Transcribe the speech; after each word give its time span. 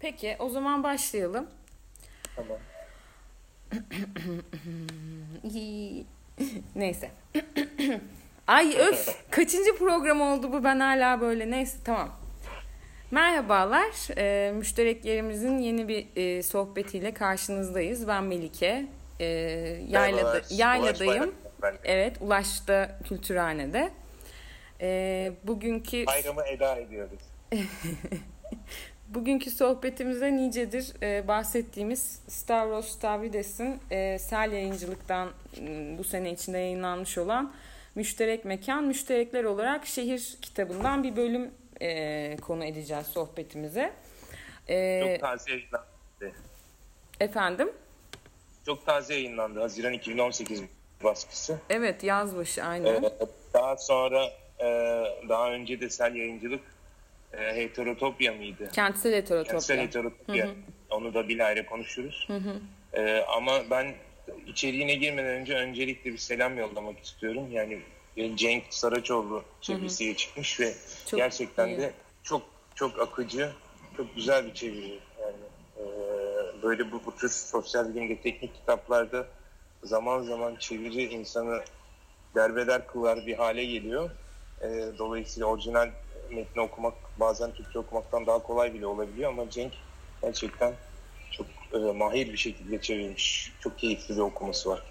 Peki 0.00 0.36
o 0.38 0.48
zaman 0.48 0.82
başlayalım. 0.82 1.46
Tamam. 2.36 2.58
Neyse. 6.74 7.10
Ay 8.46 8.74
öf 8.78 9.30
kaçıncı 9.30 9.76
program 9.78 10.20
oldu 10.20 10.52
bu 10.52 10.64
ben 10.64 10.80
hala 10.80 11.20
böyle 11.20 11.50
neyse 11.50 11.78
tamam. 11.84 12.16
Merhabalar. 13.10 14.16
Ee, 14.18 14.52
müştereklerimizin 14.52 15.58
yeni 15.58 15.88
bir 15.88 16.06
e, 16.16 16.42
sohbetiyle 16.42 17.14
karşınızdayız. 17.14 18.08
Ben 18.08 18.24
Melike. 18.24 18.86
Ee, 19.20 19.24
yaylada, 19.88 20.22
Merhabalar. 20.22 20.44
yayladayım. 20.50 21.34
Ulaş. 21.62 21.74
Evet 21.84 22.16
Ulaş'ta 22.20 22.98
Kültürhane'de. 23.08 23.90
Ee, 24.80 25.32
bugünkü 25.44 26.06
Bayramı 26.06 26.42
eda 26.42 26.76
ediyoruz. 26.76 27.20
Bugünkü 29.08 29.50
sohbetimize 29.50 30.36
nicedir 30.36 30.92
e, 31.02 31.28
bahsettiğimiz 31.28 32.20
Stavros 32.28 32.88
Stavrides'in 32.88 33.78
e, 33.90 34.18
Sel 34.18 34.52
Yayıncılık'tan 34.52 35.28
m, 35.60 35.98
bu 35.98 36.04
sene 36.04 36.32
içinde 36.32 36.58
yayınlanmış 36.58 37.18
olan 37.18 37.52
Müşterek 37.94 38.44
Mekan, 38.44 38.84
Müşterekler 38.84 39.44
olarak 39.44 39.86
şehir 39.86 40.36
kitabından 40.42 41.02
bir 41.02 41.16
bölüm 41.16 41.50
e, 41.80 42.36
konu 42.36 42.64
edeceğiz 42.64 43.06
sohbetimize. 43.06 43.92
E, 44.68 45.00
Çok 45.12 45.20
taze 45.20 45.50
yayınlandı. 45.50 46.36
efendim? 47.20 47.72
Çok 48.66 48.86
taze 48.86 49.14
yayınlandı. 49.14 49.60
Haziran 49.60 49.92
2018 49.92 50.62
baskısı. 51.04 51.58
Evet 51.70 52.04
yazmış 52.04 52.58
aynen. 52.58 53.02
Ee, 53.02 53.10
daha 53.54 53.76
sonra 53.76 54.24
e, 54.60 54.64
daha 55.28 55.50
önce 55.52 55.80
de 55.80 55.90
Sel 55.90 56.14
Yayıncılık 56.14 56.60
e, 57.32 57.56
Heterotopya 57.56 58.32
mıydı? 58.32 58.70
Kentsel 58.72 59.12
heterotopya. 59.14 59.52
Kentsel 59.52 59.78
Heterotopya. 59.78 60.48
Onu 60.90 61.14
da 61.14 61.28
bilahare 61.28 61.66
konuşuruz. 61.66 62.28
Ee, 62.92 63.20
ama 63.36 63.52
ben 63.70 63.94
içeriğine 64.46 64.94
girmeden 64.94 65.30
önce 65.40 65.54
öncelikle 65.54 66.12
bir 66.12 66.18
selam 66.18 66.58
yollamak 66.58 67.04
istiyorum. 67.04 67.52
Yani 67.52 67.80
e, 68.16 68.36
Cenk 68.36 68.64
Saraçoğlu 68.70 69.44
çevirisiyle 69.60 70.16
çıkmış 70.16 70.60
ve 70.60 70.74
Çok 71.06 71.18
gerçekten 71.18 71.68
iyi. 71.68 71.78
de 71.78 71.92
çok 72.22 72.42
çok 72.74 73.00
akıcı, 73.00 73.50
çok 73.96 74.14
güzel 74.16 74.46
bir 74.46 74.54
çeviri. 74.54 74.98
Yani 75.20 75.36
e, 75.76 75.82
böyle 76.62 76.92
bu, 76.92 77.00
bu 77.06 77.16
tür 77.16 77.28
sosyal 77.28 77.88
bilimde 77.94 78.20
teknik 78.20 78.54
kitaplarda 78.54 79.26
zaman 79.82 80.22
zaman 80.22 80.56
çeviri 80.56 81.02
insanı 81.04 81.60
derbeder 82.34 82.86
kılar 82.86 83.26
bir 83.26 83.34
hale 83.34 83.64
geliyor. 83.64 84.10
E, 84.62 84.68
dolayısıyla 84.98 85.46
orijinal 85.46 85.90
metni 86.30 86.62
okumak 86.62 86.94
bazen 87.20 87.52
Türkçe 87.52 87.78
okumaktan 87.78 88.26
daha 88.26 88.38
kolay 88.38 88.74
bile 88.74 88.86
olabiliyor 88.86 89.30
ama 89.30 89.50
Cenk 89.50 89.72
gerçekten 90.22 90.72
çok 91.30 91.46
e, 91.74 91.78
mahir 91.78 92.32
bir 92.32 92.36
şekilde 92.36 92.80
çevirmiş. 92.80 93.52
Çok 93.60 93.78
keyifli 93.78 94.14
bir 94.14 94.20
okuması 94.20 94.70
var. 94.70 94.82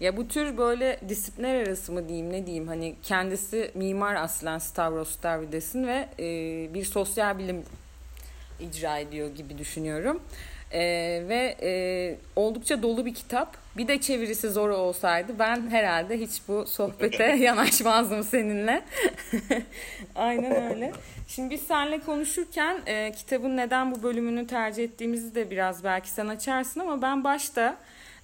Ya 0.00 0.16
bu 0.16 0.28
tür 0.28 0.58
böyle 0.58 1.00
disiplinler 1.08 1.66
arası 1.66 1.92
mı 1.92 2.08
diyeyim 2.08 2.32
ne 2.32 2.46
diyeyim 2.46 2.68
hani 2.68 2.96
kendisi 3.02 3.70
mimar 3.74 4.14
aslen 4.14 4.58
Stavros 4.58 5.10
Stavrides'in 5.10 5.86
ve 5.86 6.08
e, 6.18 6.74
bir 6.74 6.84
sosyal 6.84 7.38
bilim 7.38 7.64
icra 8.60 8.98
ediyor 8.98 9.28
gibi 9.34 9.58
düşünüyorum. 9.58 10.20
E, 10.72 10.80
ve 11.28 11.56
e, 11.62 11.72
oldukça 12.36 12.82
dolu 12.82 13.06
bir 13.06 13.14
kitap. 13.14 13.61
Bir 13.76 13.88
de 13.88 14.00
çevirisi 14.00 14.50
zor 14.50 14.70
olsaydı 14.70 15.38
ben 15.38 15.70
herhalde 15.70 16.20
hiç 16.20 16.42
bu 16.48 16.66
sohbete 16.66 17.24
yanaşmazdım 17.40 18.22
seninle. 18.24 18.82
Aynen 20.14 20.72
öyle. 20.72 20.92
Şimdi 21.28 21.50
biz 21.50 21.60
seninle 21.60 22.00
konuşurken 22.00 22.80
e, 22.86 23.12
kitabın 23.12 23.56
neden 23.56 23.94
bu 23.94 24.02
bölümünü 24.02 24.46
tercih 24.46 24.84
ettiğimizi 24.84 25.34
de 25.34 25.50
biraz 25.50 25.84
belki 25.84 26.10
sen 26.10 26.26
açarsın 26.26 26.80
ama 26.80 27.02
ben 27.02 27.24
başta 27.24 27.76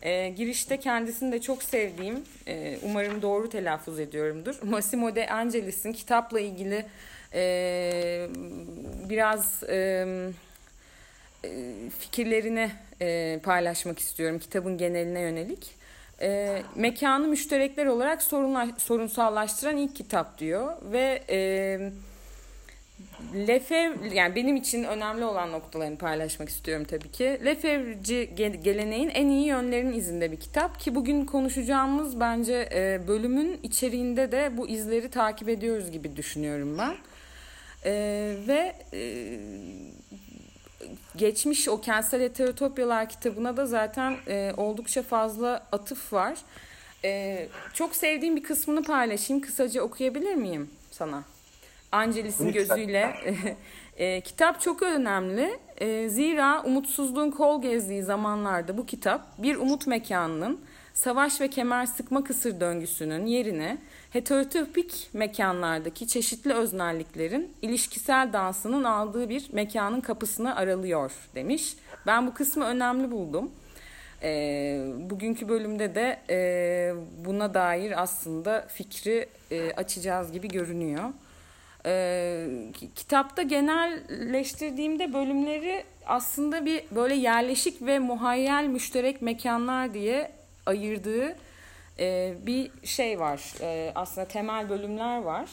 e, 0.03 0.29
girişte 0.29 0.77
kendisini 0.81 1.33
de 1.33 1.41
çok 1.41 1.63
sevdiğim, 1.63 2.25
e, 2.47 2.79
umarım 2.83 3.23
doğru 3.23 3.49
telaffuz 3.49 4.01
ediyorumdur. 4.01 4.63
Massimo 4.63 5.15
De 5.15 5.29
Angelis'in 5.29 5.93
kitapla 5.93 6.41
ilgili 6.41 6.87
e, 7.35 8.29
biraz 9.09 9.63
e, 9.69 10.07
fikirlerini 11.99 12.71
e, 13.01 13.39
paylaşmak 13.43 13.99
istiyorum 13.99 14.39
kitabın 14.39 14.79
geneline 14.79 15.21
yönelik. 15.21 15.71
E, 16.21 16.63
mekanı 16.75 17.29
müşterekler 17.29 17.87
olarak 17.87 18.23
sorunla, 18.23 18.69
sorunsallaştıran 18.79 19.77
ilk 19.77 19.97
kitap 19.97 20.39
diyor 20.39 20.77
ve 20.93 21.23
e, 21.31 21.39
Lefebvre 23.35 24.15
yani 24.15 24.35
benim 24.35 24.57
için 24.57 24.85
önemli 24.85 25.25
olan 25.25 25.53
noktalarını 25.53 25.99
paylaşmak 25.99 26.49
istiyorum 26.49 26.87
tabii 26.91 27.11
ki. 27.11 27.41
Lefebvre'ci 27.45 28.31
ge- 28.37 28.63
geleneğin 28.63 29.09
en 29.09 29.29
iyi 29.29 29.47
yönlerinin 29.47 29.93
izinde 29.93 30.33
bir 30.33 30.41
kitap 30.41 30.81
ki 30.81 30.95
bugün 30.95 31.25
konuşacağımız 31.25 32.21
bence 32.21 32.69
e, 32.73 33.09
bölümün 33.09 33.61
içeriğinde 33.63 34.33
de 34.33 34.57
bu 34.57 34.69
izleri 34.69 35.11
takip 35.11 35.49
ediyoruz 35.49 35.91
gibi 35.91 36.17
düşünüyorum 36.17 36.79
ben. 36.79 36.95
E, 37.85 37.93
ve 38.49 38.75
e, 38.93 39.39
geçmiş 41.17 41.69
o 41.69 41.81
kentsel 41.81 42.23
heterotopyalar 42.23 43.09
kitabına 43.09 43.57
da 43.57 43.67
zaten 43.67 44.17
e, 44.29 44.53
oldukça 44.57 45.03
fazla 45.03 45.67
atıf 45.73 46.13
var. 46.13 46.39
E, 47.05 47.49
çok 47.75 47.97
sevdiğim 47.97 48.37
bir 48.37 48.43
kısmını 48.43 48.83
paylaşayım. 48.83 49.43
Kısaca 49.43 49.83
okuyabilir 49.83 50.35
miyim 50.35 50.71
sana? 50.91 51.23
Angelis'in 51.93 52.53
gözüyle. 52.53 53.15
E, 53.99 54.21
kitap 54.21 54.61
çok 54.61 54.83
önemli. 54.83 55.59
E, 55.79 56.09
zira 56.09 56.63
umutsuzluğun 56.63 57.31
kol 57.31 57.63
gezdiği 57.63 58.03
zamanlarda 58.03 58.79
bu 58.79 58.87
kitap 58.87 59.43
bir 59.43 59.57
umut 59.57 59.87
mekanının 59.87 60.61
savaş 60.99 61.41
ve 61.41 61.49
kemer 61.49 61.87
sıkma 61.87 62.25
kısır 62.25 62.61
döngüsünün 62.61 63.27
yerine 63.27 63.79
heterotopik 64.11 65.11
mekanlardaki 65.13 66.09
çeşitli 66.09 66.53
öznelliklerin 66.53 67.53
ilişkisel 67.63 68.33
dansının 68.33 68.85
aldığı 68.85 69.29
bir 69.29 69.49
mekanın 69.53 70.01
kapısını 70.01 70.57
aralıyor 70.57 71.13
demiş. 71.35 71.77
Ben 72.07 72.27
bu 72.27 72.35
kısmı 72.35 72.65
önemli 72.65 73.11
buldum. 73.11 73.51
E, 74.23 74.31
bugünkü 75.11 75.49
bölümde 75.49 75.95
de 75.95 76.21
e, 76.31 76.93
buna 77.25 77.55
dair 77.55 78.03
aslında 78.03 78.67
fikri 78.69 79.29
e, 79.51 79.73
açacağız 79.73 80.33
gibi 80.33 80.49
görünüyor. 80.49 81.05
Ki- 82.73 82.95
kitapta 82.95 83.43
genelleştirdiğimde 83.43 85.13
bölümleri 85.13 85.85
aslında 86.07 86.67
bir 86.67 86.83
böyle 86.91 87.15
yerleşik 87.15 87.83
ve 87.83 87.99
muhayyel 87.99 88.65
müşterek 88.65 89.23
mekanlar 89.23 89.95
diye 89.95 90.38
ayırdığı 90.69 91.37
e, 91.99 92.35
bir 92.47 92.71
şey 92.85 93.21
var. 93.21 93.55
E, 93.61 93.93
aslında 93.95 94.29
temel 94.29 94.69
bölümler 94.69 95.23
var. 95.23 95.49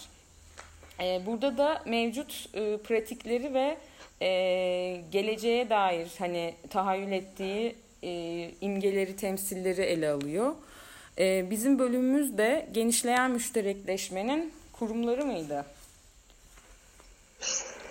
E, 1.00 1.22
burada 1.26 1.58
da 1.58 1.84
mevcut 1.86 2.50
e, 2.54 2.78
pratikleri 2.78 3.54
ve 3.54 3.78
e, 4.22 5.02
geleceğe 5.12 5.70
dair 5.70 6.08
hani 6.20 6.56
tahayyül 6.70 7.12
ettiği 7.12 7.76
e, 8.04 8.52
imgeleri, 8.62 9.16
temsilleri 9.16 9.82
ele 9.82 10.10
alıyor. 10.10 10.54
E, 11.20 11.50
bizim 11.50 11.80
bölümümüz 11.80 12.38
de 12.38 12.68
genişleyen 12.72 13.32
müşterekleşmenin 13.32 14.54
kurumları 14.74 15.26
mıydı? 15.26 15.66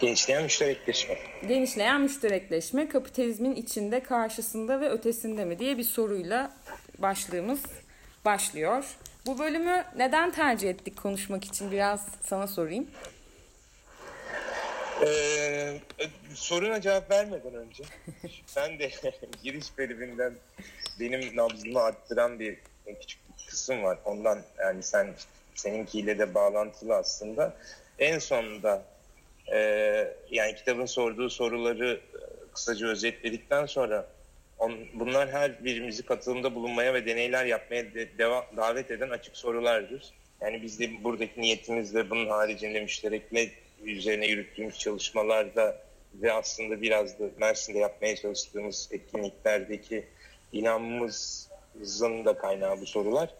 Gençleyen 0.00 0.42
müşterekleşme. 0.42 1.18
Genişleyen 1.48 2.00
müşterekleşme 2.00 2.88
kapitalizmin 2.88 3.54
içinde, 3.54 4.00
karşısında 4.00 4.80
ve 4.80 4.90
ötesinde 4.90 5.44
mi 5.44 5.58
diye 5.58 5.78
bir 5.78 5.84
soruyla 5.84 6.52
başlığımız 6.98 7.62
başlıyor. 8.24 8.84
Bu 9.26 9.38
bölümü 9.38 9.84
neden 9.96 10.30
tercih 10.30 10.70
ettik 10.70 10.96
konuşmak 10.96 11.44
için 11.44 11.70
biraz 11.70 12.08
sana 12.22 12.46
sorayım. 12.46 12.86
Ee, 15.06 15.80
soruna 16.34 16.80
cevap 16.80 17.10
vermeden 17.10 17.54
önce 17.54 17.84
ben 18.56 18.78
de 18.78 18.90
giriş 19.42 19.78
bölümünden 19.78 20.34
benim 21.00 21.36
nabzımı 21.36 21.80
arttıran 21.80 22.38
bir 22.38 22.58
küçük 23.00 23.20
bir 23.28 23.46
kısım 23.46 23.82
var. 23.82 23.98
Ondan 24.04 24.42
yani 24.58 24.82
sen 24.82 25.14
seninkiyle 25.54 26.18
de 26.18 26.34
bağlantılı 26.34 26.94
aslında. 26.94 27.56
En 27.98 28.18
sonunda 28.18 28.82
e, 29.52 29.58
yani 30.30 30.54
kitabın 30.54 30.86
sorduğu 30.86 31.30
soruları 31.30 31.92
e, 31.94 32.18
kısaca 32.52 32.86
özetledikten 32.86 33.66
sonra 33.66 34.06
on, 34.64 34.74
bunlar 34.94 35.30
her 35.30 35.64
birimizi 35.64 36.02
katılımda 36.02 36.54
bulunmaya 36.54 36.94
ve 36.94 37.06
deneyler 37.06 37.44
yapmaya 37.44 37.94
de, 37.94 38.18
deva, 38.18 38.46
davet 38.56 38.90
eden 38.90 39.10
açık 39.10 39.36
sorulardır. 39.36 40.12
Yani 40.40 40.62
biz 40.62 40.80
de 40.80 41.04
buradaki 41.04 41.40
niyetimiz 41.40 41.94
de 41.94 42.10
bunun 42.10 42.28
haricinde 42.28 42.80
müşterekle 42.80 43.50
üzerine 43.84 44.26
yürüttüğümüz 44.26 44.78
çalışmalarda 44.78 45.78
ve 46.14 46.32
aslında 46.32 46.82
biraz 46.82 47.18
da 47.18 47.24
Mersin'de 47.38 47.78
yapmaya 47.78 48.16
çalıştığımız 48.16 48.88
etkinliklerdeki 48.92 50.04
inanmamızın 50.52 52.24
da 52.24 52.36
kaynağı 52.36 52.80
bu 52.80 52.86
sorular. 52.86 53.34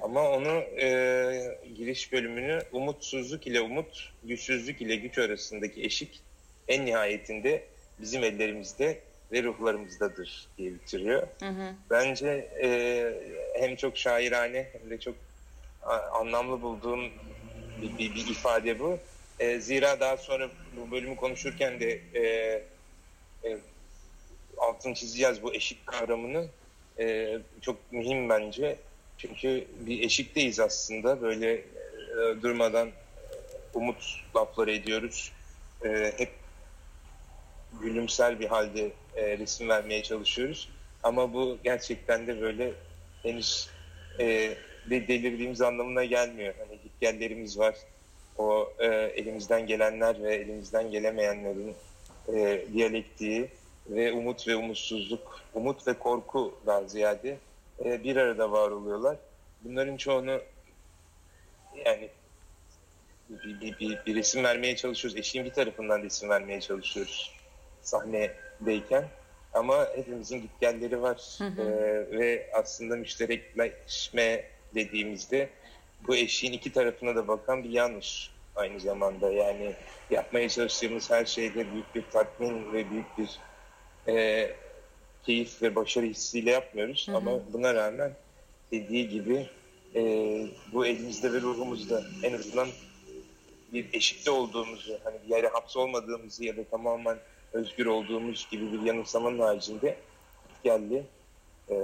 Ama 0.00 0.30
onu 0.30 0.80
e, 0.82 1.58
giriş 1.76 2.12
bölümünü 2.12 2.62
umutsuzluk 2.72 3.46
ile 3.46 3.60
umut, 3.60 4.12
güçsüzlük 4.24 4.82
ile 4.82 4.96
güç 4.96 5.18
arasındaki 5.18 5.84
eşik 5.84 6.20
en 6.68 6.86
nihayetinde 6.86 7.62
bizim 8.00 8.24
ellerimizde 8.24 8.98
ve 9.32 9.42
ruhlarımızdadır 9.42 10.48
diye 10.58 10.74
bitiriyor. 10.74 11.22
Hı 11.40 11.48
hı. 11.48 11.74
Bence 11.90 12.50
e, 12.62 12.70
hem 13.54 13.76
çok 13.76 13.96
şairane 13.96 14.68
hem 14.72 14.90
de 14.90 15.00
çok 15.00 15.14
anlamlı 16.12 16.62
bulduğum 16.62 17.00
bir, 17.82 17.98
bir, 17.98 18.14
bir 18.14 18.26
ifade 18.26 18.80
bu. 18.80 18.98
E, 19.38 19.60
zira 19.60 20.00
daha 20.00 20.16
sonra 20.16 20.50
bu 20.76 20.90
bölümü 20.90 21.16
konuşurken 21.16 21.80
de 21.80 22.00
e, 22.14 22.22
e, 23.44 23.58
altını 24.58 24.94
çizeceğiz 24.94 25.42
bu 25.42 25.54
eşik 25.54 25.86
kavramını. 25.86 26.46
E, 26.98 27.38
çok 27.60 27.92
mühim 27.92 28.28
bence. 28.28 28.78
Çünkü 29.18 29.66
bir 29.80 30.02
eşikteyiz 30.02 30.60
aslında. 30.60 31.22
Böyle 31.22 31.52
e, 31.52 31.62
durmadan 32.42 32.90
umut 33.74 34.24
lafları 34.36 34.72
ediyoruz. 34.72 35.32
E, 35.84 36.12
hep 36.16 36.30
gülümser 37.82 38.40
bir 38.40 38.46
halde 38.46 38.90
e, 39.20 39.38
resim 39.38 39.68
vermeye 39.68 40.02
çalışıyoruz. 40.02 40.68
Ama 41.02 41.32
bu 41.32 41.58
gerçekten 41.64 42.26
de 42.26 42.40
böyle 42.40 42.72
henüz 43.22 43.70
e, 44.18 44.54
de 44.90 45.08
delirdiğimiz 45.08 45.60
anlamına 45.62 46.04
gelmiyor. 46.04 46.54
Hani 46.58 46.78
gitgellerimiz 46.82 47.58
var. 47.58 47.74
O 48.38 48.72
e, 48.78 48.86
elimizden 48.86 49.66
gelenler 49.66 50.22
ve 50.22 50.34
elimizden 50.34 50.90
gelemeyenlerin 50.90 51.74
e, 52.34 52.64
diyalektiği 52.72 53.48
ve 53.88 54.12
umut 54.12 54.48
ve 54.48 54.56
umutsuzluk, 54.56 55.40
umut 55.54 55.86
ve 55.86 55.94
korku 55.94 56.54
daha 56.66 56.84
ziyade 56.84 57.38
e, 57.84 58.04
bir 58.04 58.16
arada 58.16 58.52
var 58.52 58.70
oluyorlar. 58.70 59.16
Bunların 59.64 59.96
çoğunu 59.96 60.40
yani 61.86 62.08
bir, 63.28 63.60
bir, 63.60 63.78
bir, 63.78 63.98
bir 64.06 64.14
resim 64.14 64.44
vermeye 64.44 64.76
çalışıyoruz. 64.76 65.18
Eşiğin 65.18 65.44
bir 65.44 65.52
tarafından 65.52 66.02
resim 66.02 66.28
vermeye 66.28 66.60
çalışıyoruz 66.60 67.34
sahnedeyken. 68.60 69.04
Ama 69.54 69.88
hepimizin 69.96 70.42
gitgelleri 70.42 71.02
var. 71.02 71.36
Hı 71.38 71.44
hı. 71.44 71.62
Ee, 71.62 72.18
ve 72.18 72.50
aslında 72.52 72.96
müşterekleşme 72.96 74.44
dediğimizde 74.74 75.48
bu 76.06 76.16
eşiğin 76.16 76.52
iki 76.52 76.72
tarafına 76.72 77.16
da 77.16 77.28
bakan 77.28 77.64
bir 77.64 77.70
yanlış 77.70 78.30
aynı 78.56 78.80
zamanda. 78.80 79.32
Yani 79.32 79.74
yapmaya 80.10 80.48
çalıştığımız 80.48 81.10
her 81.10 81.24
şeyde 81.24 81.72
büyük 81.72 81.94
bir 81.94 82.04
tatmin 82.12 82.72
ve 82.72 82.90
büyük 82.90 83.18
bir 83.18 83.38
e, 84.08 84.50
keyif 85.22 85.62
ve 85.62 85.74
başarı 85.74 86.06
hissiyle 86.06 86.50
yapmıyoruz. 86.50 87.08
Hı 87.08 87.12
hı. 87.12 87.16
Ama 87.16 87.52
buna 87.52 87.74
rağmen 87.74 88.12
dediği 88.72 89.08
gibi 89.08 89.46
e, 89.94 90.02
bu 90.72 90.86
elimizde 90.86 91.32
ve 91.32 91.40
ruhumuzda 91.40 92.02
en 92.22 92.32
azından 92.32 92.68
bir 93.72 93.86
eşikte 93.92 94.30
olduğumuzu, 94.30 94.98
hani 95.04 95.16
bir 95.24 95.36
yere 95.36 95.48
hapsolmadığımızı 95.48 96.44
ya 96.44 96.56
da 96.56 96.64
tamamen 96.64 97.18
özgür 97.52 97.86
olduğumuz 97.86 98.48
gibi 98.50 98.72
bir 98.72 98.80
yanılsamanın 98.80 99.38
haricinde 99.38 99.96
geldi. 100.64 101.04
E, 101.70 101.74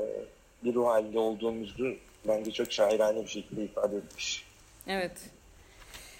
bir 0.64 0.74
ruh 0.74 0.86
halinde 0.86 1.18
olduğumuzu 1.18 1.96
bence 2.28 2.50
çok 2.50 2.72
şairane 2.72 3.22
bir 3.22 3.28
şekilde 3.28 3.64
ifade 3.64 3.96
etmiş. 3.96 4.44
Evet. 4.86 5.16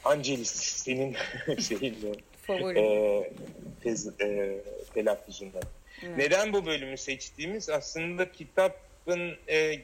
Angelis 0.04 0.50
senin 0.50 1.16
şeyin 1.60 1.96
Favori. 2.42 2.78
E, 2.78 3.32
tez, 3.82 4.20
e, 4.20 4.58
telaffuzundan. 4.94 5.62
Evet. 6.02 6.18
Neden 6.18 6.52
bu 6.52 6.66
bölümü 6.66 6.98
seçtiğimiz 6.98 7.70
aslında 7.70 8.32
kitabın 8.32 9.36
e, 9.48 9.56
e, 9.56 9.80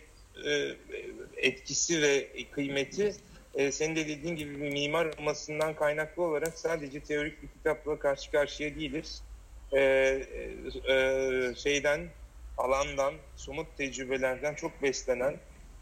etkisi 1.36 2.02
ve 2.02 2.28
kıymeti 2.50 3.14
e, 3.54 3.72
senin 3.72 3.96
de 3.96 4.08
dediğin 4.08 4.36
gibi 4.36 4.56
mimar 4.56 5.06
olmasından 5.06 5.74
kaynaklı 5.74 6.22
olarak 6.22 6.58
sadece 6.58 7.00
teorik 7.00 7.42
bir 7.42 7.48
kitapla 7.48 7.98
karşı 7.98 8.30
karşıya 8.30 8.74
değiliz. 8.74 9.22
E, 9.72 9.80
e, 10.88 11.54
şeyden, 11.56 12.00
alandan, 12.58 13.14
somut 13.36 13.66
tecrübelerden 13.76 14.54
çok 14.54 14.82
beslenen, 14.82 15.36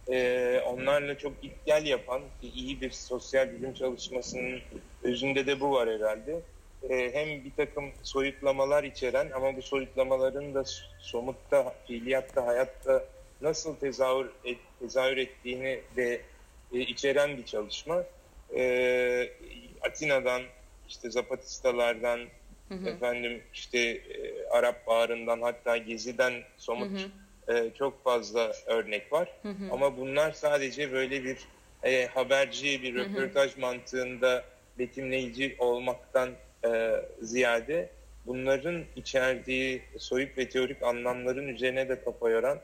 e, 0.09 0.61
onlarla 0.67 1.19
çok 1.19 1.43
git 1.43 1.53
gel 1.67 1.87
yapan, 1.87 2.23
iyi 2.43 2.81
bir 2.81 2.91
sosyal 2.91 3.53
bilim 3.53 3.75
çalışmasının 3.75 4.61
özünde 5.03 5.47
de 5.47 5.61
bu 5.61 5.73
var 5.73 5.89
herhalde 5.89 6.41
e, 6.89 7.15
hem 7.15 7.45
bir 7.45 7.53
takım 7.57 7.91
soyutlamalar 8.03 8.85
içeren 8.85 9.31
ama 9.31 9.57
bu 9.57 9.63
soyutlamaların 9.63 10.55
da 10.55 10.65
somutta, 10.99 11.75
fiiliyatta, 11.87 12.47
hayatta 12.47 13.05
nasıl 13.41 13.77
tezahür, 13.77 14.31
et, 14.45 14.59
tezahür 14.81 15.17
ettiğini 15.17 15.81
de 15.97 16.21
e, 16.73 16.81
içeren 16.81 17.37
bir 17.37 17.45
çalışma. 17.45 18.05
E, 18.57 19.33
Atina'dan, 19.83 20.43
işte 20.89 21.11
Zapatistalardan, 21.11 22.21
hı 22.71 22.75
hı. 22.75 22.89
efendim 22.89 23.43
işte 23.53 23.79
e, 23.79 24.47
Arap 24.51 24.87
Baharı'ndan 24.87 25.43
hatta 25.43 25.77
Gezi'den 25.77 26.33
somut 26.57 26.91
hı 26.91 26.97
hı. 26.97 27.11
E, 27.57 27.71
çok 27.75 28.05
fazla 28.05 28.53
örnek 28.67 29.13
var. 29.13 29.29
Hı 29.43 29.49
hı. 29.49 29.73
Ama 29.73 29.97
bunlar 29.97 30.33
sadece 30.33 30.93
böyle 30.93 31.25
bir 31.25 31.39
e, 31.83 32.07
haberci, 32.07 32.83
bir 32.83 32.95
röportaj 32.95 33.53
hı 33.53 33.57
hı. 33.57 33.61
mantığında 33.61 34.45
betimleyici 34.79 35.57
olmaktan 35.59 36.31
e, 36.65 36.93
ziyade 37.21 37.91
bunların 38.27 38.85
içerdiği 38.97 39.83
soyut 39.99 40.39
ve 40.39 40.49
teorik 40.49 40.83
anlamların 40.83 41.49
üzerine 41.49 41.89
de 41.89 42.05
kafa 42.05 42.31
yoran, 42.31 42.59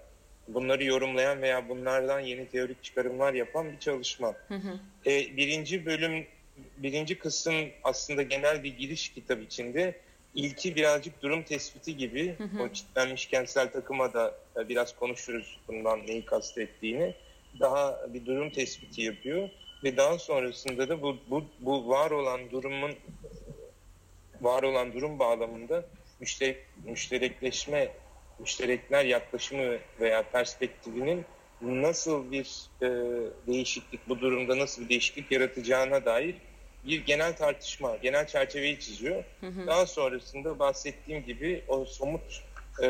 bunları 0.49 0.85
yorumlayan 0.85 1.43
veya 1.43 1.69
bunlardan 1.69 2.21
yeni 2.21 2.49
teorik 2.49 2.83
çıkarımlar 2.83 3.35
yapan 3.35 3.73
bir 3.73 3.79
çalışma. 3.79 4.35
Hı 4.49 4.55
hı. 4.55 4.79
E, 5.07 5.37
birinci 5.37 5.87
bölüm, 5.87 6.27
birinci 6.77 7.19
kısım 7.19 7.55
aslında 7.85 8.23
genel 8.23 8.65
bir 8.65 8.79
giriş 8.79 9.09
kitap 9.09 9.43
içinde. 9.43 10.01
İlki 10.35 10.77
birazcık 10.77 11.23
durum 11.23 11.43
tespiti 11.43 11.97
gibi. 11.97 12.35
Hı 12.39 12.45
hı. 12.45 12.63
O 12.63 12.69
kitlenmiş 12.69 13.27
kentsel 13.27 13.73
takıma 13.73 14.13
da 14.13 14.35
e, 14.57 14.69
biraz 14.69 14.97
konuşuruz 14.97 15.61
bundan 15.69 16.07
neyi 16.07 16.25
kastettiğini. 16.25 17.15
Daha 17.61 18.15
bir 18.15 18.27
durum 18.27 18.51
tespiti 18.51 19.03
yapıyor 19.03 19.49
ve 19.85 19.97
daha 19.97 20.19
sonrasında 20.19 20.89
da 20.89 21.03
bu, 21.03 21.17
bu, 21.31 21.45
bu 21.61 21.89
var 21.89 22.11
olan 22.11 22.51
durumun 22.51 22.95
var 24.41 24.63
olan 24.63 24.93
durum 24.93 25.19
bağlamında 25.19 25.85
müşterek, 26.21 26.57
müşterekleşme, 26.85 27.89
müşterekler 28.39 29.05
yaklaşımı 29.05 29.79
veya 30.01 30.23
perspektifinin 30.23 31.25
nasıl 31.63 32.31
bir 32.33 32.71
e, 32.83 32.89
değişiklik, 33.47 34.09
bu 34.09 34.21
durumda 34.21 34.59
nasıl 34.59 34.83
bir 34.83 34.89
değişiklik 34.89 35.33
yaratacağına 35.33 36.05
dair 36.05 36.35
bir 36.85 37.05
genel 37.05 37.37
tartışma, 37.37 37.97
genel 37.97 38.27
çerçeveyi 38.27 38.81
çiziyor. 38.81 39.25
Hı 39.41 39.47
hı. 39.47 39.67
Daha 39.67 39.87
sonrasında 39.87 40.59
bahsettiğim 40.59 41.25
gibi 41.25 41.65
o 41.69 41.85
somut 41.85 42.43
e, 42.83 42.89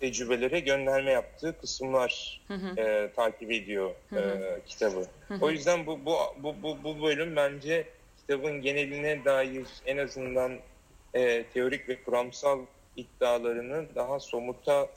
tecrübelere 0.00 0.60
gönderme 0.60 1.10
yaptığı 1.10 1.58
kısımlar 1.60 2.42
hı 2.48 2.54
hı. 2.54 2.80
E, 2.80 3.12
takip 3.12 3.52
ediyor 3.52 3.94
hı 4.08 4.16
hı. 4.16 4.20
E, 4.20 4.60
kitabı. 4.66 5.06
Hı 5.28 5.34
hı. 5.34 5.44
O 5.44 5.50
yüzden 5.50 5.86
bu, 5.86 6.04
bu, 6.06 6.16
bu, 6.42 6.62
bu, 6.62 6.84
bu 6.84 7.02
bölüm 7.02 7.36
bence 7.36 7.88
kitabın 8.16 8.60
geneline 8.60 9.24
dair 9.24 9.66
en 9.86 9.96
azından 9.96 10.58
e, 11.14 11.44
teorik 11.44 11.88
ve 11.88 12.02
kuramsal 12.02 12.66
iddialarını 12.96 13.94
daha 13.94 14.20
somuta 14.20 14.88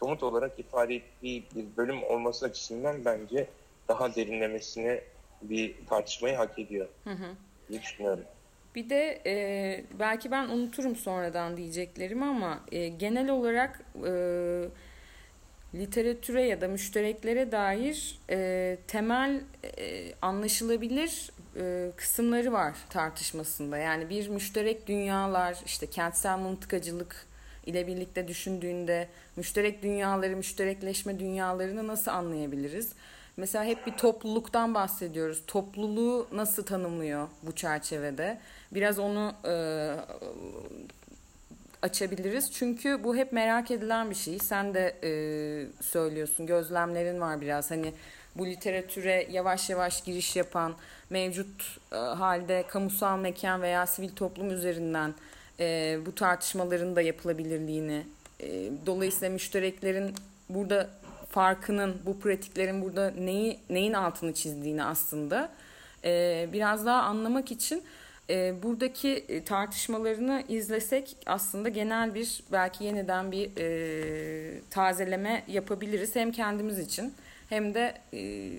somut 0.00 0.22
olarak 0.22 0.58
ifade 0.58 0.94
ettiği 0.94 1.44
bir 1.54 1.64
bölüm 1.76 2.02
olması 2.02 2.46
açısından 2.46 3.04
bence 3.04 3.46
daha 3.88 4.14
derinlemesine 4.14 5.00
bir 5.42 5.74
tartışmayı 5.86 6.36
hak 6.36 6.58
ediyor 6.58 6.88
hı 7.04 7.10
hı. 7.10 7.26
diye 7.68 7.82
düşünüyorum. 7.82 8.24
Bir 8.74 8.90
de 8.90 9.22
e, 9.26 9.84
belki 9.98 10.30
ben 10.30 10.48
unuturum 10.48 10.96
sonradan 10.96 11.56
diyeceklerimi 11.56 12.24
ama 12.24 12.60
e, 12.72 12.88
genel 12.88 13.30
olarak 13.30 13.84
e, 14.06 14.12
literatüre 15.74 16.42
ya 16.42 16.60
da 16.60 16.68
müştereklere 16.68 17.52
dair 17.52 18.18
e, 18.30 18.78
temel 18.86 19.40
e, 19.78 20.12
anlaşılabilir 20.22 21.30
e, 21.56 21.90
kısımları 21.96 22.52
var 22.52 22.76
tartışmasında. 22.90 23.78
Yani 23.78 24.10
bir 24.10 24.28
müşterek 24.28 24.86
dünyalar, 24.86 25.58
işte 25.66 25.86
kentsel 25.86 26.38
mıntıkacılık 26.38 27.26
ile 27.66 27.86
birlikte 27.86 28.28
düşündüğünde 28.28 29.08
müşterek 29.36 29.82
dünyaları, 29.82 30.36
müşterekleşme 30.36 31.18
dünyalarını 31.18 31.86
nasıl 31.86 32.10
anlayabiliriz? 32.10 32.92
Mesela 33.36 33.64
hep 33.64 33.86
bir 33.86 33.92
topluluktan 33.92 34.74
bahsediyoruz. 34.74 35.42
Topluluğu 35.46 36.26
nasıl 36.32 36.62
tanımlıyor 36.62 37.28
bu 37.42 37.52
çerçevede? 37.52 38.38
Biraz 38.72 38.98
onu 38.98 39.32
e, 39.44 39.54
açabiliriz. 41.82 42.52
Çünkü 42.52 43.04
bu 43.04 43.16
hep 43.16 43.32
merak 43.32 43.70
edilen 43.70 44.10
bir 44.10 44.14
şey. 44.14 44.38
Sen 44.38 44.74
de 44.74 44.96
e, 45.02 45.10
söylüyorsun, 45.82 46.46
gözlemlerin 46.46 47.20
var 47.20 47.40
biraz. 47.40 47.70
Hani 47.70 47.92
bu 48.36 48.46
literatüre 48.46 49.26
yavaş 49.30 49.70
yavaş 49.70 50.04
giriş 50.04 50.36
yapan, 50.36 50.74
mevcut 51.10 51.78
e, 51.92 51.96
halde 51.96 52.64
kamusal 52.68 53.18
mekan 53.18 53.62
veya 53.62 53.86
sivil 53.86 54.08
toplum 54.08 54.50
üzerinden 54.50 55.14
e, 55.60 55.98
bu 56.06 56.14
tartışmaların 56.14 56.96
da 56.96 57.02
yapılabilirliğini, 57.02 58.02
e, 58.40 58.70
dolayısıyla 58.86 59.30
müştereklerin 59.30 60.14
burada 60.48 60.90
farkının, 61.30 61.96
bu 62.06 62.20
pratiklerin 62.20 62.82
burada 62.82 63.10
neyi 63.10 63.58
neyin 63.70 63.92
altını 63.92 64.34
çizdiğini 64.34 64.84
aslında 64.84 65.50
e, 66.04 66.48
biraz 66.52 66.86
daha 66.86 67.02
anlamak 67.02 67.50
için 67.50 67.82
e, 68.30 68.62
buradaki 68.62 69.08
e, 69.08 69.44
tartışmalarını 69.44 70.44
izlesek 70.48 71.16
aslında 71.26 71.68
genel 71.68 72.14
bir 72.14 72.42
belki 72.52 72.84
yeniden 72.84 73.32
bir 73.32 73.50
e, 73.58 74.60
tazeleme 74.70 75.44
yapabiliriz 75.48 76.16
hem 76.16 76.32
kendimiz 76.32 76.78
için 76.78 77.14
hem 77.48 77.74
de 77.74 77.94
e, 78.14 78.50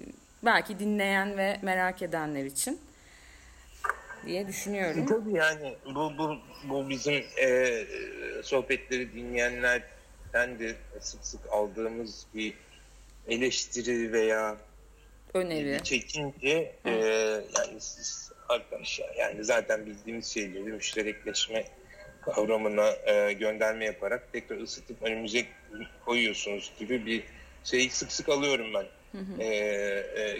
belki 0.46 0.80
dinleyen 0.80 1.38
ve 1.38 1.60
merak 1.62 2.02
edenler 2.02 2.46
için 2.46 2.80
diye 4.26 4.48
düşünüyorum. 4.48 5.06
Tabii 5.06 5.34
yani 5.34 5.76
bu 5.86 6.18
bu 6.18 6.38
bu 6.64 6.90
bizim 6.90 7.24
e, 7.42 7.84
sohbetleri 8.44 9.14
dinleyenlerden 9.14 10.60
de 10.60 10.76
sık 11.00 11.26
sık 11.26 11.42
aldığımız 11.52 12.26
bir 12.36 12.54
eleştiri 13.28 14.14
veya 14.14 14.58
öneri 15.34 15.84
çekince 15.84 16.76
e, 16.86 16.92
yani 17.58 17.80
siz 17.80 18.32
arkadaşlar 18.50 19.16
yani 19.20 19.44
zaten 19.44 19.86
bildiğimiz 19.86 20.28
şeyleri 20.28 20.64
müşterekleşme 20.64 21.66
kavramına 22.22 22.90
e, 23.06 23.34
gönderme 23.34 23.86
yaparak 23.86 24.32
tekrar 24.34 24.58
ısıtıp 24.58 25.04
önümüze 25.04 25.46
koyuyorsunuz 26.06 26.72
gibi 26.80 27.06
bir 27.06 27.24
şeyi 27.64 27.90
sık 27.90 28.12
sık 28.12 28.30
alıyorum 28.30 28.68
ben. 28.74 28.86
Hı 29.12 29.18
hı. 29.18 29.42
E, 29.42 29.46
e, 29.46 30.40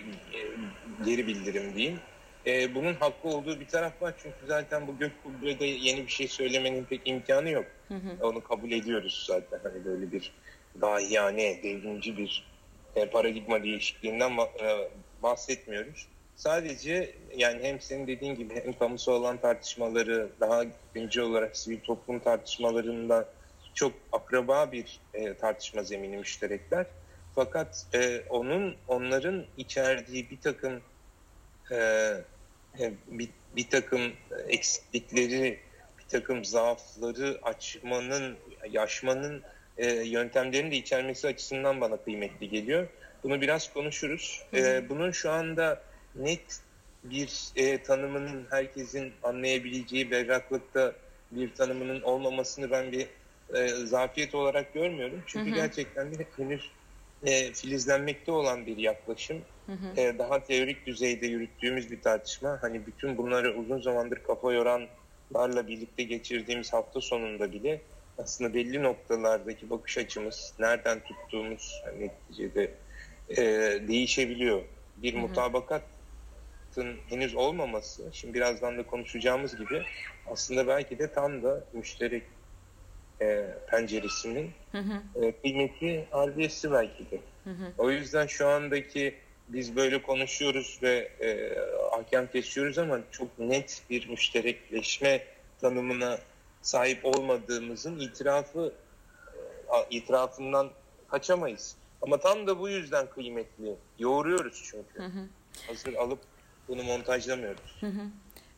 geri 1.06 1.28
bildirim 1.28 1.76
diyeyim. 1.76 2.00
E, 2.46 2.76
bunun 2.76 2.94
hakkı 2.94 3.28
olduğu 3.28 3.60
bir 3.60 3.68
taraf 3.68 4.02
var 4.02 4.14
çünkü 4.18 4.46
zaten 4.48 4.88
bu 4.88 4.98
gök 4.98 5.24
kubbede 5.24 5.66
yeni 5.66 6.04
bir 6.04 6.12
şey 6.12 6.28
söylemenin 6.28 6.86
pek 6.86 7.02
imkanı 7.06 7.50
yok. 7.50 7.66
Hı 7.88 7.94
hı. 7.94 8.28
Onu 8.28 8.44
kabul 8.44 8.72
ediyoruz 8.72 9.26
zaten. 9.28 9.60
Hani 9.64 9.86
böyle 9.86 10.12
bir 10.12 10.34
dahiyane, 10.82 11.64
devrimci 11.64 12.18
bir 12.18 12.52
e, 12.96 13.10
paradigma 13.10 13.64
değişikliğinden 13.64 14.32
e, 14.32 14.92
bahsetmiyoruz. 15.24 16.08
Sadece 16.36 17.16
yani 17.36 17.64
hem 17.64 17.82
senin 17.82 18.08
dediğin 18.08 18.36
gibi 18.36 18.56
hem 18.56 18.74
kamusu 18.74 19.12
olan 19.12 19.42
tartışmaları 19.42 20.30
daha 20.40 20.64
güncel 20.94 21.24
olarak 21.24 21.58
sivil 21.58 21.80
toplum 21.80 22.20
tartışmalarında 22.20 23.30
çok 23.74 23.94
akraba 24.12 24.72
bir 24.72 25.00
e, 25.14 25.34
tartışma 25.34 25.84
zemini 25.84 26.18
müşterekler. 26.18 26.86
Fakat 27.36 27.88
e, 27.94 28.22
onun 28.30 28.76
onların 28.88 29.46
içerdiği 29.58 30.30
bir 30.30 30.42
takım 30.42 30.82
bir, 33.08 33.30
bir 33.56 33.70
takım 33.70 34.02
eksiklikleri, 34.48 35.60
bir 36.00 36.10
takım 36.10 36.46
zaafları 36.46 37.40
açmanın, 37.44 38.38
yaşmanın 38.70 39.42
e, 39.78 39.92
yöntemlerini 39.92 40.72
de 40.72 40.76
içermesi 40.76 41.28
açısından 41.28 41.82
bana 41.82 41.98
kıymetli 41.98 42.50
geliyor. 42.50 42.88
Bunu 43.24 43.42
biraz 43.42 43.74
konuşuruz. 43.74 44.46
E, 44.54 44.90
bunun 44.90 45.12
şu 45.12 45.32
anda 45.32 45.82
net 46.16 46.60
bir 47.04 47.44
e, 47.56 47.84
tanımının 47.84 48.48
herkesin 48.50 49.14
anlayabileceği 49.24 50.12
berraklıkta 50.12 50.94
bir 51.32 51.54
tanımının 51.54 52.02
olmamasını 52.02 52.72
ben 52.72 52.92
bir 52.92 53.08
e, 53.54 53.68
zafiyet 53.68 54.36
olarak 54.36 54.74
görmüyorum. 54.74 55.24
Çünkü 55.28 55.52
hı 55.52 55.54
hı. 55.54 55.56
gerçekten 55.56 56.20
de 56.20 56.26
henüz 56.38 56.72
e, 57.26 57.54
filizlenmekte 57.54 58.32
olan 58.32 58.66
bir 58.66 58.78
yaklaşım. 58.78 59.38
Hı 59.66 59.72
hı. 59.72 60.02
E, 60.02 60.18
daha 60.18 60.44
teorik 60.44 60.86
düzeyde 60.86 61.28
yürüttüğümüz 61.28 61.92
bir 61.92 62.02
tartışma. 62.02 62.58
Hani 62.62 62.86
bütün 62.88 63.18
bunları 63.18 63.58
uzun 63.58 63.82
zamandır 63.82 64.24
kafa 64.24 64.54
yoranlarla 64.54 65.68
birlikte 65.68 66.04
geçirdiğimiz 66.04 66.74
hafta 66.74 67.02
sonunda 67.02 67.52
bile 67.52 67.82
aslında 68.18 68.54
belli 68.54 68.84
noktalardaki 68.84 69.70
bakış 69.70 69.98
açımız, 69.98 70.54
nereden 70.60 71.00
tuttuğumuz 71.00 71.82
yani 71.86 72.08
neticede 72.08 72.72
e, 73.30 73.44
değişebiliyor. 73.88 74.62
Bir 74.98 75.14
hı 75.14 75.18
hı. 75.18 75.22
mutabakatın 75.22 76.98
henüz 77.10 77.36
olmaması, 77.36 78.10
şimdi 78.14 78.34
birazdan 78.34 78.78
da 78.78 78.84
konuşacağımız 78.84 79.58
gibi 79.58 79.84
aslında 80.28 80.68
belki 80.68 81.00
de 81.00 81.14
tam 81.14 81.44
da 81.44 81.64
müşterek 81.74 82.24
e, 83.22 83.46
penceresinin 83.68 84.52
hı 84.72 84.78
hı. 84.78 85.26
E, 85.26 85.32
kıymeti 85.42 86.08
ardiyesi 86.12 86.72
belki 86.72 87.12
de. 87.12 87.20
Hı 87.44 87.50
hı. 87.50 87.74
O 87.78 87.92
yüzden 87.92 88.28
şu 88.28 88.48
andaki 88.48 89.16
biz 89.48 89.76
böyle 89.76 90.02
konuşuyoruz 90.02 90.80
ve 90.84 91.12
e, 91.22 91.58
hakem 91.92 92.28
kesiyoruz 92.28 92.78
ama 92.78 93.00
çok 93.12 93.40
net 93.40 93.82
bir 93.90 94.10
müşterekleşme 94.10 95.24
tanımına 95.62 96.20
sahip 96.62 97.06
olmadığımızın 97.06 98.00
itirafı 98.00 98.74
e, 99.74 99.76
itirafından 99.90 100.70
kaçamayız. 101.08 101.76
Ama 102.02 102.18
tam 102.18 102.48
da 102.48 102.60
bu 102.60 102.70
yüzden 102.70 103.10
kıymetli. 103.10 103.76
Yoğuruyoruz 104.00 104.64
çünkü. 104.72 105.00
Hı 105.00 105.06
hı. 105.06 105.28
Hazır 105.68 105.94
alıp 105.94 106.20
bunu 106.68 106.84
montajlamıyoruz. 106.84 107.78
Hı 107.80 107.88
hı. 107.88 108.02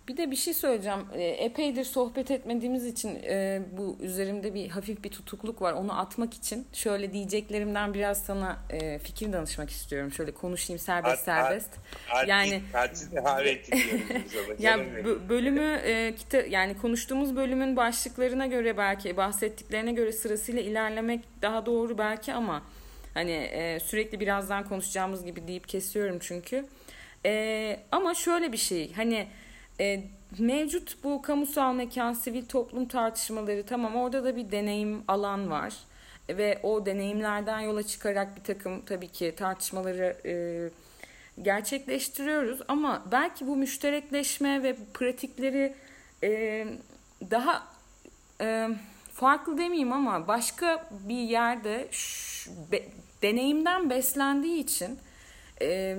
Bir 0.07 0.17
de 0.17 0.31
bir 0.31 0.35
şey 0.35 0.53
söyleyeceğim. 0.53 0.99
E, 1.13 1.23
epeydir 1.23 1.83
sohbet 1.83 2.31
etmediğimiz 2.31 2.85
için 2.85 3.19
e, 3.23 3.61
bu 3.71 3.97
üzerimde 4.01 4.53
bir 4.53 4.69
hafif 4.69 5.03
bir 5.03 5.09
tutukluk 5.09 5.61
var. 5.61 5.73
Onu 5.73 5.99
atmak 5.99 6.33
için 6.33 6.67
şöyle 6.73 7.13
diyeceklerimden 7.13 7.93
biraz 7.93 8.25
sana 8.25 8.57
e, 8.69 8.99
fikir 8.99 9.33
danışmak 9.33 9.69
istiyorum. 9.69 10.11
Şöyle 10.11 10.31
konuşayım 10.31 10.79
serbest 10.79 11.27
art, 11.29 11.45
serbest. 11.45 11.69
Art, 12.11 12.27
yani 12.27 12.61
yani 14.59 14.85
bölümü 15.29 15.81
e, 15.85 16.15
kita, 16.15 16.37
yani 16.37 16.77
konuştuğumuz 16.77 17.35
bölümün 17.35 17.75
başlıklarına 17.75 18.45
göre 18.45 18.77
belki 18.77 19.17
bahsettiklerine 19.17 19.91
göre 19.91 20.11
sırasıyla 20.11 20.61
ilerlemek 20.61 21.23
daha 21.41 21.65
doğru 21.65 21.97
belki 21.97 22.33
ama 22.33 22.63
hani 23.13 23.31
e, 23.31 23.79
sürekli 23.79 24.19
birazdan 24.19 24.63
konuşacağımız 24.69 25.25
gibi 25.25 25.47
deyip 25.47 25.67
kesiyorum 25.67 26.19
çünkü. 26.19 26.65
E, 27.25 27.79
ama 27.91 28.13
şöyle 28.13 28.51
bir 28.51 28.57
şey 28.57 28.93
hani 28.93 29.27
e, 29.79 30.03
mevcut 30.39 31.03
bu 31.03 31.21
kamusal 31.21 31.73
mekan, 31.73 32.13
sivil 32.13 32.45
toplum 32.45 32.87
tartışmaları 32.87 33.65
tamam 33.65 33.95
orada 33.95 34.23
da 34.23 34.35
bir 34.35 34.51
deneyim 34.51 35.03
alan 35.07 35.51
var. 35.51 35.73
Ve 36.29 36.59
o 36.63 36.85
deneyimlerden 36.85 37.59
yola 37.59 37.83
çıkarak 37.83 38.35
bir 38.35 38.43
takım 38.43 38.81
tabii 38.85 39.07
ki 39.07 39.33
tartışmaları 39.37 40.17
e, 40.25 40.33
gerçekleştiriyoruz. 41.41 42.59
Ama 42.67 43.03
belki 43.11 43.47
bu 43.47 43.55
müşterekleşme 43.55 44.63
ve 44.63 44.75
pratikleri 44.93 45.75
e, 46.23 46.65
daha 47.31 47.67
e, 48.41 48.69
farklı 49.13 49.57
demeyeyim 49.57 49.93
ama 49.93 50.27
başka 50.27 50.89
bir 51.07 51.17
yerde 51.17 51.87
şu, 51.91 52.51
be, 52.71 52.83
deneyimden 53.21 53.89
beslendiği 53.89 54.63
için 54.63 54.99
e, 55.61 55.97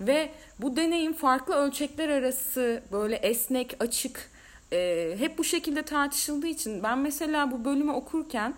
ve 0.00 0.30
bu 0.58 0.76
deneyim 0.76 1.12
farklı 1.12 1.54
ölçekler 1.54 2.08
arası 2.08 2.82
böyle 2.92 3.16
esnek, 3.16 3.76
açık 3.80 4.30
e, 4.72 5.14
hep 5.18 5.38
bu 5.38 5.44
şekilde 5.44 5.82
tartışıldığı 5.82 6.46
için 6.46 6.82
ben 6.82 6.98
mesela 6.98 7.50
bu 7.50 7.64
bölümü 7.64 7.92
okurken 7.92 8.54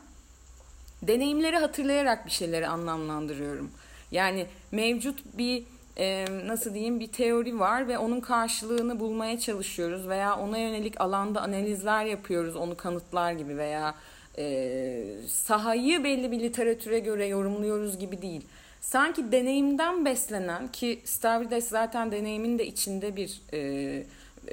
deneyimleri 1.02 1.56
hatırlayarak 1.56 2.26
bir 2.26 2.30
şeyleri 2.30 2.68
anlamlandırıyorum. 2.68 3.70
Yani 4.10 4.46
mevcut 4.72 5.20
bir 5.38 5.64
e, 5.96 6.24
nasıl 6.46 6.74
diyeyim 6.74 7.00
bir 7.00 7.06
teori 7.06 7.58
var 7.58 7.88
ve 7.88 7.98
onun 7.98 8.20
karşılığını 8.20 9.00
bulmaya 9.00 9.40
çalışıyoruz 9.40 10.08
veya 10.08 10.36
ona 10.36 10.58
yönelik 10.58 11.00
alanda 11.00 11.40
analizler 11.40 12.04
yapıyoruz 12.04 12.56
onu 12.56 12.76
kanıtlar 12.76 13.32
gibi 13.32 13.56
veya 13.56 13.94
e, 14.38 15.04
sahayı 15.28 16.04
belli 16.04 16.32
bir 16.32 16.40
literatüre 16.40 16.98
göre 16.98 17.26
yorumluyoruz 17.26 17.98
gibi 17.98 18.22
değil 18.22 18.42
sanki 18.82 19.32
deneyimden 19.32 20.04
beslenen 20.04 20.68
ki 20.68 21.00
Stavrides 21.04 21.68
zaten 21.68 22.12
deneyimin 22.12 22.58
de 22.58 22.66
içinde 22.66 23.16
bir 23.16 23.42
e, 23.52 24.02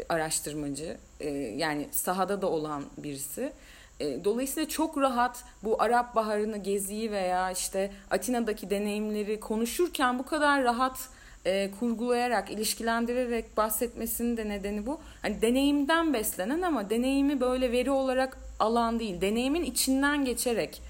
araştırmacı 0.10 0.98
e, 1.20 1.30
yani 1.30 1.88
sahada 1.92 2.42
da 2.42 2.50
olan 2.50 2.84
birisi. 2.98 3.52
E, 4.00 4.24
dolayısıyla 4.24 4.70
çok 4.70 4.98
rahat 4.98 5.44
bu 5.64 5.82
Arap 5.82 6.16
Baharı'nı 6.16 6.58
geziyi 6.58 7.12
veya 7.12 7.52
işte 7.52 7.92
Atina'daki 8.12 8.70
deneyimleri 8.70 9.40
konuşurken 9.40 10.20
bu 10.20 10.26
kadar 10.26 10.64
rahat 10.64 11.10
e, 11.46 11.72
kurgulayarak, 11.80 12.52
ilişkilendirerek 12.52 13.58
bahsetmesinin 13.58 14.38
de 14.38 14.50
nedeni 14.50 14.86
bu. 14.86 15.00
Hani 15.22 15.42
deneyimden 15.42 16.14
beslenen 16.14 16.62
ama 16.62 16.90
deneyimi 16.90 17.42
böyle 17.42 17.72
veri 17.72 17.92
olarak 17.92 18.38
alan 18.60 19.00
değil, 19.00 19.22
deneyimin 19.22 19.64
içinden 19.64 20.26
geçerek 20.26 20.82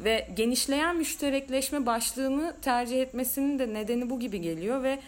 ve 0.00 0.28
genişleyen 0.36 0.96
müşterekleşme 0.96 1.86
başlığını 1.86 2.56
tercih 2.62 3.02
etmesinin 3.02 3.58
de 3.58 3.74
nedeni 3.74 4.10
bu 4.10 4.20
gibi 4.20 4.40
geliyor 4.40 4.82
ve 4.82 4.98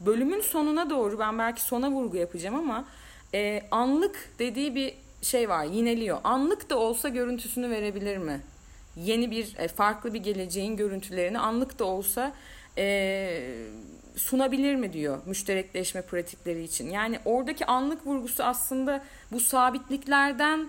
bölümün 0.00 0.40
sonuna 0.40 0.90
doğru 0.90 1.18
ben 1.18 1.38
belki 1.38 1.62
sona 1.62 1.90
vurgu 1.90 2.16
yapacağım 2.16 2.54
ama 2.54 2.84
e, 3.34 3.62
anlık 3.70 4.30
dediği 4.38 4.74
bir 4.74 4.94
şey 5.22 5.48
var 5.48 5.64
yineliyor. 5.64 6.18
Anlık 6.24 6.70
da 6.70 6.78
olsa 6.78 7.08
görüntüsünü 7.08 7.70
verebilir 7.70 8.16
mi? 8.16 8.40
Yeni 8.96 9.30
bir 9.30 9.56
e, 9.58 9.68
farklı 9.68 10.14
bir 10.14 10.20
geleceğin 10.20 10.76
görüntülerini 10.76 11.38
anlık 11.38 11.78
da 11.78 11.84
olsa 11.84 12.32
e, 12.78 13.56
sunabilir 14.16 14.74
mi 14.74 14.92
diyor 14.92 15.18
müşterekleşme 15.26 16.02
pratikleri 16.02 16.62
için. 16.62 16.90
Yani 16.90 17.18
oradaki 17.24 17.66
anlık 17.66 18.06
vurgusu 18.06 18.42
aslında 18.42 19.04
bu 19.32 19.40
sabitliklerden 19.40 20.68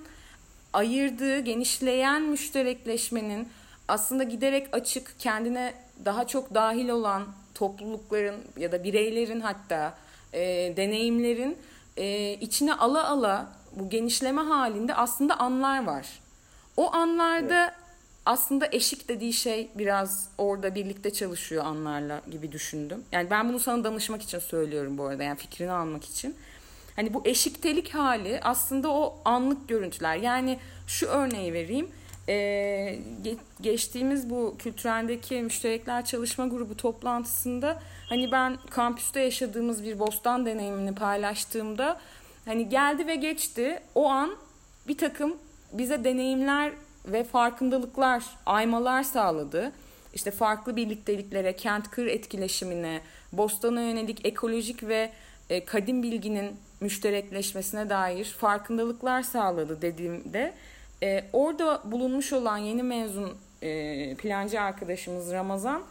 ayırdığı 0.76 1.40
genişleyen 1.40 2.22
müşterekleşmenin 2.22 3.48
aslında 3.88 4.24
giderek 4.24 4.68
açık 4.72 5.20
kendine 5.20 5.74
daha 6.06 6.28
çok 6.28 6.54
dahil 6.54 6.90
olan 6.90 7.24
toplulukların 7.56 8.36
ya 8.58 8.72
da 8.72 8.84
bireylerin 8.84 9.40
hatta 9.40 9.98
e, 10.34 10.74
deneyimlerin 10.78 11.58
e, 11.98 12.34
içine 12.34 12.74
ala 12.74 13.10
ala 13.10 13.48
bu 13.76 13.90
genişleme 13.90 14.42
halinde 14.42 14.96
aslında 14.96 15.40
anlar 15.40 15.86
var. 15.86 16.20
O 16.78 16.94
anlarda 16.94 17.64
evet. 17.64 17.74
aslında 18.26 18.68
eşik 18.72 19.10
dediği 19.10 19.34
şey 19.34 19.70
biraz 19.76 20.30
orada 20.38 20.76
birlikte 20.76 21.14
çalışıyor 21.14 21.66
anlarla 21.66 22.22
gibi 22.32 22.52
düşündüm. 22.52 23.04
Yani 23.12 23.30
ben 23.30 23.50
bunu 23.50 23.60
sana 23.60 23.84
danışmak 23.84 24.22
için 24.22 24.40
söylüyorum 24.40 24.98
bu 24.98 25.04
arada 25.04 25.24
yani 25.24 25.38
fikrini 25.38 25.72
almak 25.72 26.04
için. 26.04 26.36
Hani 26.96 27.14
bu 27.14 27.22
eşiktelik 27.26 27.94
hali 27.94 28.40
aslında 28.44 28.90
o 28.92 29.22
anlık 29.26 29.70
görüntüler. 29.70 30.16
Yani 30.16 30.60
şu 30.88 31.08
örneği 31.08 31.54
vereyim. 31.54 31.90
Ee, 32.30 33.00
geçtiğimiz 33.62 34.30
bu 34.30 34.56
kültüreldeki 34.60 35.42
müşterekler 35.42 36.06
çalışma 36.06 36.48
grubu 36.48 36.78
toplantısında 36.78 37.80
hani 38.10 38.32
ben 38.32 38.58
kampüste 38.70 39.20
yaşadığımız 39.20 39.84
bir 39.84 40.00
bostan 40.00 40.46
deneyimini 40.46 40.96
paylaştığımda 40.96 42.00
hani 42.46 42.70
geldi 42.70 43.08
ve 43.08 43.16
geçti 43.16 43.80
o 43.96 44.10
an 44.10 44.36
bir 44.88 44.98
takım 44.98 45.38
bize 45.74 46.04
deneyimler 46.04 46.72
ve 47.06 47.24
farkındalıklar, 47.24 48.24
aymalar 48.46 49.04
sağladı. 49.04 49.72
İşte 50.14 50.32
farklı 50.32 50.76
birlikteliklere, 50.76 51.56
kent 51.56 51.92
kır 51.92 52.06
etkileşimine, 52.06 53.02
bostana 53.32 53.82
yönelik 53.82 54.26
ekolojik 54.26 54.84
ve 54.84 55.12
e, 55.50 55.66
kadim 55.66 56.04
bilginin 56.04 56.56
müşterekleşmesine 56.80 57.90
dair 57.90 58.26
farkındalıklar 58.26 59.24
sağladı 59.24 59.82
dediğimde 59.82 60.54
e, 61.04 61.24
orada 61.34 61.82
bulunmuş 61.86 62.34
olan 62.34 62.58
yeni 62.58 62.84
mezun 62.84 63.38
e, 63.62 64.16
plancı 64.16 64.62
arkadaşımız 64.62 65.32
Ramazan 65.32 65.84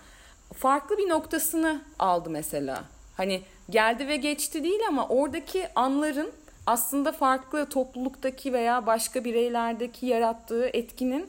farklı 0.55 0.99
bir 0.99 1.09
noktasını 1.09 1.83
aldı 1.99 2.31
mesela. 2.31 2.85
Hani 3.17 3.43
geldi 3.71 4.09
ve 4.09 4.17
geçti 4.17 4.65
değil 4.65 4.81
ama 4.89 5.09
oradaki 5.09 5.69
anların 5.75 6.33
aslında 6.67 7.13
farklı 7.13 7.69
topluluktaki 7.69 8.53
veya 8.53 8.87
başka 8.87 9.25
bireylerdeki 9.25 10.07
yarattığı 10.07 10.67
etkinin 10.67 11.27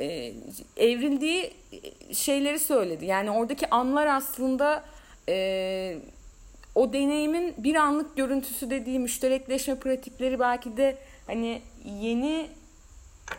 e, 0.00 0.32
evrildiği 0.76 1.52
şeyleri 2.12 2.58
söyledi. 2.58 3.04
Yani 3.04 3.30
oradaki 3.30 3.70
anlar 3.70 4.06
aslında 4.06 4.84
e, 5.28 5.98
o 6.76 6.92
deneyimin 6.92 7.54
bir 7.58 7.74
anlık 7.74 8.16
görüntüsü 8.16 8.70
dediği 8.70 8.98
müşterekleşme 8.98 9.74
pratikleri 9.74 10.40
belki 10.40 10.76
de 10.76 10.98
hani 11.26 11.62
yeni 11.84 12.48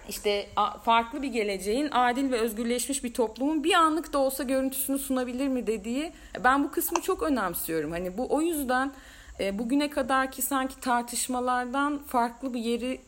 işte 0.10 0.50
farklı 0.84 1.22
bir 1.22 1.28
geleceğin 1.28 1.90
adil 1.92 2.32
ve 2.32 2.40
özgürleşmiş 2.40 3.04
bir 3.04 3.14
toplumun 3.14 3.64
bir 3.64 3.74
anlık 3.74 4.14
da 4.14 4.18
olsa 4.18 4.44
görüntüsünü 4.44 5.00
sunabilir 5.00 5.48
mi 5.48 5.68
dediği 5.68 6.12
ben 6.44 6.64
bu 6.64 6.72
kısmı 6.72 7.02
çok 7.02 7.24
önemsiyorum. 7.24 7.92
Hani 7.92 8.18
bu 8.18 8.28
o 8.30 8.42
yüzden 8.42 8.92
e, 9.40 9.60
bugüne 9.60 9.90
kadarki 9.90 10.42
sanki 10.42 10.80
tartışmalardan 10.80 11.98
farklı 11.98 12.54
bir 12.54 12.60
yeri 12.60 13.02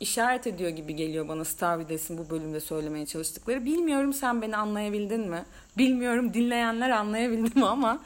işaret 0.00 0.46
ediyor 0.46 0.70
gibi 0.70 0.96
geliyor 0.96 1.28
bana 1.28 1.44
Stavrides'in 1.44 2.18
bu 2.18 2.30
bölümde 2.30 2.60
söylemeye 2.60 3.06
çalıştıkları. 3.06 3.64
Bilmiyorum 3.64 4.12
sen 4.12 4.42
beni 4.42 4.56
anlayabildin 4.56 5.28
mi? 5.30 5.44
Bilmiyorum 5.78 6.34
dinleyenler 6.34 6.90
anlayabildi 6.90 7.58
mi 7.58 7.66
ama 7.66 8.00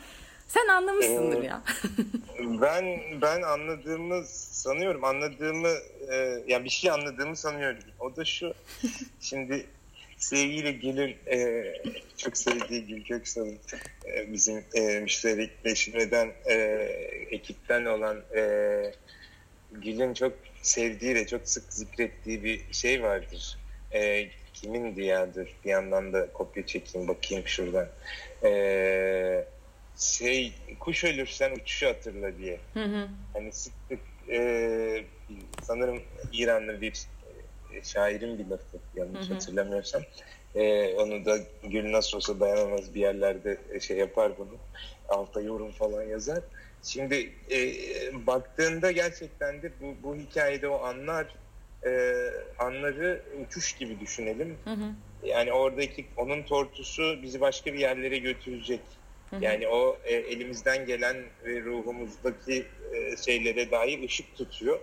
sen 0.52 0.68
anlamışsındır 0.68 1.42
ee, 1.42 1.46
ya. 1.46 1.62
ben 2.60 3.00
ben 3.22 3.42
anladığımı 3.42 4.24
sanıyorum. 4.26 5.04
Anladığımı 5.04 5.72
e, 6.12 6.42
yani 6.46 6.64
bir 6.64 6.70
şey 6.70 6.90
anladığımı 6.90 7.36
sanıyorum. 7.36 7.78
O 8.00 8.16
da 8.16 8.24
şu. 8.24 8.54
şimdi 9.20 9.66
sevgili 10.18 10.80
Gül'ün 10.80 11.16
e, 11.26 11.64
çok 12.16 12.36
sevdiği 12.36 12.86
Gül 12.86 13.04
Köksal'ın 13.04 13.58
e, 14.06 14.32
bizim 14.32 14.64
e, 14.74 15.00
müşterekleşmeden 15.00 16.32
e, 16.46 16.54
ekipten 17.30 17.84
olan 17.84 18.22
e, 18.36 18.42
Gül'ün 19.72 20.14
çok 20.14 20.32
sevdiği 20.62 21.14
ve 21.14 21.26
çok 21.26 21.48
sık 21.48 21.72
zikrettiği 21.72 22.44
bir 22.44 22.72
şey 22.72 23.02
vardır. 23.02 23.58
E, 23.92 24.28
kimin 24.54 24.96
diyadır? 24.96 25.56
Bir 25.64 25.70
yandan 25.70 26.12
da 26.12 26.32
kopya 26.32 26.66
çekeyim 26.66 27.08
bakayım 27.08 27.46
şuradan. 27.46 27.88
Eee 28.44 29.46
şey 29.96 30.52
kuş 30.80 31.04
ölürsen 31.04 31.52
uçuşu 31.52 31.86
hatırla 31.86 32.38
diye. 32.38 32.60
Hı 32.74 32.84
hı. 32.84 33.08
Hani 33.32 33.52
sık 33.52 33.72
sık 33.88 34.00
e, 34.28 35.04
sanırım 35.62 36.02
İranlı 36.32 36.80
bir 36.80 37.06
e, 37.72 37.82
şairin 37.82 38.38
bir 38.38 38.46
lafı 38.46 38.78
yanlış 38.94 39.26
hı 39.26 39.30
hı. 39.30 39.34
hatırlamıyorsam. 39.34 40.02
E, 40.54 40.94
onu 40.94 41.24
da 41.24 41.38
Gül 41.62 41.92
nasıl 41.92 42.16
olsa 42.16 42.40
dayanamaz 42.40 42.94
bir 42.94 43.00
yerlerde 43.00 43.58
e, 43.72 43.80
şey 43.80 43.96
yapar 43.96 44.32
bunu. 44.38 44.56
Alta 45.08 45.40
yorum 45.40 45.72
falan 45.72 46.02
yazar. 46.02 46.40
Şimdi 46.82 47.32
e, 47.50 47.58
baktığında 48.26 48.92
gerçekten 48.92 49.62
de 49.62 49.72
bu, 49.80 49.94
bu 50.02 50.16
hikayede 50.16 50.68
o 50.68 50.84
anlar 50.84 51.34
e, 51.86 52.14
anları 52.58 53.22
uçuş 53.46 53.72
gibi 53.72 54.00
düşünelim. 54.00 54.56
Hı 54.64 54.70
hı. 54.70 54.94
Yani 55.22 55.52
oradaki 55.52 56.06
onun 56.16 56.42
tortusu 56.42 57.22
bizi 57.22 57.40
başka 57.40 57.72
bir 57.72 57.78
yerlere 57.78 58.18
götürecek. 58.18 58.80
Yani 59.40 59.68
o 59.68 59.98
e, 60.04 60.14
elimizden 60.14 60.86
gelen 60.86 61.16
ve 61.44 61.60
ruhumuzdaki 61.60 62.66
e, 62.92 63.16
şeylere 63.16 63.70
dair 63.70 64.02
ışık 64.02 64.36
tutuyor. 64.36 64.80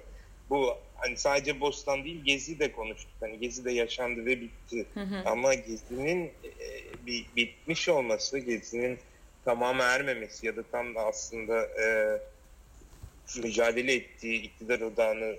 Bu 0.49 0.77
hani 0.95 1.17
sadece 1.17 1.59
Bostan 1.59 2.03
değil 2.03 2.23
Gezi 2.23 2.59
de 2.59 2.71
konuştuk. 2.71 3.13
Hani 3.19 3.39
Gezi 3.39 3.65
de 3.65 3.71
yaşandı 3.71 4.25
ve 4.25 4.41
bitti. 4.41 4.85
Hı 4.93 4.99
hı. 4.99 5.21
Ama 5.25 5.53
Gezi'nin 5.53 6.25
e, 6.25 6.31
bir, 7.05 7.25
bitmiş 7.35 7.89
olması, 7.89 8.39
Gezi'nin 8.39 8.99
tamamı 9.45 9.83
ermemesi 9.83 10.47
ya 10.47 10.55
da 10.55 10.63
tam 10.71 10.95
da 10.95 10.99
aslında 10.99 11.61
e, 11.61 12.17
mücadele 13.41 13.93
ettiği 13.93 14.41
iktidar 14.41 14.81
odağını 14.81 15.35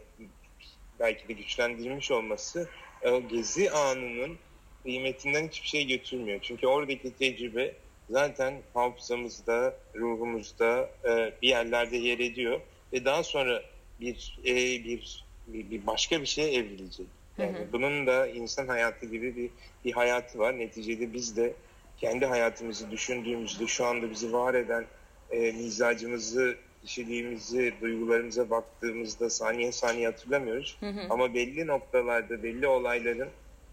belki 1.00 1.28
de 1.28 1.32
güçlendirmiş 1.32 2.10
olması 2.10 2.68
o 3.04 3.28
Gezi 3.28 3.70
anının 3.70 4.38
kıymetinden 4.82 5.48
hiçbir 5.48 5.68
şey 5.68 5.86
götürmüyor. 5.86 6.38
Çünkü 6.42 6.66
oradaki 6.66 7.16
tecrübe 7.16 7.74
zaten 8.10 8.54
hafızamızda, 8.74 9.74
ruhumuzda 9.94 10.90
e, 11.04 11.32
bir 11.42 11.48
yerlerde 11.48 11.96
yer 11.96 12.18
ediyor 12.18 12.60
ve 12.92 13.04
daha 13.04 13.22
sonra 13.22 13.62
bir 14.00 14.38
e, 14.44 14.54
bir, 14.84 15.24
bir, 15.46 15.70
bir 15.70 15.86
başka 15.86 16.20
bir 16.20 16.26
şeye 16.26 16.54
evrilecek. 16.54 17.06
Yani 17.38 17.58
hı 17.58 17.62
hı. 17.62 17.72
bunun 17.72 18.06
da 18.06 18.26
insan 18.26 18.68
hayatı 18.68 19.06
gibi 19.06 19.36
bir 19.36 19.50
bir 19.84 19.92
hayatı 19.92 20.38
var. 20.38 20.58
Neticede 20.58 21.12
biz 21.12 21.36
de 21.36 21.52
kendi 21.98 22.26
hayatımızı 22.26 22.90
düşündüğümüzde 22.90 23.66
şu 23.66 23.86
anda 23.86 24.10
bizi 24.10 24.32
var 24.32 24.54
eden 24.54 24.84
e, 25.30 25.52
mizacımızı, 25.52 26.56
kişiliğimizi, 26.82 27.72
duygularımıza 27.80 28.50
baktığımızda 28.50 29.30
saniye 29.30 29.72
saniye 29.72 30.06
hatırlamıyoruz. 30.06 30.76
Hı 30.80 30.86
hı. 30.86 31.00
Ama 31.10 31.34
belli 31.34 31.66
noktalarda, 31.66 32.42
belli 32.42 32.66
olayların 32.66 33.28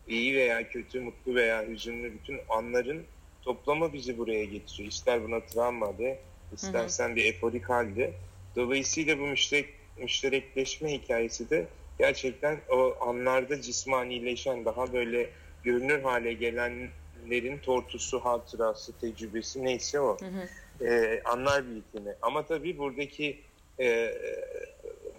iyi 0.08 0.36
veya 0.36 0.70
kötü, 0.70 1.00
mutlu 1.00 1.36
veya 1.36 1.68
hüzünlü 1.68 2.14
bütün 2.14 2.40
anların 2.50 3.06
toplama 3.48 3.94
bizi 3.94 4.18
buraya 4.18 4.46
getiriyor. 4.46 4.90
İster 4.90 5.24
buna 5.24 5.40
travma 5.40 5.98
de, 5.98 6.20
istersen 6.54 7.16
bir 7.16 7.26
eforik 7.26 7.70
halde. 7.70 8.14
Dolayısıyla 8.56 9.20
bu 9.20 9.22
müşterek, 9.22 9.70
müşterekleşme 9.98 10.92
hikayesi 10.92 11.50
de 11.50 11.66
gerçekten 12.00 12.60
o 12.70 12.96
anlarda 13.02 13.62
cismanileşen, 13.62 14.66
daha 14.66 14.94
böyle 14.94 15.30
görünür 15.64 16.02
hale 16.02 16.34
gelenlerin 16.34 17.58
tortusu, 17.58 18.20
hatırası, 18.20 19.00
tecrübesi 19.00 19.64
neyse 19.64 20.00
o. 20.00 20.18
Hı 20.20 20.26
hı. 20.26 20.88
E, 20.88 21.22
anlar 21.24 21.70
birikimi. 21.70 22.16
Ama 22.22 22.46
tabii 22.46 22.78
buradaki 22.78 23.42
e, 23.80 24.14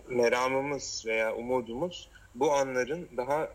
meramımız 0.09 1.05
veya 1.07 1.35
umudumuz 1.35 2.09
bu 2.35 2.53
anların 2.53 3.09
daha 3.17 3.51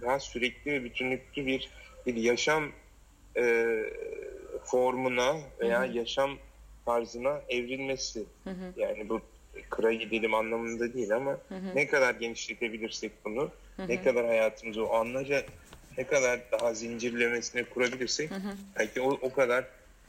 daha 0.00 0.20
sürekli 0.20 0.72
ve 0.72 0.84
bütünlüklü 0.84 1.46
bir 1.46 1.70
bir 2.06 2.14
yaşam 2.14 2.72
e, 3.36 3.76
formuna 4.64 5.36
veya 5.60 5.82
Hı-hı. 5.82 5.96
yaşam 5.98 6.30
tarzına 6.86 7.40
evrilmesi. 7.48 8.24
Hı-hı. 8.44 8.72
Yani 8.76 9.08
bu 9.08 9.20
kıra 9.70 9.92
gidelim 9.92 10.34
anlamında 10.34 10.94
değil 10.94 11.16
ama 11.16 11.30
Hı-hı. 11.30 11.74
ne 11.74 11.86
kadar 11.86 12.14
genişletebilirsek 12.14 13.12
bunu, 13.24 13.50
Hı-hı. 13.76 13.88
ne 13.88 14.02
kadar 14.02 14.26
hayatımızı 14.26 14.86
o 14.86 14.94
anlaca 14.94 15.42
ne 15.98 16.06
kadar 16.06 16.40
daha 16.52 16.74
zincirlemesine 16.74 17.64
kurabilirsek 17.64 18.30
Hı-hı. 18.30 18.54
belki 18.78 19.00
o, 19.00 19.10
o 19.10 19.32
kadar 19.32 19.64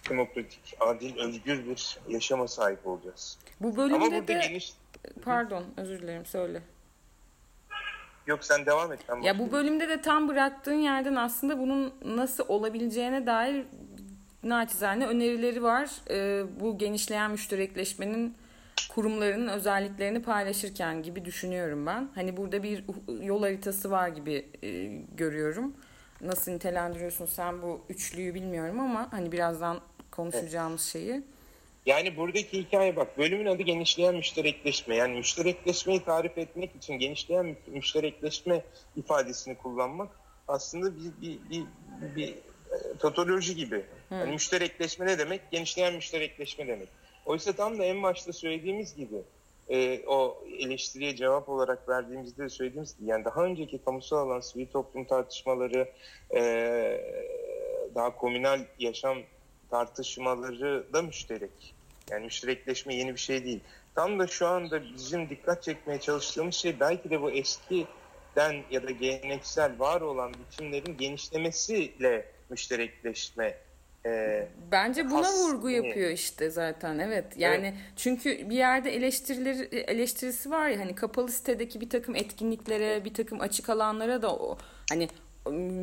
demokratik, 0.10 0.76
adil, 0.80 1.18
özgür 1.18 1.66
bir 1.68 1.98
yaşama 2.08 2.48
sahip 2.48 2.88
olacağız. 2.88 3.38
Bu 3.60 3.78
bölümde 3.78 3.96
Ama 3.96 4.06
burada 4.06 4.28
de... 4.28 4.34
Geniş... 4.48 4.74
Pardon, 5.24 5.64
özür 5.78 6.02
dilerim, 6.02 6.26
söyle. 6.26 6.62
Yok 8.28 8.44
sen 8.44 8.66
devam 8.66 8.94
et. 8.94 9.00
Ben 9.10 9.22
ya 9.22 9.40
bu 9.40 9.52
bölümde 9.52 9.90
de 9.90 10.02
tam 10.02 10.28
bıraktığın 10.28 10.74
yerden 10.74 11.16
aslında 11.16 11.60
bunun 11.60 11.94
nasıl 12.06 12.44
olabileceğine 12.48 13.26
dair 13.26 13.66
naçizane 14.44 15.08
önerileri 15.08 15.64
var. 15.64 15.90
Ee, 16.10 16.44
bu 16.60 16.78
genişleyen 16.78 17.32
müşterekleşmenin 17.32 18.36
kurumlarının 18.90 19.48
özelliklerini 19.48 20.22
paylaşırken 20.22 21.04
gibi 21.04 21.26
düşünüyorum 21.26 21.86
ben. 21.86 22.10
Hani 22.16 22.38
burada 22.38 22.64
bir 22.64 22.84
yol 23.22 23.42
haritası 23.42 23.92
var 23.92 24.08
gibi 24.08 24.46
e, 24.64 24.86
görüyorum. 25.18 25.74
Nasıl 26.22 26.52
nitelendiriyorsun 26.52 27.26
sen 27.26 27.62
bu 27.62 27.82
üçlüyü 27.90 28.34
bilmiyorum 28.34 28.80
ama 28.80 29.08
hani 29.12 29.32
birazdan 29.32 29.80
konuşacağımız 30.12 30.82
şeyi. 30.82 31.24
Yani 31.86 32.18
buradaki 32.18 32.60
hikaye 32.60 32.96
bak 32.96 33.18
bölümün 33.18 33.46
adı 33.46 33.64
genişleyen 33.64 34.16
müşterekleşme. 34.16 34.96
Yani 34.96 35.18
müşterekleşmeyi 35.18 36.04
tarif 36.04 36.38
etmek 36.38 36.76
için 36.76 36.94
genişleyen 36.94 37.58
müşterekleşme 37.68 38.62
ifadesini 38.96 39.58
kullanmak 39.58 40.10
aslında 40.48 40.96
bir, 40.96 41.12
bir, 41.22 41.40
bir, 41.50 41.66
bir, 42.02 42.16
bir 42.16 42.28
e, 42.28 42.98
tautoloji 43.00 43.56
gibi. 43.56 43.86
Yani 44.12 44.32
müşterekleşme 44.32 45.06
ne 45.06 45.20
demek? 45.20 45.52
Genişleyen 45.52 45.94
müşterekleşme 45.94 46.68
demek. 46.68 46.90
Oysa 47.26 47.54
tam 47.54 47.80
da 47.80 47.84
en 47.84 48.04
başta 48.04 48.34
söylediğimiz 48.34 48.96
gibi 48.96 49.18
e, 49.70 50.06
o 50.08 50.44
eleştiriye 50.60 51.16
cevap 51.16 51.50
olarak 51.50 51.90
verdiğimizde 51.90 52.50
söylediğimiz 52.50 52.98
gibi 52.98 53.10
yani 53.10 53.26
daha 53.26 53.44
önceki 53.44 53.78
kamusal 53.78 54.18
alan 54.18 54.40
sivil 54.40 54.68
toplum 54.68 55.06
tartışmaları 55.06 55.90
e, 56.36 56.42
daha 57.96 58.16
komünal 58.16 58.60
yaşam 58.80 59.18
tartışmaları 59.72 60.94
da 60.94 61.02
müşterek. 61.02 61.76
Yani 62.12 62.26
müşterekleşme 62.26 62.96
yeni 62.96 63.14
bir 63.14 63.20
şey 63.20 63.46
değil. 63.46 63.60
Tam 63.96 64.20
da 64.20 64.28
şu 64.28 64.48
anda 64.48 64.84
bizim 64.84 65.30
dikkat 65.30 65.64
çekmeye 65.64 66.00
çalıştığımız 66.00 66.56
şey 66.56 66.80
belki 66.80 67.10
de 67.10 67.22
bu 67.22 67.32
eskiden 67.32 68.64
ya 68.72 68.84
da 68.84 68.92
geleneksel 68.92 69.80
var 69.80 70.02
olan 70.02 70.34
biçimlerin 70.34 70.98
genişlemesiyle 70.98 72.26
müşterekleşme 72.50 73.58
e, 74.06 74.48
Bence 74.72 75.10
buna 75.10 75.28
has, 75.28 75.42
vurgu 75.42 75.70
yapıyor 75.70 76.10
işte 76.10 76.50
zaten 76.50 77.00
evet 77.00 77.26
yani 77.38 77.68
evet. 77.68 77.94
çünkü 77.96 78.50
bir 78.50 78.56
yerde 78.56 78.96
eleştirileri 78.96 79.76
eleştirisi 79.76 80.52
var 80.52 80.70
ya 80.70 80.80
hani 80.80 80.96
kapalı 80.96 81.32
sitedeki 81.32 81.82
bir 81.82 81.90
takım 81.90 82.16
etkinliklere 82.16 83.06
bir 83.06 83.14
takım 83.14 83.42
açık 83.42 83.70
alanlara 83.70 84.22
da 84.22 84.36
o 84.36 84.58
hani 84.90 85.08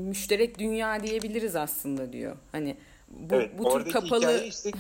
müşterek 0.09 0.59
dünya 0.59 1.03
diyebiliriz 1.03 1.57
aslında 1.57 2.13
diyor 2.13 2.37
hani 2.53 2.77
bu, 3.11 3.35
evet, 3.35 3.59
bu 3.59 3.85
tür 3.85 3.93
kapalı 3.93 4.45
işte, 4.45 4.71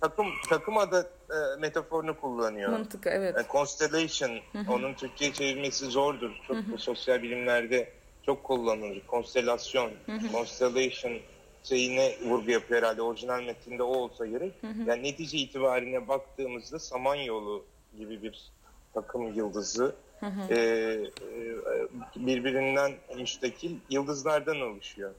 takım 0.00 0.28
takım 0.48 0.78
adı 0.78 1.10
e, 1.30 1.60
metaforunu 1.60 2.20
kullanıyor. 2.20 2.70
Mantıklı 2.70 3.10
evet. 3.10 3.34
Yani 3.36 3.46
constellation 3.52 4.30
onun 4.68 4.94
Türkçe 4.94 5.32
çevirmesi 5.32 5.86
zordur. 5.86 6.30
Çok 6.48 6.56
sosyal 6.76 7.22
bilimlerde 7.22 7.92
çok 8.26 8.44
kullanılır. 8.44 9.02
Konstelasyon, 9.06 9.90
constellation 10.32 11.12
şeyine 11.64 12.14
vurgu 12.24 12.50
yapıyor 12.50 12.82
herhalde. 12.82 13.02
Orijinal 13.02 13.42
metinde 13.42 13.82
o 13.82 13.96
olsa 13.96 14.26
gerek. 14.26 14.52
Yani 14.86 15.02
netice 15.02 15.38
itibarine 15.38 16.08
baktığımızda 16.08 16.78
Samanyolu 16.78 17.64
gibi 17.98 18.22
bir 18.22 18.50
takım 18.94 19.34
yıldızı 19.34 19.94
e, 20.50 20.54
e, 20.54 21.08
birbirinden 22.16 22.92
müstakil 23.16 23.76
yıldızlardan 23.90 24.60
oluşuyor. 24.60 25.10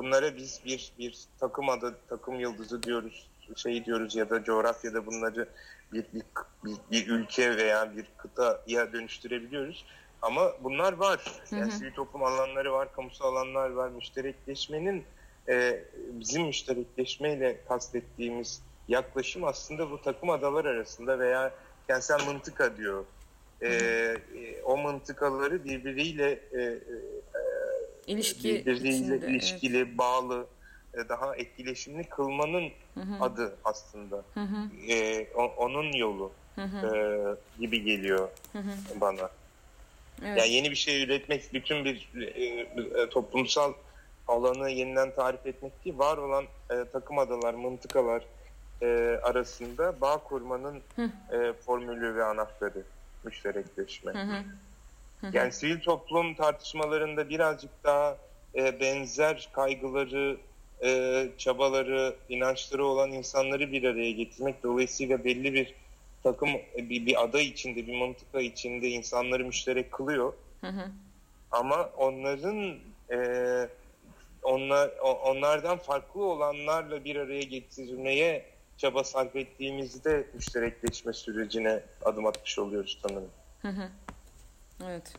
Bunlara 0.00 0.36
biz 0.36 0.60
bir 0.64 0.92
bir 0.98 1.24
takım 1.40 1.68
adı, 1.68 1.98
takım 2.08 2.40
yıldızı 2.40 2.82
diyoruz, 2.82 3.28
şey 3.56 3.84
diyoruz 3.84 4.16
ya 4.16 4.30
da 4.30 4.44
coğrafyada 4.44 5.06
bunları 5.06 5.48
bir, 5.92 6.04
bir, 6.14 6.22
bir, 6.64 6.76
bir 6.90 7.08
ülke 7.08 7.56
veya 7.56 7.96
bir 7.96 8.06
kıtaya 8.16 8.92
dönüştürebiliyoruz. 8.92 9.84
Ama 10.22 10.52
bunlar 10.64 10.92
var. 10.92 11.42
Yani 11.50 11.62
hı 11.62 11.66
hı. 11.66 11.70
sivil 11.70 11.92
toplum 11.92 12.22
alanları 12.22 12.72
var, 12.72 12.92
kamusal 12.92 13.36
alanlar 13.36 13.70
var. 13.70 13.88
Müşterekleşmenin 13.88 15.04
e, 15.48 15.84
bizim 15.94 16.42
müşterekleşmeyle 16.42 17.60
kastettiğimiz 17.68 18.62
yaklaşım 18.88 19.44
aslında 19.44 19.90
bu 19.90 20.02
takım 20.02 20.30
adalar 20.30 20.64
arasında 20.64 21.18
veya 21.18 21.54
kentsel 21.86 22.26
mıntıka 22.26 22.76
diyor. 22.76 23.04
E, 23.62 23.68
e, 23.68 24.16
o 24.64 24.76
mıntıkaları 24.76 25.64
birbiriyle 25.64 26.40
e, 26.52 26.62
e, 26.62 26.80
ilişki 28.10 28.66
birbiriyle 28.66 29.16
içinde, 29.16 29.30
ilişkili, 29.30 29.78
evet. 29.78 29.98
bağlı, 29.98 30.46
e, 30.94 31.08
daha 31.08 31.36
etkileşimli 31.36 32.04
kılmanın 32.04 32.70
hı 32.94 33.00
hı. 33.00 33.24
adı 33.24 33.56
aslında. 33.64 34.24
Hı 34.34 34.40
hı. 34.40 34.92
E, 34.92 35.26
o, 35.34 35.42
onun 35.42 35.92
yolu 35.92 36.32
hı 36.54 36.62
hı. 36.62 36.86
E, 36.86 37.60
gibi 37.60 37.82
geliyor 37.82 38.28
hı 38.52 38.58
hı. 38.58 39.00
bana. 39.00 39.30
Evet. 40.24 40.38
Yani 40.38 40.50
yeni 40.50 40.70
bir 40.70 40.76
şey 40.76 41.02
üretmek 41.02 41.54
bütün 41.54 41.84
bir 41.84 42.08
e, 42.16 42.44
e, 43.02 43.08
toplumsal 43.08 43.72
alanı 44.28 44.70
yeniden 44.70 45.14
tarif 45.14 45.46
etmek 45.46 45.84
değil, 45.84 45.98
var 45.98 46.16
olan 46.16 46.44
e, 46.70 46.84
takım 46.92 47.18
adalar, 47.18 47.54
mıntıkalar 47.54 48.22
e, 48.82 49.20
arasında 49.22 50.00
bağ 50.00 50.18
kurmanın 50.18 50.82
e, 51.32 51.52
formülü 51.66 52.14
ve 52.14 52.24
anahtarı 52.24 52.82
müşterekleşme. 53.24 54.12
Hı 54.12 54.18
hı. 54.18 54.44
Yani 55.32 55.52
sivil 55.52 55.80
toplum 55.80 56.34
tartışmalarında 56.34 57.28
birazcık 57.28 57.70
daha 57.84 58.18
e, 58.54 58.80
benzer 58.80 59.50
kaygıları, 59.52 60.36
e, 60.84 61.28
çabaları, 61.38 62.16
inançları 62.28 62.84
olan 62.84 63.12
insanları 63.12 63.72
bir 63.72 63.84
araya 63.84 64.10
getirmek 64.10 64.62
dolayısıyla 64.62 65.24
belli 65.24 65.54
bir 65.54 65.74
takım 66.22 66.48
bir, 66.76 67.06
bir 67.06 67.22
ada 67.22 67.40
içinde, 67.40 67.86
bir 67.86 67.98
mantıka 67.98 68.40
içinde 68.40 68.88
insanları 68.88 69.44
müşterek 69.44 69.92
kılıyor. 69.92 70.32
Hı 70.60 70.66
hı. 70.66 70.90
Ama 71.50 71.90
onların 71.96 72.78
e, 73.12 73.18
onlar 74.42 74.90
onlardan 75.24 75.78
farklı 75.78 76.24
olanlarla 76.24 77.04
bir 77.04 77.16
araya 77.16 77.42
getirmeye 77.42 78.44
çaba 78.76 79.04
sarf 79.04 79.36
ettiğimizde 79.36 80.26
müşterekleşme 80.34 81.12
sürecine 81.12 81.82
adım 82.04 82.26
atmış 82.26 82.58
oluyoruz 82.58 82.98
sanırım. 83.02 83.30
Hı 83.62 83.68
hı. 83.68 83.88
Evet. 84.88 85.14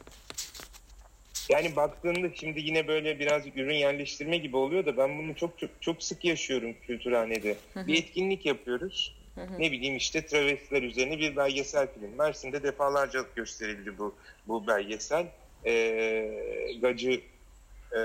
Yani 1.49 1.75
baktığında 1.75 2.27
şimdi 2.35 2.59
yine 2.59 2.87
böyle 2.87 3.19
biraz 3.19 3.47
ürün 3.55 3.75
yerleştirme 3.75 4.37
gibi 4.37 4.57
oluyor 4.57 4.85
da 4.85 4.97
ben 4.97 5.19
bunu 5.19 5.35
çok 5.35 5.59
çok 5.59 5.69
çok 5.81 6.03
sık 6.03 6.25
yaşıyorum 6.25 6.75
kültürhanede. 6.87 7.57
Hı 7.73 7.79
hı. 7.79 7.87
Bir 7.87 7.97
etkinlik 7.97 8.45
yapıyoruz. 8.45 9.15
Hı 9.35 9.41
hı. 9.41 9.59
Ne 9.59 9.71
bileyim 9.71 9.97
işte 9.97 10.25
travestiler 10.25 10.83
üzerine 10.83 11.19
bir 11.19 11.35
belgesel 11.35 11.87
film. 11.93 12.15
Mersin'de 12.17 12.63
defalarca 12.63 13.25
gösterildi 13.35 13.97
bu 13.97 14.15
bu 14.47 14.67
belgesel. 14.67 15.27
Ee, 15.65 16.31
Gacı 16.81 17.21
e, 17.95 18.01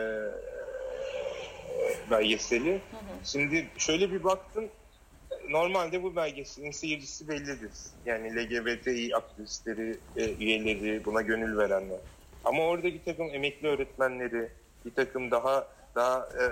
belgeseli. 2.11 2.73
Hı 2.73 2.97
hı. 2.97 3.25
Şimdi 3.25 3.67
şöyle 3.79 4.13
bir 4.13 4.25
baktım 4.25 4.69
normalde 5.49 6.03
bu 6.03 6.17
belgeselin 6.17 6.71
seyircisi 6.71 7.29
bellidir. 7.29 7.73
Yani 8.05 8.37
LGBTİ 8.37 9.17
aktivistleri, 9.17 10.01
e, 10.17 10.35
üyeleri, 10.35 11.05
buna 11.05 11.23
gönül 11.23 11.59
verenler. 11.59 12.01
Ama 12.45 12.63
orada 12.63 12.85
bir 12.85 13.03
takım 13.03 13.29
emekli 13.33 13.69
öğretmenleri, 13.69 14.49
bir 14.85 14.95
takım 14.95 15.31
daha 15.31 15.77
daha 15.95 16.19
e, 16.19 16.45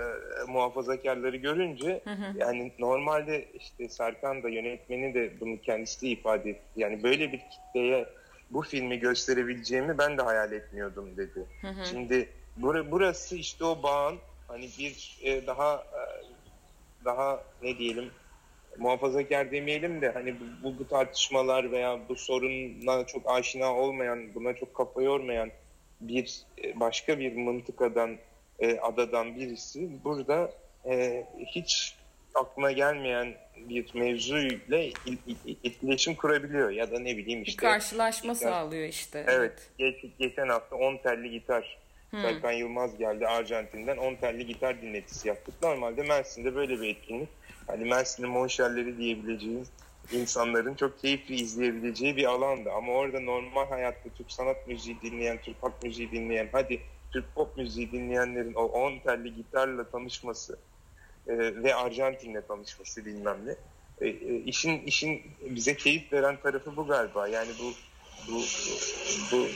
muhafazakarları 0.51 1.37
görünce 1.37 2.01
hı 2.03 2.09
hı. 2.09 2.37
yani 2.37 2.71
normalde 2.79 3.51
işte 3.53 3.89
Serkan 3.89 4.43
da 4.43 4.49
yönetmeni 4.49 5.13
de 5.13 5.39
bunu 5.39 5.61
kendisi 5.61 6.01
de 6.01 6.07
ifade 6.07 6.49
etti. 6.49 6.65
Yani 6.75 7.03
böyle 7.03 7.31
bir 7.31 7.39
kitleye 7.39 8.09
bu 8.49 8.61
filmi 8.61 8.99
gösterebileceğimi 8.99 9.97
ben 9.97 10.17
de 10.17 10.21
hayal 10.21 10.51
etmiyordum 10.51 11.17
dedi. 11.17 11.45
Hı 11.61 11.67
hı. 11.67 11.85
Şimdi 11.85 12.29
bur 12.57 12.91
burası 12.91 13.35
işte 13.35 13.65
o 13.65 13.83
bağın 13.83 14.17
hani 14.47 14.69
bir 14.79 15.19
e, 15.23 15.47
daha 15.47 15.75
e, 15.75 16.01
daha 17.05 17.43
ne 17.61 17.77
diyelim 17.77 18.11
muhafazakar 18.77 19.51
demeyelim 19.51 20.01
de 20.01 20.11
hani 20.11 20.35
bu, 20.63 20.79
bu 20.79 20.87
tartışmalar 20.87 21.71
veya 21.71 21.99
bu 22.09 22.15
sorunla 22.15 23.05
çok 23.07 23.29
aşina 23.29 23.75
olmayan, 23.75 24.35
buna 24.35 24.53
çok 24.53 24.75
kafa 24.75 25.01
yormayan 25.01 25.51
bir 26.01 26.41
e, 26.63 26.79
başka 26.79 27.19
bir 27.19 27.35
mıntıkadan, 27.35 28.17
e, 28.59 28.79
adadan 28.79 29.35
birisi 29.35 29.89
burada 30.03 30.51
e, 30.85 31.25
hiç 31.45 31.95
aklına 32.35 32.71
gelmeyen 32.71 33.33
bir 33.57 33.95
mevzuyla 33.95 34.77
etkileşim 35.63 36.15
kurabiliyor 36.15 36.69
ya 36.69 36.91
da 36.91 36.99
ne 36.99 37.17
bileyim 37.17 37.43
işte. 37.43 37.61
Bir 37.61 37.71
karşılaşma 37.71 38.33
işte, 38.33 38.45
sağlıyor 38.45 38.87
işte. 38.87 39.25
Evet. 39.27 39.69
evet. 39.77 40.01
Geç, 40.01 40.11
geçen 40.19 40.47
hafta 40.49 40.75
10 40.75 40.97
telli 40.97 41.31
gitar 41.31 41.85
Hmm. 42.15 42.21
Serkan 42.21 42.51
Yılmaz 42.51 42.97
geldi 42.97 43.27
Arjantin'den 43.27 43.97
10 43.97 44.15
telli 44.15 44.45
gitar 44.45 44.81
dinletisi 44.81 45.27
yaptık. 45.27 45.53
Normalde 45.63 46.03
Mersin'de 46.03 46.55
böyle 46.55 46.81
bir 46.81 46.89
etkinlik 46.89 47.29
hani 47.67 47.85
Mersin'in 47.85 48.29
monşerleri 48.29 48.97
diyebileceğimiz 48.97 49.67
insanların 50.11 50.75
çok 50.75 50.99
keyifli 50.99 51.35
izleyebileceği 51.35 52.15
bir 52.15 52.25
alandı. 52.25 52.71
Ama 52.71 52.93
orada 52.93 53.19
normal 53.19 53.67
hayatta 53.67 54.09
Türk 54.09 54.31
sanat 54.31 54.67
müziği 54.67 55.01
dinleyen, 55.01 55.37
Türk 55.41 55.63
halk 55.63 55.83
müziği 55.83 56.11
dinleyen, 56.11 56.49
hadi 56.51 56.81
Türk 57.11 57.35
pop 57.35 57.57
müziği 57.57 57.91
dinleyenlerin 57.91 58.53
o 58.53 58.63
10 58.63 58.99
telli 58.99 59.35
gitarla 59.35 59.89
tanışması 59.89 60.59
e, 61.27 61.37
ve 61.37 61.75
Arjantin'le 61.75 62.41
tanışması 62.47 63.05
bilmem 63.05 63.37
ne. 63.45 63.55
E, 64.01 64.07
e, 64.07 64.35
işin 64.35 64.79
işin 64.79 65.21
bize 65.49 65.75
keyif 65.75 66.13
veren 66.13 66.37
tarafı 66.37 66.77
bu 66.77 66.87
galiba. 66.87 67.27
Yani 67.27 67.49
bu 67.59 67.71
bu 68.31 68.41
bu 69.31 69.47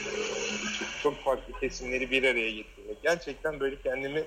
çok 1.03 1.15
farklı 1.15 1.59
kesimleri 1.59 2.11
bir 2.11 2.23
araya 2.23 2.51
getirmek. 2.51 3.03
Gerçekten 3.03 3.59
böyle 3.59 3.81
kendimi 3.81 4.23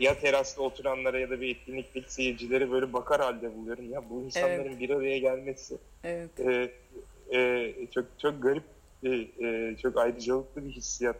ya 0.00 0.18
terasta 0.18 0.62
oturanlara 0.62 1.20
ya 1.20 1.30
da 1.30 1.40
bir 1.40 1.56
etkinlikteki 1.56 2.12
seyircilere 2.12 2.70
böyle 2.70 2.92
bakar 2.92 3.20
halde 3.20 3.56
buluyorum. 3.56 3.92
Ya 3.92 4.10
bu 4.10 4.22
insanların 4.22 4.68
evet. 4.68 4.80
bir 4.80 4.90
araya 4.90 5.18
gelmesi 5.18 5.78
evet. 6.04 6.40
e, 6.40 6.72
e, 7.36 7.72
çok 7.94 8.04
çok 8.18 8.42
garip, 8.42 8.64
e, 9.04 9.08
e, 9.46 9.76
çok 9.82 9.98
ayrıcalıklı 9.98 10.64
bir 10.64 10.70
hissiyat. 10.70 11.16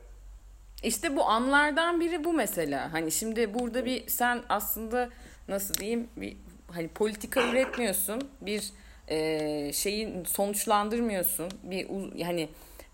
İşte 0.83 1.17
bu 1.17 1.25
anlardan 1.25 2.01
biri 2.01 2.25
bu 2.25 2.33
mesela. 2.33 2.93
Hani 2.93 3.13
şimdi 3.13 3.55
burada 3.55 3.85
bir 3.85 4.07
sen 4.07 4.43
aslında 4.49 5.11
nasıl 5.49 5.75
diyeyim 5.75 6.09
bir 6.17 6.37
hani 6.67 6.89
politika 6.89 7.51
üretmiyorsun. 7.51 8.31
Bir 8.41 8.73
e, 9.09 9.73
şeyi 9.73 10.15
sonuçlandırmıyorsun. 10.27 11.49
Bir 11.63 11.87
yani 12.17 12.49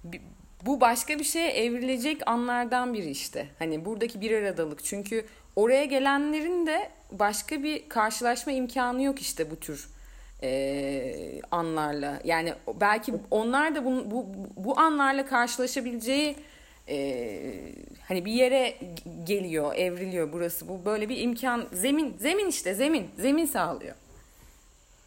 bir, 0.05 0.21
bu 0.67 0.81
başka 0.81 1.19
bir 1.19 1.25
şeye 1.25 1.51
evrilecek 1.51 2.29
anlardan 2.29 2.95
biri 2.95 3.11
işte. 3.11 3.49
Hani 3.59 3.85
buradaki 3.85 4.21
bir 4.21 4.31
aradalık. 4.31 4.85
Çünkü 4.85 5.27
oraya 5.59 5.85
gelenlerin 5.85 6.67
de 6.67 6.91
başka 7.13 7.63
bir 7.63 7.89
karşılaşma 7.89 8.53
imkanı 8.53 9.03
yok 9.03 9.21
işte 9.21 9.51
bu 9.51 9.61
tür 9.61 9.89
e, 10.43 11.41
anlarla. 11.51 12.21
Yani 12.25 12.55
belki 12.81 13.15
onlar 13.31 13.75
da 13.75 13.85
bu, 13.85 14.11
bu, 14.11 14.27
bu 14.57 14.79
anlarla 14.79 15.27
karşılaşabileceği 15.27 16.37
e, 16.89 16.97
hani 18.09 18.25
bir 18.25 18.33
yere 18.33 18.77
geliyor, 19.25 19.75
evriliyor 19.75 20.33
burası. 20.33 20.69
Bu 20.69 20.85
böyle 20.85 21.09
bir 21.09 21.19
imkan, 21.19 21.69
zemin, 21.73 22.17
zemin 22.19 22.47
işte 22.47 22.75
zemin, 22.75 23.11
zemin 23.17 23.47
sağlıyor. 23.47 23.95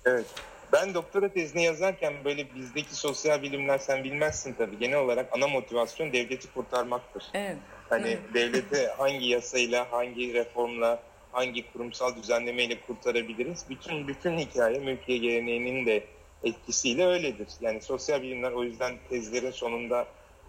Evet. 0.06 0.26
Ben 0.74 0.94
doktora 0.94 1.30
tezini 1.30 1.64
yazarken 1.64 2.14
böyle 2.26 2.56
bizdeki 2.56 2.96
sosyal 2.96 3.42
bilimler 3.42 3.78
sen 3.78 4.04
bilmezsin 4.04 4.54
tabii. 4.54 4.80
Genel 4.80 4.98
olarak 4.98 5.30
ana 5.38 5.48
motivasyon 5.48 6.14
devleti 6.14 6.54
kurtarmaktır. 6.54 7.24
Evet. 7.34 7.58
Hani 7.92 8.18
devleti 8.34 8.88
hangi 8.98 9.28
yasayla, 9.28 9.92
hangi 9.92 10.34
reformla, 10.34 11.04
hangi 11.32 11.74
kurumsal 11.74 12.16
düzenlemeyle 12.16 12.82
kurtarabiliriz? 12.82 13.66
Bütün 13.70 14.08
bütün 14.08 14.38
hikaye 14.38 14.80
mülkiye 14.80 15.18
geleneğinin 15.18 15.86
de 15.86 16.04
etkisiyle 16.44 17.06
öyledir. 17.06 17.48
Yani 17.62 17.82
sosyal 17.82 18.22
bilimler 18.22 18.52
o 18.52 18.64
yüzden 18.64 18.98
tezlerin 19.10 19.52
sonunda 19.52 20.08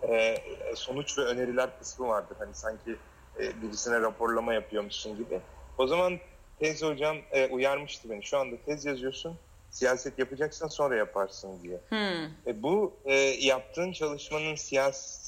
e, 0.08 0.36
sonuç 0.74 1.18
ve 1.18 1.22
öneriler 1.22 1.78
kısmı 1.78 2.08
vardır. 2.08 2.36
Hani 2.38 2.54
sanki 2.54 2.96
e, 3.40 3.62
birisine 3.62 4.00
raporlama 4.00 4.54
yapıyormuşsun 4.54 5.16
gibi. 5.16 5.40
O 5.78 5.86
zaman 5.86 6.18
tez 6.60 6.82
hocam 6.82 7.16
e, 7.32 7.46
uyarmıştı 7.46 8.10
beni. 8.10 8.22
Şu 8.22 8.38
anda 8.38 8.56
tez 8.66 8.84
yazıyorsun, 8.84 9.38
siyaset 9.70 10.18
yapacaksan 10.18 10.68
sonra 10.68 10.96
yaparsın 10.96 11.62
diye. 11.62 11.80
Hmm. 11.88 12.24
E, 12.46 12.62
bu 12.62 12.96
e, 13.04 13.14
yaptığın 13.40 13.92
çalışmanın 13.92 14.54
siyasi 14.54 15.21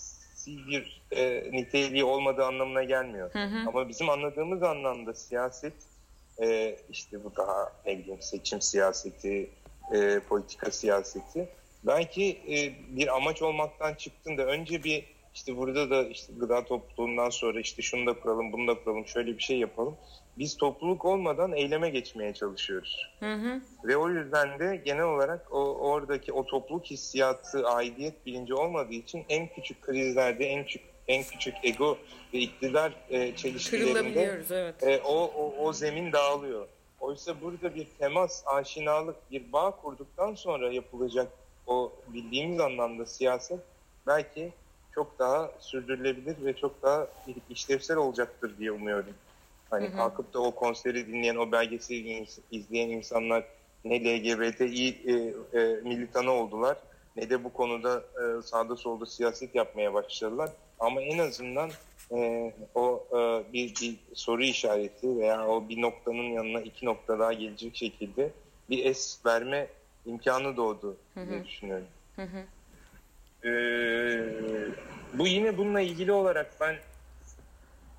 bir 0.46 1.02
e, 1.12 1.52
niteliği 1.52 2.04
olmadığı 2.04 2.44
anlamına 2.44 2.84
gelmiyor. 2.84 3.34
Hı 3.34 3.44
hı. 3.44 3.68
Ama 3.68 3.88
bizim 3.88 4.08
anladığımız 4.10 4.62
anlamda 4.62 5.14
siyaset 5.14 5.74
e, 6.42 6.76
işte 6.90 7.24
bu 7.24 7.36
daha 7.36 7.72
ne 7.86 7.98
bileyim 7.98 8.22
seçim 8.22 8.60
siyaseti, 8.60 9.50
e, 9.94 10.20
politika 10.28 10.70
siyaseti 10.70 11.48
belki 11.84 12.38
e, 12.48 12.56
bir 12.96 13.16
amaç 13.16 13.42
olmaktan 13.42 13.94
çıktığında 13.94 14.42
önce 14.46 14.84
bir 14.84 15.04
işte 15.34 15.56
burada 15.56 15.90
da 15.90 16.08
işte 16.08 16.32
gıda 16.36 16.64
topluluğundan 16.64 17.30
sonra 17.30 17.60
işte 17.60 17.82
şunu 17.82 18.06
da 18.06 18.20
kuralım, 18.20 18.52
bunu 18.52 18.68
da 18.68 18.84
kuralım, 18.84 19.06
şöyle 19.06 19.38
bir 19.38 19.42
şey 19.42 19.58
yapalım. 19.58 19.96
Biz 20.38 20.56
topluluk 20.56 21.04
olmadan 21.04 21.52
eyleme 21.52 21.90
geçmeye 21.90 22.34
çalışıyoruz. 22.34 23.10
Hı 23.20 23.34
hı. 23.34 23.60
Ve 23.84 23.96
o 23.96 24.10
yüzden 24.10 24.58
de 24.58 24.82
genel 24.84 25.04
olarak 25.04 25.52
o 25.52 25.74
oradaki 25.74 26.32
o 26.32 26.46
topluluk 26.46 26.84
hissiyatı, 26.84 27.68
aidiyet 27.68 28.26
bilinci 28.26 28.54
olmadığı 28.54 28.94
için 28.94 29.24
en 29.28 29.46
küçük 29.46 29.82
krizlerde, 29.82 30.44
en 30.44 30.64
küçük 30.64 30.94
en 31.08 31.22
küçük 31.22 31.54
ego 31.62 31.98
ve 32.34 32.38
iktidar 32.38 32.92
e, 33.10 33.36
çelişkilerinde 33.36 34.44
evet. 34.50 34.82
e, 34.82 35.00
o, 35.04 35.24
o, 35.24 35.54
o 35.66 35.72
zemin 35.72 36.12
dağılıyor. 36.12 36.66
Oysa 37.00 37.40
burada 37.40 37.74
bir 37.74 37.86
temas, 37.98 38.42
aşinalık, 38.46 39.16
bir 39.30 39.52
bağ 39.52 39.70
kurduktan 39.70 40.34
sonra 40.34 40.72
yapılacak 40.72 41.28
o 41.66 41.92
bildiğimiz 42.08 42.60
anlamda 42.60 43.06
siyaset 43.06 43.60
belki 44.06 44.52
çok 44.94 45.18
daha 45.18 45.50
sürdürülebilir 45.60 46.44
ve 46.44 46.56
çok 46.56 46.82
daha 46.82 47.06
işlevsel 47.50 47.96
olacaktır 47.96 48.58
diye 48.58 48.72
umuyorum. 48.72 49.14
Hani 49.74 49.88
hı 49.88 49.92
hı. 49.92 49.96
kalkıp 49.96 50.34
da 50.34 50.38
o 50.38 50.54
konseri 50.54 51.06
dinleyen, 51.06 51.36
o 51.36 51.52
belgeseli 51.52 52.26
izleyen 52.50 52.88
insanlar 52.88 53.44
ne 53.84 54.04
LGBTİ 54.04 54.88
e, 55.06 55.12
e, 55.60 55.80
militanı 55.82 56.30
oldular 56.30 56.76
ne 57.16 57.30
de 57.30 57.44
bu 57.44 57.52
konuda 57.52 57.98
e, 57.98 58.42
sağda 58.42 58.76
solda 58.76 59.06
siyaset 59.06 59.54
yapmaya 59.54 59.94
başladılar. 59.94 60.50
Ama 60.80 61.02
en 61.02 61.18
azından 61.18 61.70
e, 62.12 62.52
o 62.74 63.06
e, 63.12 63.52
bir, 63.52 63.74
bir 63.74 63.96
soru 64.14 64.42
işareti 64.42 65.18
veya 65.18 65.48
o 65.48 65.68
bir 65.68 65.82
noktanın 65.82 66.32
yanına 66.32 66.60
iki 66.60 66.86
nokta 66.86 67.18
daha 67.18 67.32
gelecek 67.32 67.76
şekilde 67.76 68.30
bir 68.70 68.84
es 68.84 69.20
verme 69.26 69.66
imkanı 70.06 70.56
doğdu 70.56 70.96
hı 71.14 71.28
diye 71.30 71.44
düşünüyorum. 71.44 71.86
Hı 72.16 72.22
hı. 72.22 72.44
Ee, 73.48 74.68
bu 75.14 75.26
yine 75.26 75.58
bununla 75.58 75.80
ilgili 75.80 76.12
olarak 76.12 76.50
ben 76.60 76.76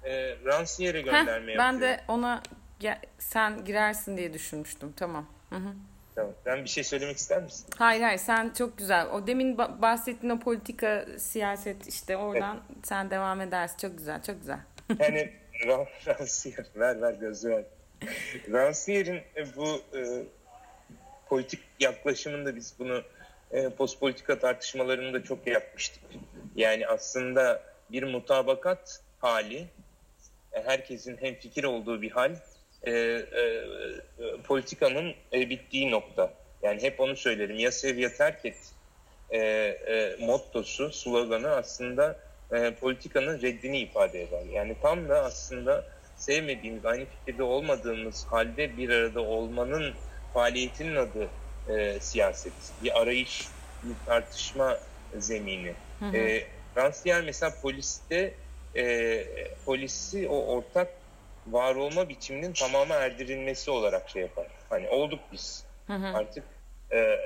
e, 0.06 0.36
Ransiyer'e 0.46 1.02
gönderme 1.02 1.54
Heh, 1.54 1.58
Ben 1.58 1.82
de 1.82 2.02
ona 2.08 2.44
sen 3.18 3.66
girersin 3.66 4.18
diye 4.18 4.34
düşünmüştüm. 4.34 4.94
Tamam. 4.98 5.26
Hı 5.50 5.56
hı. 5.56 5.74
Tamam. 6.16 6.34
Sen 6.44 6.64
bir 6.64 6.70
şey 6.70 6.84
söylemek 6.84 7.18
ister 7.18 7.44
misin? 7.44 7.66
Hayır 7.78 8.02
hayır 8.02 8.18
sen 8.18 8.50
çok 8.58 8.78
güzel. 8.78 9.08
O 9.10 9.28
demin 9.28 9.58
bahsettiğin 9.58 10.34
o 10.34 10.40
politika, 10.40 11.06
siyaset 11.18 11.88
işte 11.88 12.18
oradan 12.18 12.60
evet. 12.72 12.88
sen 12.88 13.10
devam 13.10 13.42
edersin. 13.42 13.78
Çok 13.78 13.98
güzel, 13.98 14.24
çok 14.24 14.40
güzel. 14.40 14.60
yani 15.00 15.34
Rancière, 16.06 16.66
ver 16.76 17.02
ver 17.02 17.14
gözü 17.14 17.50
ver. 17.50 17.64
Rancière'in 18.52 19.22
e, 19.36 19.56
bu 19.56 19.82
e, 19.98 20.24
politik 21.30 21.60
yaklaşımında 21.80 22.56
biz 22.56 22.74
bunu 22.80 23.04
e, 23.52 23.70
postpolitika 23.70 24.40
tartışmalarında 24.40 25.24
çok 25.24 25.48
yapmıştık. 25.48 26.04
Yani 26.56 26.88
aslında 26.88 27.64
bir 27.92 28.04
mutabakat 28.04 29.02
hali, 29.20 29.68
herkesin 30.64 31.18
hem 31.22 31.36
fikir 31.36 31.64
olduğu 31.64 32.02
bir 32.02 32.12
hal 32.12 32.36
e, 32.84 32.92
e, 32.92 33.64
politikanın 34.44 35.14
e, 35.34 35.50
bittiği 35.50 35.92
nokta. 35.92 36.34
Yani 36.64 36.82
hep 36.82 37.00
onu 37.00 37.16
söylerim. 37.16 37.60
Ya 37.60 37.72
sev 37.72 37.98
ya 37.98 38.14
terk 38.14 38.46
et 38.46 38.58
e, 39.30 39.40
e, 39.40 40.16
mottosu, 40.20 40.92
sloganı 40.92 41.50
aslında 41.50 42.20
e, 42.52 42.72
politikanın 42.72 43.42
reddini 43.42 43.80
ifade 43.80 44.22
eder. 44.22 44.44
Yani 44.54 44.76
tam 44.82 45.10
da 45.10 45.24
aslında 45.24 45.86
sevmediğimiz, 46.18 46.86
aynı 46.86 47.06
fikirde 47.06 47.44
olmadığımız 47.44 48.26
halde 48.26 48.78
bir 48.78 48.90
arada 48.90 49.22
olmanın 49.22 49.94
faaliyetinin 50.34 50.96
adı 50.96 51.30
e, 51.70 52.00
siyaset. 52.00 52.54
Bir 52.84 53.02
arayış, 53.02 53.48
bir 53.84 53.96
tartışma 54.06 54.78
zemini. 55.18 55.74
Hı 56.00 56.06
hı. 56.06 56.18
E, 56.18 56.48
Rancière 56.76 57.26
mesela 57.26 57.54
poliste 57.62 58.34
e, 58.76 59.26
polisi 59.66 60.28
o 60.30 60.56
ortak 60.56 60.88
var 61.48 61.76
olma 61.76 62.10
biçiminin 62.10 62.54
tamamı 62.54 62.94
erdirilmesi 62.94 63.72
olarak 63.72 64.10
şey 64.10 64.22
yapar. 64.22 64.48
Hani 64.70 64.90
olduk 64.90 65.20
biz. 65.32 65.64
Hı 65.88 65.94
hı. 65.94 66.18
Artık 66.18 66.44
e, 66.92 66.98
e, 66.98 67.18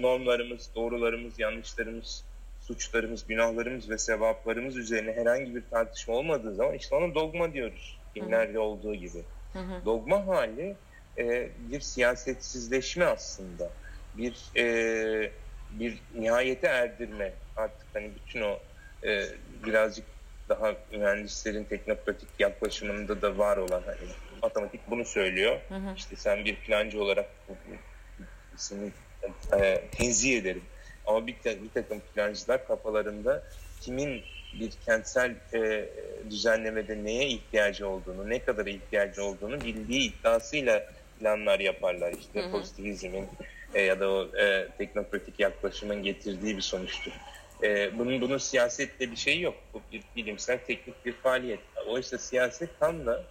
normlarımız, 0.00 0.70
doğrularımız, 0.74 1.38
yanlışlarımız, 1.38 2.24
suçlarımız, 2.60 3.26
günahlarımız 3.26 3.90
ve 3.90 3.98
sevaplarımız 3.98 4.76
üzerine 4.76 5.12
herhangi 5.12 5.54
bir 5.54 5.62
tartışma 5.70 6.14
olmadığı 6.14 6.54
zaman 6.54 6.74
işte 6.74 6.96
ona 6.96 7.14
dogma 7.14 7.52
diyoruz. 7.52 7.98
Dinlerde 8.14 8.58
olduğu 8.58 8.94
gibi. 8.94 9.24
Hı 9.52 9.58
hı. 9.58 9.84
Dogma 9.84 10.26
hali 10.26 10.76
e, 11.18 11.48
bir 11.58 11.80
siyasetsizleşme 11.80 13.04
aslında. 13.04 13.70
Bir 14.16 14.50
e, 14.56 15.32
bir 15.70 15.98
nihayete 16.14 16.66
erdirme. 16.66 17.32
Artık 17.56 17.86
hani 17.92 18.10
bütün 18.14 18.40
o 18.40 18.58
e, 19.04 19.26
birazcık 19.66 20.04
daha 20.50 20.74
mühendislerin 20.92 21.64
teknokratik 21.64 22.28
yaklaşımında 22.38 23.22
da 23.22 23.38
var 23.38 23.56
olan 23.56 23.82
hani 23.86 24.10
matematik 24.42 24.80
bunu 24.90 25.04
söylüyor. 25.04 25.60
Hı 25.68 25.74
hı. 25.74 25.94
İşte 25.96 26.16
sen 26.16 26.44
bir 26.44 26.56
plancı 26.56 27.02
olarak 27.02 27.26
seni 28.56 28.90
e, 29.60 29.84
tenzih 29.92 30.38
ederim. 30.38 30.62
Ama 31.06 31.26
bir, 31.26 31.34
bir 31.44 31.70
takım 31.74 32.00
plancılar 32.14 32.66
kafalarında 32.66 33.42
kimin 33.80 34.22
bir 34.60 34.70
kentsel 34.86 35.34
e, 35.54 35.88
düzenlemede 36.30 37.04
neye 37.04 37.28
ihtiyacı 37.28 37.88
olduğunu, 37.88 38.30
ne 38.30 38.38
kadar 38.38 38.66
ihtiyacı 38.66 39.24
olduğunu 39.24 39.60
bildiği 39.60 40.12
iddiasıyla 40.12 40.86
planlar 41.20 41.60
yaparlar. 41.60 42.12
İşte 42.12 42.42
hı 42.42 42.46
hı. 42.46 42.50
pozitivizmin 42.50 43.28
e, 43.74 43.80
ya 43.80 44.00
da 44.00 44.10
o 44.10 44.36
e, 44.36 44.68
teknokratik 44.78 45.40
yaklaşımın 45.40 46.02
getirdiği 46.02 46.56
bir 46.56 46.62
sonuçtur. 46.62 47.12
E, 47.62 47.98
bunun 47.98 48.20
bunun 48.20 48.38
siyasetle 48.38 49.10
bir 49.10 49.16
şey 49.16 49.40
yok. 49.40 49.54
Bu 49.74 49.80
bir 49.92 50.02
bilimsel 50.16 50.58
teknik 50.66 51.06
bir 51.06 51.12
faaliyet. 51.12 51.60
Oysa 51.86 52.18
siyaset 52.18 52.70
tam 52.80 53.06
da 53.06 53.24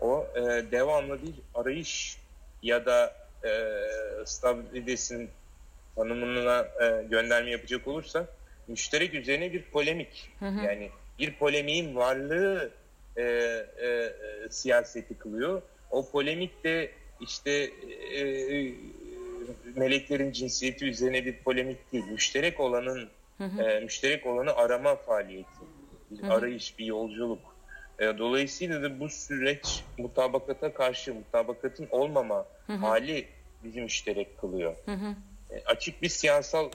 o 0.00 0.26
e, 0.34 0.40
devamlı 0.70 1.22
bir 1.22 1.34
arayış 1.54 2.18
ya 2.62 2.86
da 2.86 3.16
e, 3.44 3.50
Stavrides'in 4.24 5.30
tanımına 5.96 6.60
e, 6.60 7.02
gönderme 7.10 7.50
yapacak 7.50 7.88
olursa 7.88 8.26
müşterek 8.68 9.14
üzerine 9.14 9.52
bir 9.52 9.62
polemik. 9.62 10.30
Hı 10.38 10.46
hı. 10.48 10.64
Yani 10.64 10.90
bir 11.18 11.34
polemiğin 11.34 11.96
varlığı 11.96 12.70
e, 13.16 13.22
e, 13.22 14.12
siyaseti 14.50 15.18
kılıyor. 15.18 15.62
O 15.90 16.10
polemik 16.10 16.64
de 16.64 16.90
işte 17.20 17.70
e, 18.12 18.20
e, 18.20 18.74
meleklerin 19.76 20.32
cinsiyeti 20.32 20.84
üzerine 20.84 21.24
bir 21.24 21.36
polemik 21.36 21.92
değil. 21.92 22.04
Müşterek 22.04 22.60
olanın 22.60 23.08
hı 23.38 23.44
hı. 23.44 23.62
E, 23.62 23.80
müşterek 23.80 24.26
olanı 24.26 24.56
arama 24.56 24.96
faaliyeti. 24.96 25.64
Bir 26.10 26.22
hı 26.22 26.26
hı. 26.26 26.32
arayış, 26.32 26.78
bir 26.78 26.84
yolculuk. 26.84 27.56
E, 27.98 28.18
dolayısıyla 28.18 28.82
da 28.82 29.00
bu 29.00 29.08
süreç 29.08 29.84
mutabakata 29.98 30.74
karşı 30.74 31.14
mutabakatın 31.14 31.88
olmama 31.90 32.46
hı 32.66 32.72
hı. 32.72 32.76
hali 32.76 33.28
bizi 33.64 33.80
müşterek 33.80 34.38
kılıyor. 34.38 34.76
Hı 34.84 34.92
hı. 34.92 35.14
açık 35.66 36.02
bir 36.02 36.08
siyasal 36.08 36.70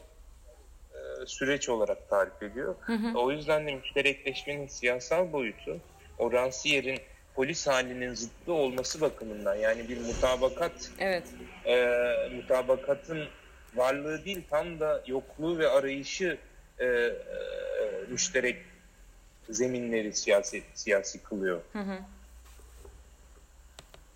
e, 0.93 1.25
süreç 1.25 1.69
olarak 1.69 2.09
tarif 2.09 2.43
ediyor. 2.43 2.75
Hı 2.81 2.93
hı. 2.93 3.17
O 3.17 3.31
yüzden 3.31 3.67
de 3.67 3.75
müşterekleşmenin 3.75 4.67
siyasal 4.67 5.33
boyutu 5.33 5.81
o 6.17 6.31
Ransiyer'in 6.31 6.99
polis 7.33 7.67
halinin 7.67 8.13
zıttı 8.13 8.53
olması 8.53 9.01
bakımından 9.01 9.55
yani 9.55 9.89
bir 9.89 10.01
mutabakat 10.01 10.91
evet. 10.99 11.23
e, 11.65 11.75
mutabakatın 12.35 13.27
varlığı 13.73 14.25
değil 14.25 14.43
tam 14.49 14.79
da 14.79 15.03
yokluğu 15.07 15.59
ve 15.59 15.69
arayışı 15.69 16.37
e, 16.81 16.85
e, 16.85 17.15
müşterek 18.09 18.57
zeminleri 19.49 20.13
siyasi 20.13 20.63
siyasi 20.73 21.23
kılıyor. 21.23 21.61
Hı 21.73 21.79
hı. 21.79 21.97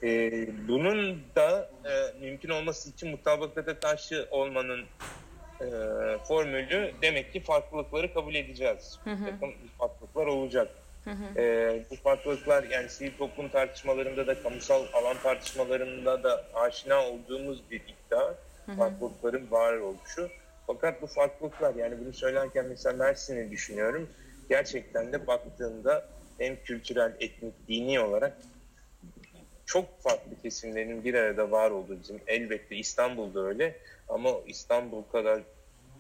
E, 0.04 0.32
bunun 0.68 1.22
da 1.36 1.70
e, 1.86 2.26
mümkün 2.26 2.50
olması 2.50 2.90
için 2.90 3.10
mutabakata 3.10 3.80
karşı 3.80 4.28
olmanın 4.32 4.86
e, 5.62 5.66
formülü 6.28 6.94
demek 7.02 7.34
ki 7.34 7.40
farklılıkları 7.40 8.14
kabul 8.14 8.36
edeceğiz. 8.36 9.00
Hı 9.04 9.10
hı. 9.10 9.26
Takım 9.26 9.54
farklılıklar 9.78 10.26
olacak. 10.26 10.72
Hı 11.04 11.12
hı. 11.12 11.42
E, 11.42 11.84
bu 11.92 11.96
farklılıklar 11.96 12.64
yani 12.64 12.90
sivil 12.90 13.18
toplum 13.18 13.50
tartışmalarında 13.50 14.28
da 14.28 14.44
kamusal 14.44 14.86
alan 14.94 15.18
tartışmalarında 15.24 16.24
da 16.24 16.46
aşina 16.54 17.08
olduğumuz 17.08 17.62
bir 17.72 17.82
iddia. 17.82 18.34
Hı 18.66 18.72
hı. 18.72 18.76
Farklılıkların 18.76 19.52
var 19.52 19.74
oluşu. 19.74 20.30
Fakat 20.68 21.02
bu 21.02 21.08
farklılıklar 21.08 21.76
yani 21.76 22.00
bunu 22.00 22.14
söylerken 22.14 22.66
mesela 22.66 22.96
Mersin'i 22.96 23.52
düşünüyorum. 23.52 24.10
Gerçekten 24.50 25.14
de 25.14 25.28
baktığında 25.28 26.06
hem 26.38 26.64
kültürel, 26.64 27.14
etnik, 27.20 27.54
dini 27.68 28.00
olarak 28.00 28.38
çok 29.66 30.02
farklı 30.02 30.42
kesimlerin 30.44 31.04
bir 31.04 31.14
arada 31.14 31.52
var 31.52 31.72
olduğu 31.72 32.00
bizim 32.02 32.22
elbette 32.28 32.76
İstanbul'da 32.76 33.48
öyle 33.48 33.76
ama 34.10 34.30
İstanbul 34.48 35.04
kadar 35.04 35.42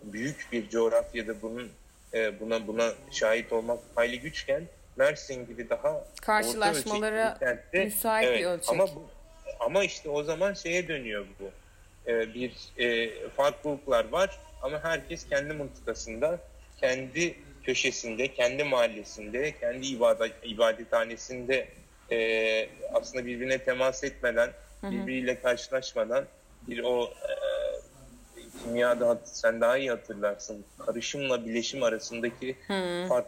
büyük 0.04 0.47
bir 0.51 0.69
coğrafyada 0.69 1.41
bunun 1.41 1.71
e, 2.13 2.39
buna 2.39 2.67
buna 2.67 2.91
şahit 3.12 3.54
olmak 3.54 3.80
hayli 3.95 4.19
güçken 4.19 4.63
Mersin 4.95 5.47
gibi 5.47 5.69
daha 5.69 6.04
karşılaşmalara 6.21 7.38
müsait 7.73 8.28
evet, 8.28 8.39
bir 8.39 8.45
ölçek. 8.45 8.69
Ama 8.69 8.88
bu, 8.88 9.08
ama 9.60 9.84
işte 9.84 10.10
o 10.10 10.23
zaman 10.23 10.54
şeye 10.54 10.88
dönüyor 10.88 11.25
bu. 11.39 11.49
Ee, 12.08 12.34
bir 12.34 12.54
e, 12.78 13.10
farklılıklar 13.30 14.10
var 14.10 14.39
ama 14.65 14.84
herkes 14.84 15.30
kendi 15.30 15.54
mıntıkasında, 15.54 16.39
kendi 16.78 17.36
köşesinde, 17.63 18.34
kendi 18.34 18.63
mahallesinde, 18.63 19.56
kendi 19.60 19.88
ibadet, 19.88 20.32
ibadethanesinde 20.43 21.67
e, 22.12 22.69
aslında 22.93 23.25
birbirine 23.25 23.58
temas 23.58 24.04
etmeden, 24.04 24.49
hı 24.82 24.88
hı. 24.88 24.91
birbiriyle 24.91 25.41
karşılaşmadan 25.41 26.25
bir 26.67 26.84
o 26.84 27.04
e, 27.04 27.34
kimyada 28.63 29.21
sen 29.25 29.62
daha 29.62 29.78
iyi 29.78 29.89
hatırlarsın. 29.89 30.65
Karışımla 30.86 31.45
bileşim 31.45 31.84
arasındaki 31.84 32.58
hı. 32.67 33.06
fark 33.10 33.28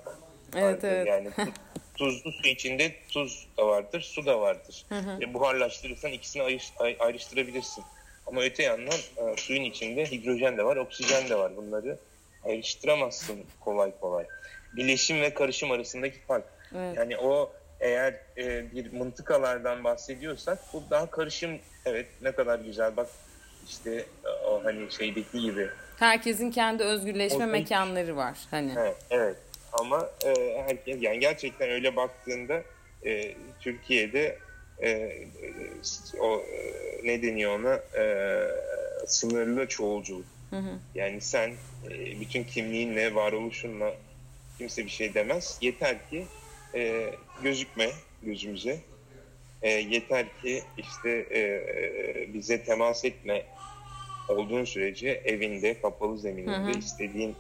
Evet, 0.56 0.84
evet. 0.84 1.08
Yani 1.08 1.30
tuzlu 1.97 2.32
su 2.32 2.47
içinde 2.47 2.95
tuz 3.10 3.47
da 3.58 3.67
vardır, 3.67 4.02
su 4.02 4.26
da 4.26 4.41
vardır. 4.41 4.86
Hı 4.89 4.95
hı. 4.95 5.23
E, 5.23 5.34
buharlaştırırsan 5.34 6.12
ikisini 6.12 6.43
ayrış, 6.43 6.73
ayrıştırabilirsin. 7.00 7.84
Ama 8.27 8.41
öte 8.41 8.63
yandan 8.63 8.93
e, 9.17 9.37
suyun 9.37 9.63
içinde 9.63 10.05
hidrojen 10.05 10.57
de 10.57 10.65
var, 10.65 10.75
oksijen 10.77 11.29
de 11.29 11.35
var. 11.35 11.57
Bunları 11.57 11.97
ayrıştıramazsın 12.43 13.39
kolay 13.59 13.91
kolay. 13.99 14.25
Bileşim 14.75 15.21
ve 15.21 15.33
karışım 15.33 15.71
arasındaki 15.71 16.19
fark. 16.19 16.45
Evet. 16.75 16.97
Yani 16.97 17.17
o 17.17 17.51
eğer 17.79 18.13
e, 18.37 18.71
bir 18.71 18.93
mıntıkalardan 18.93 19.83
bahsediyorsak 19.83 20.59
bu 20.73 20.83
daha 20.89 21.11
karışım 21.11 21.59
evet 21.85 22.07
ne 22.21 22.31
kadar 22.31 22.59
güzel 22.59 22.97
bak 22.97 23.07
işte 23.67 24.05
o 24.45 24.63
hani 24.63 24.91
şeydeki 24.91 25.41
gibi. 25.41 25.69
Herkesin 25.99 26.51
kendi 26.51 26.83
özgürleşme 26.83 27.45
o, 27.45 27.47
mekanları 27.47 28.15
var 28.15 28.37
hani. 28.51 28.71
Evet, 28.77 28.95
evet. 29.09 29.35
ama 29.73 30.09
e, 30.25 30.61
herkes 30.67 31.01
yani 31.01 31.19
gerçekten 31.19 31.69
öyle 31.69 31.95
baktığında 31.95 32.63
e, 33.05 33.35
Türkiye'de 33.59 34.37
e, 34.83 35.11
o 36.19 36.39
e, 36.39 36.73
ne 37.03 37.21
deniyor 37.21 37.59
ona 37.59 37.73
e, 37.75 38.05
sınırlı 39.07 39.67
çoğulculuk. 39.67 40.25
Hı 40.49 40.55
hı. 40.55 40.79
Yani 40.95 41.21
sen 41.21 41.53
e, 41.91 42.19
bütün 42.19 42.43
kimliğinle, 42.43 43.15
varoluşunla 43.15 43.93
kimse 44.57 44.85
bir 44.85 44.89
şey 44.89 45.13
demez. 45.13 45.57
Yeter 45.61 46.09
ki 46.09 46.25
e, 46.75 47.09
gözükme 47.43 47.89
gözümüze. 48.23 48.79
E, 49.61 49.69
yeter 49.69 50.25
ki 50.41 50.63
işte 50.77 51.09
e, 51.29 51.39
e, 51.39 52.33
bize 52.33 52.63
temas 52.63 53.05
etme 53.05 53.45
olduğun 54.29 54.63
sürece 54.63 55.09
evinde, 55.09 55.81
kapalı 55.81 56.17
zemininde 56.17 56.57
hı 56.57 56.61
hı. 56.61 56.79
istediğin 56.79 57.35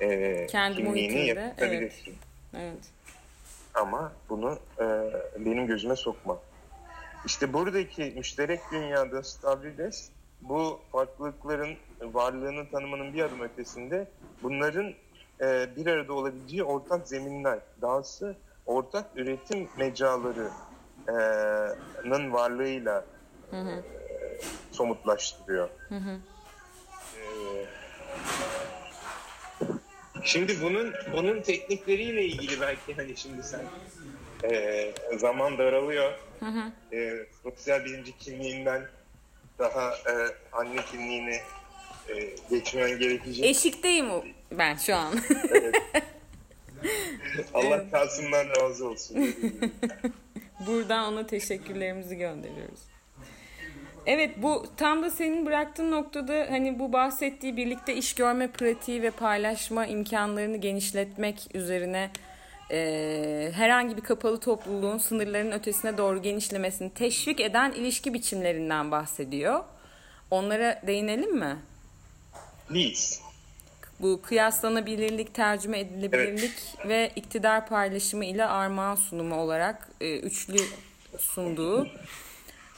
e, 0.00 0.46
Kendi 0.46 0.76
kimliğini 0.76 1.26
yapabilirsin. 1.26 2.14
Evet. 2.54 2.64
evet. 2.72 2.84
Ama 3.74 4.12
bunu 4.28 4.58
e, 4.78 4.84
benim 5.38 5.66
gözüme 5.66 5.96
sokma. 5.96 6.40
İşte 7.26 7.52
buradaki 7.52 8.02
müşterek 8.16 8.60
dünyada 8.72 9.22
Stavrides 9.22 10.10
bu 10.40 10.80
farklılıkların 10.92 11.76
varlığını 12.00 12.70
tanımanın 12.70 13.14
bir 13.14 13.22
adım 13.22 13.40
ötesinde 13.40 14.10
bunların 14.42 14.94
e, 15.40 15.76
bir 15.76 15.86
arada 15.86 16.12
olabileceği 16.12 16.64
ortak 16.64 17.08
zeminler, 17.08 17.58
dahası 17.82 18.36
ortak 18.66 19.06
üretim 19.16 19.68
mecalarının 19.76 20.52
varlığıyla 22.32 23.04
hı 23.50 23.56
hı. 23.56 23.70
E, 23.70 23.82
somutlaştırıyor. 24.72 25.68
Hı 25.88 25.94
hı. 25.96 26.18
E, 27.18 27.22
şimdi 30.24 30.62
bunun 30.62 30.92
bunun 31.12 31.42
teknikleriyle 31.42 32.24
ilgili 32.24 32.60
belki 32.60 32.94
hani 32.94 33.16
şimdi 33.16 33.42
sen 33.42 33.60
e, 34.44 34.92
zaman 35.18 35.58
daralıyor. 35.58 36.12
Hı 36.40 36.46
hı. 36.46 36.96
E, 36.96 37.26
sosyal 37.42 37.84
bilimci 37.84 38.18
kimliğinden 38.18 38.82
daha 39.58 39.90
e, 39.90 40.14
anne 40.52 40.84
kimliğine 40.90 41.40
e, 42.08 42.36
geçmen 42.50 42.98
gerekecek. 42.98 43.44
Eşikteyim 43.44 44.06
ben 44.50 44.74
şu 44.76 44.94
an. 44.96 45.14
evet. 45.50 45.74
Allah 47.54 47.90
kalsınlar 47.90 48.48
razı 48.48 48.88
olsun. 48.88 49.16
Buradan 50.66 51.12
ona 51.12 51.26
teşekkürlerimizi 51.26 52.16
gönderiyoruz. 52.16 52.80
Evet 54.06 54.30
bu 54.36 54.66
tam 54.76 55.02
da 55.02 55.10
senin 55.10 55.46
bıraktığın 55.46 55.90
noktada 55.90 56.46
hani 56.50 56.78
bu 56.78 56.92
bahsettiği 56.92 57.56
birlikte 57.56 57.94
iş 57.94 58.14
görme 58.14 58.48
pratiği 58.48 59.02
ve 59.02 59.10
paylaşma 59.10 59.86
imkanlarını 59.86 60.56
genişletmek 60.56 61.48
üzerine 61.54 62.10
e, 62.72 63.50
herhangi 63.54 63.96
bir 63.96 64.02
kapalı 64.02 64.40
topluluğun 64.40 64.98
sınırların 64.98 65.52
ötesine 65.52 65.98
doğru 65.98 66.22
genişlemesini 66.22 66.90
teşvik 66.94 67.40
eden 67.40 67.72
ilişki 67.72 68.14
biçimlerinden 68.14 68.90
bahsediyor. 68.90 69.64
Onlara 70.30 70.82
değinelim 70.86 71.36
mi? 71.36 71.56
Please. 72.68 73.22
Bu 74.00 74.20
kıyaslanabilirlik, 74.22 75.34
tercüme 75.34 75.80
edilebilirlik 75.80 76.52
evet. 76.76 76.88
ve 76.88 77.10
iktidar 77.16 77.66
paylaşımı 77.66 78.24
ile 78.24 78.44
armağan 78.44 78.94
sunumu 78.94 79.36
olarak 79.36 79.88
e, 80.00 80.18
üçlü 80.18 80.58
sunduğu 81.18 81.88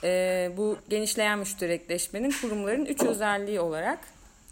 e, 0.05 0.51
bu 0.57 0.79
genişleyen 0.89 1.39
müşterekleşmenin 1.39 2.35
kurumların 2.41 2.85
üç 2.85 3.03
özelliği 3.03 3.61
olarak 3.61 3.99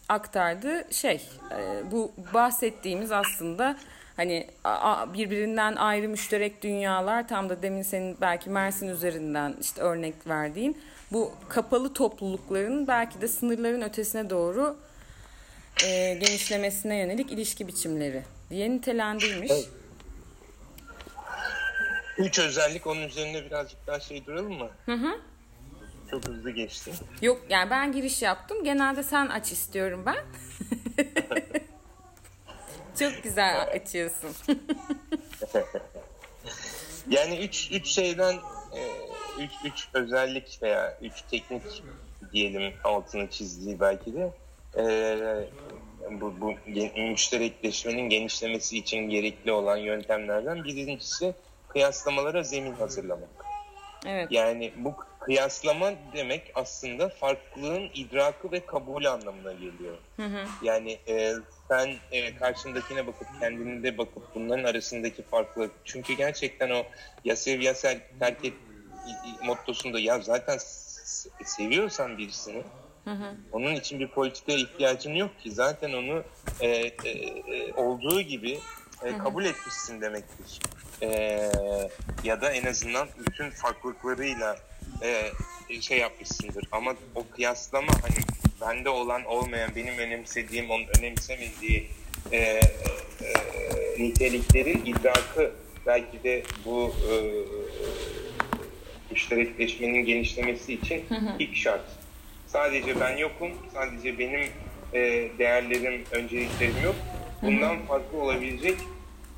aktardığı 0.08 0.84
şey. 0.90 1.28
E, 1.50 1.90
bu 1.90 2.12
bahsettiğimiz 2.34 3.12
aslında 3.12 3.76
hani 4.16 4.46
birbirinden 5.14 5.76
ayrı 5.76 6.08
müşterek 6.08 6.62
dünyalar 6.62 7.28
tam 7.28 7.48
da 7.48 7.62
demin 7.62 7.82
senin 7.82 8.16
belki 8.20 8.50
Mersin 8.50 8.88
üzerinden 8.88 9.54
işte 9.60 9.82
örnek 9.82 10.14
verdiğin 10.26 10.82
bu 11.12 11.32
kapalı 11.48 11.94
toplulukların 11.94 12.86
belki 12.86 13.20
de 13.20 13.28
sınırların 13.28 13.82
ötesine 13.82 14.30
doğru 14.30 14.76
e, 15.84 16.14
genişlemesine 16.14 16.96
yönelik 16.96 17.32
ilişki 17.32 17.68
biçimleri 17.68 18.22
diye 18.50 18.70
nitelendirilmiş. 18.70 19.50
Evet. 19.50 19.68
Üç 22.18 22.38
özellik 22.38 22.86
onun 22.86 23.02
üzerinde 23.02 23.44
birazcık 23.44 23.86
daha 23.86 24.00
şey 24.00 24.26
duralım 24.26 24.52
mı? 24.52 24.68
Hı 24.86 24.92
hı. 24.92 25.20
Çok 26.10 26.28
hızlı 26.28 26.50
geçti. 26.50 26.92
Yok 27.22 27.42
yani 27.48 27.70
ben 27.70 27.92
giriş 27.92 28.22
yaptım. 28.22 28.64
Genelde 28.64 29.02
sen 29.02 29.26
aç 29.26 29.52
istiyorum 29.52 30.02
ben. 30.06 30.16
Çok 33.10 33.22
güzel 33.22 33.62
açıyorsun. 33.62 34.36
yani 37.08 37.38
üç, 37.38 37.70
üç 37.72 37.86
şeyden 37.86 38.34
e, 38.76 38.80
üç, 39.38 39.52
üç 39.64 39.88
özellik 39.94 40.58
veya 40.62 40.98
üç 41.02 41.22
teknik 41.22 41.62
diyelim 42.32 42.72
altını 42.84 43.30
çizdiği 43.30 43.80
belki 43.80 44.14
de 44.14 44.30
e, 44.76 44.84
bu, 46.20 46.34
bu 46.40 46.54
müşterekleşmenin 47.00 48.08
genişlemesi 48.08 48.78
için 48.78 48.96
gerekli 48.96 49.52
olan 49.52 49.76
yöntemlerden 49.76 50.64
birincisi 50.64 51.34
kıyaslamalara 51.68 52.42
zemin 52.42 52.72
hazırlamak. 52.72 53.28
Evet. 54.06 54.28
Yani 54.30 54.72
bu 54.76 54.94
kıyaslama 55.24 55.92
demek 56.14 56.52
aslında 56.54 57.08
farklılığın 57.08 57.90
idrakı 57.94 58.52
ve 58.52 58.66
kabul 58.66 59.04
anlamına 59.04 59.52
geliyor. 59.52 59.98
Hı 60.16 60.22
hı. 60.22 60.46
Yani 60.62 60.98
e, 61.08 61.34
sen 61.68 61.94
e, 62.12 62.36
karşındakine 62.36 63.06
bakıp 63.06 63.28
kendine 63.40 63.82
de 63.82 63.98
bakıp 63.98 64.22
bunların 64.34 64.64
arasındaki 64.64 65.22
farklılık. 65.22 65.70
Çünkü 65.84 66.12
gerçekten 66.12 66.70
o 66.70 66.84
ya 67.24 67.36
sev 67.36 67.60
ya 67.60 67.74
ser, 67.74 67.98
terk 68.18 68.44
et 68.44 68.54
mottosunda 69.42 70.00
ya 70.00 70.20
zaten 70.20 70.58
seviyorsan 71.44 72.18
birisini 72.18 72.62
Hı 73.04 73.10
hı. 73.10 73.36
onun 73.52 73.74
için 73.74 74.00
bir 74.00 74.08
politikaya 74.08 74.58
ihtiyacın 74.58 75.14
yok 75.14 75.40
ki. 75.40 75.52
Zaten 75.52 75.92
onu 75.92 76.22
e, 76.60 76.68
e, 76.68 77.10
e, 77.10 77.72
olduğu 77.72 78.20
gibi 78.20 78.58
e, 79.02 79.18
kabul 79.18 79.44
etmişsin 79.44 80.00
demektir. 80.00 80.60
E, 81.02 81.08
ya 82.24 82.40
da 82.40 82.52
en 82.52 82.66
azından 82.66 83.08
bütün 83.18 83.50
farklılıklarıyla 83.50 84.56
e, 85.02 85.80
şey 85.80 85.98
yapmışsındır. 85.98 86.64
Ama 86.72 86.94
o 87.14 87.26
kıyaslama 87.28 87.92
hani 88.02 88.24
bende 88.60 88.88
olan 88.88 89.24
olmayan, 89.24 89.70
benim 89.76 89.98
önemsediğim, 89.98 90.70
onun 90.70 90.86
önemsemediği 90.98 91.88
e, 92.32 92.38
e, 92.38 92.60
niteliklerin 93.98 94.84
idrakı 94.84 95.52
belki 95.86 96.24
de 96.24 96.42
bu 96.64 96.94
e, 97.10 97.14
müşterekleşmenin 99.10 100.04
genişlemesi 100.04 100.74
için 100.74 101.04
hı 101.08 101.14
hı. 101.14 101.36
ilk 101.38 101.56
şart. 101.56 101.84
Sadece 102.46 103.00
ben 103.00 103.16
yokum, 103.16 103.50
sadece 103.74 104.18
benim 104.18 104.40
e, 104.92 105.28
değerlerim, 105.38 106.04
önceliklerim 106.10 106.82
yok. 106.84 106.96
Bundan 107.42 107.76
hı 107.76 107.82
hı. 107.82 107.86
farklı 107.86 108.18
olabilecek 108.18 108.76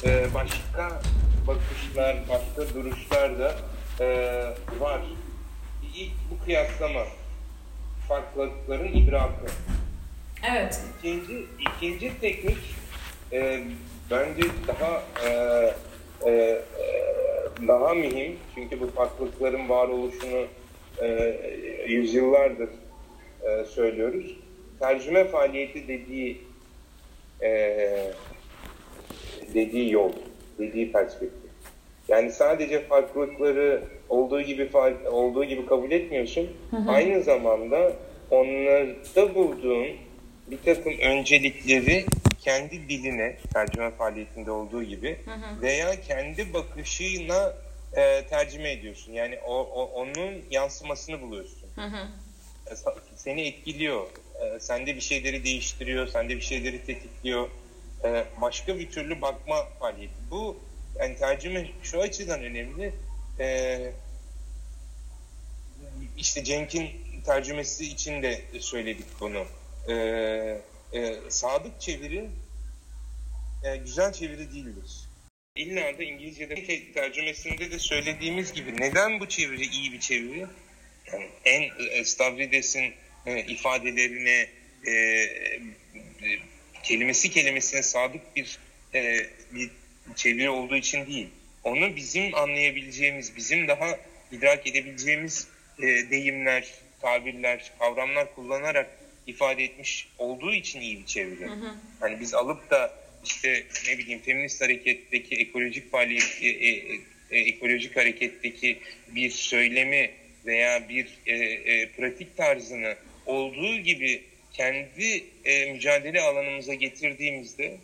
e, 0.05 0.35
başka 0.35 1.03
bakışlar, 1.47 2.17
başka 2.29 2.75
duruşlar 2.75 3.39
da 3.39 3.57
e, 4.01 4.07
var. 4.81 5.01
İlk 5.95 6.13
bu 6.31 6.45
kıyaslama, 6.45 7.05
farklılıkların 8.09 8.93
idrakı. 8.93 9.47
Evet. 10.51 10.81
İkinci, 10.99 11.47
ikinci 11.61 12.21
teknik 12.21 12.59
e, 13.33 13.65
bence 14.11 14.43
daha 14.69 15.03
e, 15.27 15.31
e, 16.27 16.63
daha 17.69 17.95
mühim 17.95 18.37
çünkü 18.55 18.81
bu 18.81 18.87
farklılıkların 18.87 19.69
varoluşunu 19.69 20.47
e, 21.03 21.37
yüzyıllardır 21.87 22.69
e, 23.43 23.65
söylüyoruz. 23.65 24.37
Tercüme 24.81 25.25
faaliyeti 25.25 25.89
dediği 25.89 26.43
e, 27.43 28.13
dediği 29.55 29.93
yol, 29.93 30.13
dediği 30.59 30.93
perspektif. 30.93 31.44
Yani 32.09 32.33
sadece 32.33 32.81
farklılıkları 32.87 33.83
olduğu 34.09 34.41
gibi 34.41 34.69
olduğu 35.11 35.45
gibi 35.45 35.67
kabul 35.67 35.91
etmiyorsun. 35.91 36.49
Hı 36.71 36.77
hı. 36.77 36.91
Aynı 36.91 37.23
zamanda 37.23 37.93
onlarda 38.31 39.35
bulduğun 39.35 39.87
bir 40.51 40.59
takım 40.65 40.93
öncelikleri 40.99 42.05
kendi 42.41 42.89
diline, 42.89 43.37
tercüme 43.53 43.91
faaliyetinde 43.91 44.51
olduğu 44.51 44.83
gibi 44.83 45.19
hı 45.25 45.31
hı. 45.31 45.63
veya 45.63 46.01
kendi 46.01 46.55
bakışına 46.55 47.55
e, 47.97 48.27
tercüme 48.27 48.73
ediyorsun. 48.73 49.13
Yani 49.13 49.39
o, 49.47 49.55
o 49.55 49.85
onun 49.85 50.43
yansımasını 50.51 51.21
buluyorsun. 51.23 51.69
Hı 51.75 51.81
hı. 51.81 52.09
E, 52.71 52.75
seni 53.17 53.47
etkiliyor. 53.47 54.07
E, 54.43 54.61
sende 54.61 54.97
bir 54.97 55.01
şeyleri 55.01 55.45
değiştiriyor, 55.45 56.07
sende 56.07 56.37
bir 56.37 56.41
şeyleri 56.41 56.85
tetikliyor. 56.85 57.49
E, 58.05 58.25
başka 58.41 58.79
bir 58.79 58.91
türlü 58.91 59.21
bakma 59.21 59.57
faaliyeti. 59.81 60.15
Bu 60.31 60.57
yani 61.01 61.17
tercüme 61.17 61.71
şu 61.83 62.01
açıdan 62.01 62.43
önemli. 62.43 62.93
E, 63.41 63.79
işte 66.17 66.45
Cenk'in 66.45 66.91
tercümesi 67.27 67.85
için 67.85 68.23
de 68.23 68.41
söyledik 68.61 69.07
bunu. 69.21 69.47
E, 69.89 69.95
e, 70.93 71.17
sadık 71.29 71.81
çeviri 71.81 72.29
e, 73.65 73.77
güzel 73.77 74.13
çeviri 74.13 74.53
değildir. 74.53 75.09
İlla 75.57 75.99
da 75.99 76.03
İngilizce'de 76.03 76.93
tercümesinde 76.93 77.71
de 77.71 77.79
söylediğimiz 77.79 78.53
gibi 78.53 78.81
neden 78.81 79.21
bu 79.21 79.29
çeviri 79.29 79.67
iyi 79.67 79.93
bir 79.93 80.01
çeviri? 80.01 80.47
Yani 81.13 81.29
en 81.45 81.63
e, 81.91 82.05
Stavrides'in 82.05 82.95
e, 83.27 83.41
ifadelerine 83.41 84.49
e, 84.87 84.91
e, 84.93 85.59
kelimesi 86.83 87.31
kelimesine 87.31 87.83
sadık 87.83 88.37
bir, 88.37 88.59
e, 88.95 89.27
bir 89.55 89.71
çeviri 90.17 90.51
olduğu 90.51 90.77
için 90.77 91.07
değil. 91.07 91.29
Onu 91.65 91.97
bizim 91.97 92.35
anlayabileceğimiz, 92.35 93.37
bizim 93.37 93.69
daha 93.69 93.99
idrak 94.33 94.67
edebileceğimiz 94.67 95.49
e, 95.79 95.83
deyimler, 96.11 96.71
tabirler, 97.01 97.73
kavramlar 97.79 98.35
kullanarak 98.35 98.91
ifade 99.27 99.65
etmiş 99.65 100.09
olduğu 100.19 100.53
için 100.53 100.81
iyi 100.81 100.99
bir 100.99 101.07
çeviri. 101.07 101.47
Hı 101.47 101.53
hı. 101.55 101.75
Hani 102.01 102.21
biz 102.21 102.35
alıp 102.35 102.71
da 102.71 103.05
işte 103.25 103.65
ne 103.89 103.99
bileyim 103.99 104.21
feminist 104.21 104.63
hareketteki 104.63 105.37
ekolojik 105.37 105.91
faaliyet 105.91 106.39
e, 106.43 106.49
e, 106.49 106.69
e, 107.31 107.39
ekolojik 107.39 107.97
hareketteki 107.97 108.79
bir 109.09 109.31
söylemi 109.31 110.11
veya 110.47 110.89
bir 110.89 111.09
e, 111.27 111.35
e, 111.35 111.89
pratik 111.89 112.37
tarzını 112.37 112.95
olduğu 113.27 113.77
gibi 113.77 114.23
kendi 114.53 115.25
e, 115.45 115.73
mücadele 115.73 116.21
alanımıza 116.21 116.75
getirdiğimizde 116.75 117.77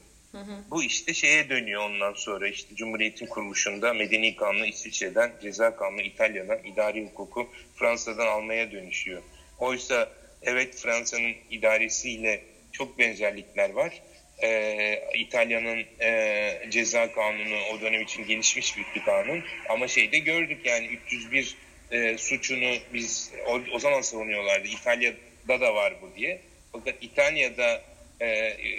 bu 0.71 0.83
işte 0.83 1.15
şeye 1.15 1.49
dönüyor 1.49 1.83
ondan 1.83 2.13
sonra 2.13 2.49
işte 2.49 2.75
Cumhuriyet'in 2.75 3.27
kuruluşunda 3.27 3.93
medeni 3.93 4.37
kanunu 4.37 4.67
İsviçre'den, 4.67 5.33
ceza 5.43 5.77
kanunu 5.77 6.03
İtalya'dan, 6.03 6.59
idari 6.65 7.07
hukuku 7.07 7.49
Fransa'dan 7.75 8.27
almaya 8.27 8.73
dönüşüyor. 8.73 9.23
Oysa 9.59 10.09
evet 10.43 10.77
Fransa'nın 10.77 11.35
idaresiyle 11.51 12.43
çok 12.73 12.99
benzerlikler 12.99 13.71
var 13.71 14.03
e, 14.43 15.03
İtalya'nın 15.15 15.85
e, 16.01 16.71
ceza 16.71 17.13
kanunu 17.13 17.57
o 17.75 17.81
dönem 17.81 18.03
için 18.03 18.27
gelişmiş 18.27 18.75
bir 18.97 19.03
kanun. 19.05 19.45
Ama 19.69 19.89
şeyde 19.89 20.19
gördük 20.19 20.59
yani 20.65 20.87
301 20.87 21.57
e, 21.91 22.19
suçunu 22.19 22.77
biz 22.95 23.33
o, 23.47 23.61
o 23.73 23.79
zaman 23.79 24.01
savunuyorlardı. 24.01 24.69
İtalya'da 24.69 25.61
da 25.61 25.75
var 25.75 25.95
bu 26.03 26.17
diye. 26.17 26.41
Fakat 26.73 26.95
İtalya'da 27.01 27.83
e, 28.21 28.27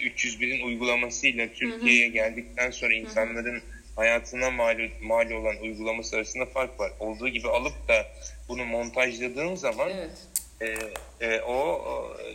301'in 0.07 0.67
uygulamasıyla 0.67 1.47
Türkiye'ye 1.53 2.07
geldikten 2.07 2.71
sonra 2.71 2.93
insanların 2.93 3.61
hayatına 3.95 4.51
mal, 4.51 4.89
mal 5.01 5.31
olan 5.31 5.57
uygulaması 5.61 6.15
arasında 6.15 6.45
fark 6.45 6.79
var. 6.79 6.91
Olduğu 6.99 7.29
gibi 7.29 7.47
alıp 7.47 7.87
da 7.87 8.07
bunu 8.47 8.65
montajladığın 8.65 9.55
zaman 9.55 9.89
evet. 9.89 10.27
e, 11.21 11.25
e, 11.27 11.41
o, 11.41 11.81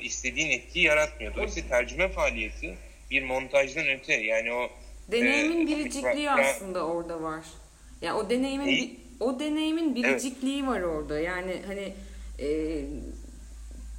istediğin 0.02 0.50
etkiyi 0.50 0.84
yaratmıyor. 0.84 1.34
Dolayısıyla 1.34 1.68
tercüme 1.68 2.09
faaliyeti 2.09 2.74
bir 3.11 3.22
montajdan 3.22 3.88
öte 3.88 4.14
yani 4.14 4.52
o 4.52 4.70
deneyimin 5.12 5.66
e, 5.66 5.70
biricikliği 5.70 6.30
aslında 6.30 6.86
orada 6.86 7.22
var. 7.22 7.44
Ya 8.02 8.09
yani 8.09 8.18
o 8.18 8.30
deneyimin 8.30 8.68
e, 8.68 8.90
o 9.20 9.40
deneyimin 9.40 9.94
biricikliği 9.94 10.59
evet. 10.59 10.68
var 10.68 10.80
orada. 10.80 11.20
Yani 11.20 11.62
hani 11.66 11.92
e, 12.38 12.48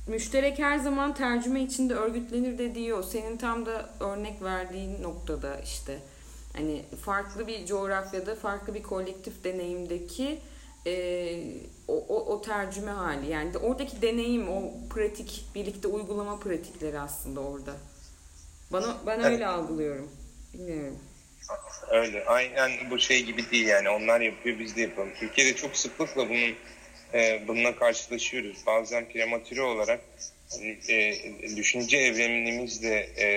müşterek 0.08 0.60
her 0.60 0.78
zaman 0.78 1.14
tercüme 1.14 1.62
içinde 1.62 1.94
örgütlenir 1.94 2.58
dediği 2.58 2.94
o. 2.94 3.04
Senin 3.04 3.38
tam 3.38 3.66
da 3.66 3.90
örnek 4.00 4.42
verdiğin 4.42 5.04
noktada 5.04 5.60
işte 5.60 6.00
hani 6.54 6.86
farklı 7.06 7.48
bir 7.48 7.66
coğrafyada 7.66 8.36
farklı 8.36 8.74
bir 8.74 8.84
kolektif 8.84 9.44
deneyimdeki 9.44 10.40
e, 10.86 10.94
o, 11.88 12.06
o, 12.08 12.34
o 12.34 12.42
tercüme 12.42 12.92
hali 12.92 13.32
yani 13.32 13.58
oradaki 13.58 14.02
deneyim 14.02 14.50
o 14.50 14.74
pratik 14.90 15.46
birlikte 15.56 15.88
uygulama 15.88 16.40
pratikleri 16.40 17.00
aslında 17.00 17.40
orada. 17.40 17.74
Bana 18.72 18.98
ben 19.06 19.20
öyle 19.20 19.36
evet. 19.36 19.48
algılıyorum. 19.48 20.12
Bilmiyorum. 20.54 20.98
Öyle. 21.92 22.26
Aynen 22.26 22.72
bu 22.92 23.00
şey 23.00 23.24
gibi 23.24 23.52
değil 23.52 23.68
yani. 23.68 23.90
Onlar 23.90 24.22
yapıyor 24.22 24.60
biz 24.60 24.76
de 24.76 24.82
yapalım. 24.82 25.10
Türkiye'de 25.20 25.56
çok 25.56 25.76
sıklıkla 25.78 26.30
bunun 26.30 26.56
e, 27.14 27.48
bununla 27.48 27.76
karşılaşıyoruz. 27.76 28.58
Bazen 28.68 29.10
prematüre 29.10 29.62
olarak 29.62 30.02
hani, 30.52 30.78
e, 30.90 31.56
düşünce 31.56 31.98
evrenimizle 31.98 33.10
e, 33.18 33.28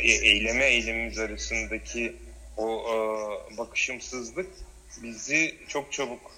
e, 0.00 0.12
eyleme 0.12 0.64
eylemimiz 0.64 1.18
arasındaki 1.18 2.16
o 2.56 2.84
e, 2.88 3.56
bakışımsızlık 3.58 4.50
bizi 5.02 5.54
çok 5.68 5.92
çabuk 5.92 6.30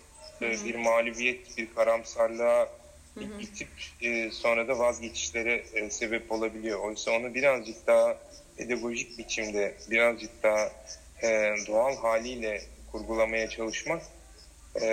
e, 0.42 0.50
bir 0.64 0.74
mağlubiyet, 0.74 1.58
bir 1.58 1.74
karamsarlığa 1.74 2.68
itip 3.40 3.68
e, 4.00 4.30
sonra 4.30 4.68
da 4.68 4.78
vazgeçişlere 4.78 5.64
e, 5.74 5.90
sebep 5.90 6.32
olabiliyor. 6.32 6.78
Oysa 6.78 7.10
onu 7.10 7.34
birazcık 7.34 7.86
daha 7.86 8.18
pedagojik 8.56 9.18
biçimde, 9.18 9.74
birazcık 9.90 10.42
daha 10.42 10.72
e, 11.22 11.54
doğal 11.66 11.96
haliyle 11.96 12.60
kurgulamaya 12.92 13.50
çalışmak 13.50 14.02
e, 14.82 14.88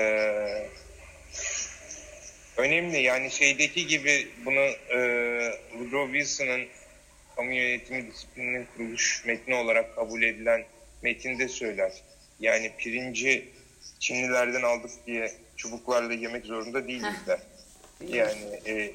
önemli. 2.58 3.02
Yani 3.02 3.32
şeydeki 3.32 3.88
gibi 3.88 4.28
bunu 4.46 4.60
e, 4.96 5.00
Woodrow 5.72 6.14
Wilson'ın 6.14 6.68
kamu 7.36 7.54
yönetimi 7.54 8.08
disiplininin 8.08 8.68
kuruluş 8.78 9.26
metni 9.26 9.56
olarak 9.56 9.96
kabul 9.96 10.24
edilen 10.24 10.66
metinde 11.02 11.48
söyler. 11.48 11.92
Yani 12.40 12.72
pirinci 12.78 13.50
Çinlilerden 14.00 14.62
aldık 14.62 14.92
diye 15.08 15.32
çubuklarla 15.58 16.14
yemek 16.14 16.46
zorunda 16.46 16.88
değiliz 16.88 17.28
de. 17.28 17.40
Yani 18.08 18.60
e, 18.66 18.92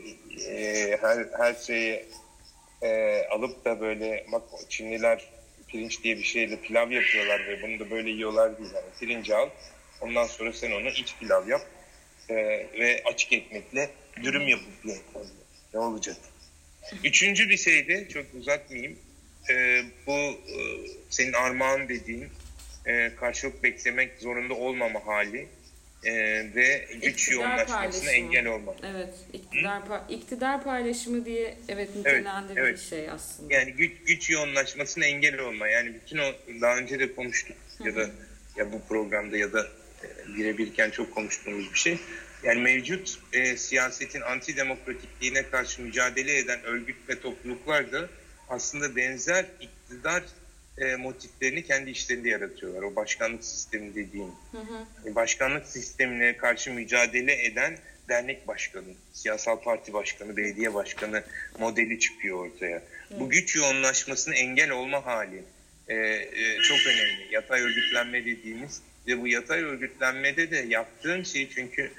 e, 0.50 0.96
her, 1.00 1.26
her 1.38 1.54
şeyi 1.54 2.04
e, 2.82 3.22
alıp 3.30 3.64
da 3.64 3.80
böyle 3.80 4.26
bak 4.32 4.42
Çinliler 4.68 5.24
pirinç 5.68 6.02
diye 6.02 6.18
bir 6.18 6.22
şeyle 6.22 6.56
pilav 6.56 6.90
yapıyorlar 6.90 7.46
ve 7.46 7.62
bunu 7.62 7.78
da 7.78 7.90
böyle 7.90 8.10
yiyorlar 8.10 8.58
değil. 8.58 8.70
Yani 8.74 8.86
pirinci 9.00 9.34
al 9.34 9.48
ondan 10.00 10.26
sonra 10.26 10.52
sen 10.52 10.72
onu 10.72 10.88
iç 10.88 11.14
pilav 11.20 11.48
yap 11.48 11.66
e, 12.28 12.34
ve 12.78 13.02
açık 13.04 13.32
ekmekle 13.32 13.90
dürüm 14.22 14.48
yapıp 14.48 14.84
ye. 14.84 14.96
Ne 15.74 15.80
olacak? 15.80 16.16
Üçüncü 17.04 17.48
bir 17.48 17.56
şey 17.56 17.88
de 17.88 18.08
çok 18.08 18.26
uzatmayayım. 18.34 18.98
E, 19.50 19.82
bu 20.06 20.12
e, 20.12 20.56
senin 21.10 21.32
armağan 21.32 21.88
dediğin 21.88 22.28
e, 22.86 23.12
karşılık 23.20 23.62
beklemek 23.62 24.20
zorunda 24.20 24.54
olmama 24.54 25.06
hali 25.06 25.48
e, 26.04 26.12
ve 26.54 26.88
güç 26.92 27.22
iktidar 27.22 27.34
yoğunlaşmasına 27.34 28.10
engel 28.10 28.46
olma. 28.46 28.74
Evet, 28.84 29.14
iktidar, 29.32 29.80
pa- 29.80 30.12
iktidar 30.12 30.64
paylaşımı 30.64 31.24
diye 31.24 31.58
evet 31.68 31.96
nitelendirilmiş 31.96 32.62
evet, 32.62 32.68
evet. 32.68 32.80
şey 32.80 33.10
aslında. 33.10 33.54
Yani 33.54 33.72
güç, 33.72 33.92
güç 34.06 34.30
yoğunlaşmasına 34.30 35.04
engel 35.06 35.38
olma. 35.38 35.68
Yani 35.68 35.94
bütün 35.94 36.18
o 36.18 36.32
daha 36.60 36.76
önce 36.76 36.98
de 36.98 37.14
konuştuk 37.14 37.56
Hı-hı. 37.78 37.88
ya 37.88 37.96
da 37.96 38.10
ya 38.56 38.72
bu 38.72 38.82
programda 38.88 39.36
ya 39.36 39.52
da 39.52 39.66
birebirken 40.28 40.90
çok 40.90 41.14
konuştuğumuz 41.14 41.72
bir 41.72 41.78
şey. 41.78 41.98
Yani 42.42 42.60
mevcut 42.60 43.18
e, 43.32 43.56
siyasetin 43.56 44.20
antidemokratikliğine 44.20 45.50
karşı 45.50 45.82
mücadele 45.82 46.38
eden 46.38 46.62
örgüt 46.64 46.96
ve 47.08 47.20
topluluklar 47.20 47.92
da 47.92 48.08
aslında 48.48 48.96
benzer 48.96 49.46
iktidar 49.60 50.22
e, 50.78 50.96
motiflerini 50.96 51.62
kendi 51.62 51.90
işlerinde 51.90 52.28
yaratıyorlar. 52.28 52.82
O 52.82 52.96
başkanlık 52.96 53.44
sistemi 53.44 53.94
dediğim. 53.94 54.30
Hı 54.52 54.58
hı. 54.58 55.14
Başkanlık 55.14 55.66
sistemine 55.66 56.36
karşı 56.36 56.72
mücadele 56.72 57.46
eden 57.46 57.78
dernek 58.08 58.48
başkanı, 58.48 58.94
siyasal 59.12 59.60
parti 59.60 59.92
başkanı, 59.92 60.36
belediye 60.36 60.74
başkanı 60.74 61.22
modeli 61.58 61.98
çıkıyor 61.98 62.46
ortaya. 62.46 62.76
Hı. 62.76 63.20
Bu 63.20 63.30
güç 63.30 63.56
yoğunlaşmasına 63.56 64.34
engel 64.34 64.70
olma 64.70 65.06
hali 65.06 65.42
e, 65.88 65.94
e, 65.94 66.58
çok 66.68 66.78
önemli. 66.86 67.28
Yatay 67.30 67.60
örgütlenme 67.60 68.24
dediğimiz 68.24 68.82
ve 69.06 69.20
bu 69.20 69.28
yatay 69.28 69.62
örgütlenmede 69.62 70.50
de 70.50 70.56
yaptığım 70.56 71.24
şey 71.24 71.48
çünkü 71.54 71.90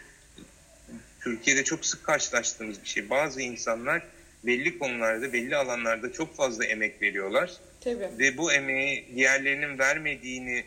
Türkiye'de 1.21 1.63
çok 1.63 1.85
sık 1.85 2.03
karşılaştığımız 2.03 2.83
bir 2.83 2.87
şey. 2.87 3.09
Bazı 3.09 3.41
insanlar 3.41 4.03
belli 4.43 4.79
konularda, 4.79 5.33
belli 5.33 5.55
alanlarda 5.55 6.13
çok 6.13 6.35
fazla 6.35 6.65
emek 6.65 7.01
veriyorlar. 7.01 7.51
Tabii. 7.81 8.19
Ve 8.19 8.37
bu 8.37 8.53
emeği 8.53 9.05
diğerlerinin 9.15 9.79
vermediğini 9.79 10.65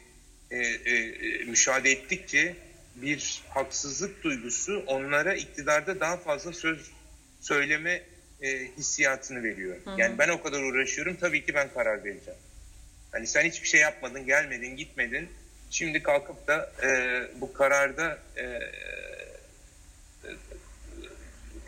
e, 0.50 0.58
e, 0.58 1.44
müşahede 1.44 1.90
ettikçe 1.90 2.56
bir 2.94 3.42
haksızlık 3.48 4.22
duygusu 4.24 4.84
onlara 4.86 5.34
iktidarda 5.34 6.00
daha 6.00 6.16
fazla 6.16 6.52
söz 6.52 6.90
söyleme 7.40 8.02
e, 8.42 8.66
hissiyatını 8.78 9.42
veriyor. 9.42 9.76
Hı 9.84 9.90
hı. 9.90 10.00
Yani 10.00 10.18
ben 10.18 10.28
o 10.28 10.42
kadar 10.42 10.62
uğraşıyorum 10.62 11.16
tabii 11.16 11.44
ki 11.44 11.54
ben 11.54 11.68
karar 11.74 12.04
vereceğim. 12.04 12.40
Hani 13.12 13.26
sen 13.26 13.44
hiçbir 13.44 13.68
şey 13.68 13.80
yapmadın, 13.80 14.26
gelmedin, 14.26 14.76
gitmedin. 14.76 15.28
Şimdi 15.70 16.02
kalkıp 16.02 16.48
da 16.48 16.72
e, 16.82 16.90
bu 17.40 17.52
kararda 17.52 18.18
e, 18.36 18.42
e, 18.42 18.60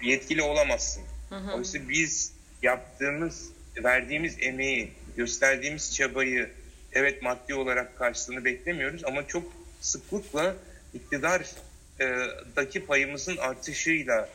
yetkili 0.03 0.43
olamazsın. 0.43 1.03
Hı 1.29 1.37
hı. 1.37 1.53
Oysa 1.53 1.79
biz 1.89 2.33
yaptığımız, 2.63 3.49
verdiğimiz 3.77 4.37
emeği, 4.41 4.93
gösterdiğimiz 5.17 5.95
çabayı 5.95 6.51
evet 6.93 7.23
maddi 7.23 7.55
olarak 7.55 7.99
karşılığını 7.99 8.45
beklemiyoruz 8.45 9.05
ama 9.05 9.27
çok 9.27 9.53
sıklıkla 9.81 10.57
iktidardaki 10.95 12.79
e, 12.79 12.85
payımızın 12.85 13.37
artışıyla 13.37 14.29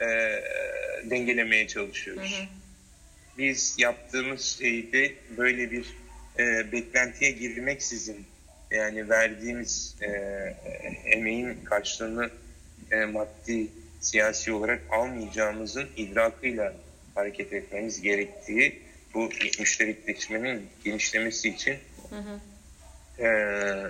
e, 0.00 0.06
dengelemeye 1.10 1.68
çalışıyoruz. 1.68 2.32
Hı 2.32 2.42
hı. 2.42 2.46
Biz 3.38 3.74
yaptığımız 3.78 4.58
şeyde 4.58 5.12
böyle 5.36 5.70
bir 5.70 5.86
e, 6.38 6.72
beklentiye 6.72 7.30
girmeksizin 7.30 8.26
yani 8.74 9.08
verdiğimiz 9.08 9.96
e, 10.02 10.08
emeğin 11.04 11.64
karşılığını 11.64 12.30
e, 12.90 13.04
maddi 13.04 13.66
siyasi 14.00 14.52
olarak 14.52 14.80
almayacağımızın 14.90 15.88
idrakıyla 15.96 16.74
hareket 17.14 17.52
etmemiz 17.52 18.02
gerektiği 18.02 18.82
bu 19.14 19.28
müşterikleşmenin 19.58 20.66
genişlemesi 20.84 21.48
için 21.48 21.76
hı 22.10 22.16
hı. 22.16 22.40
E, 23.18 23.28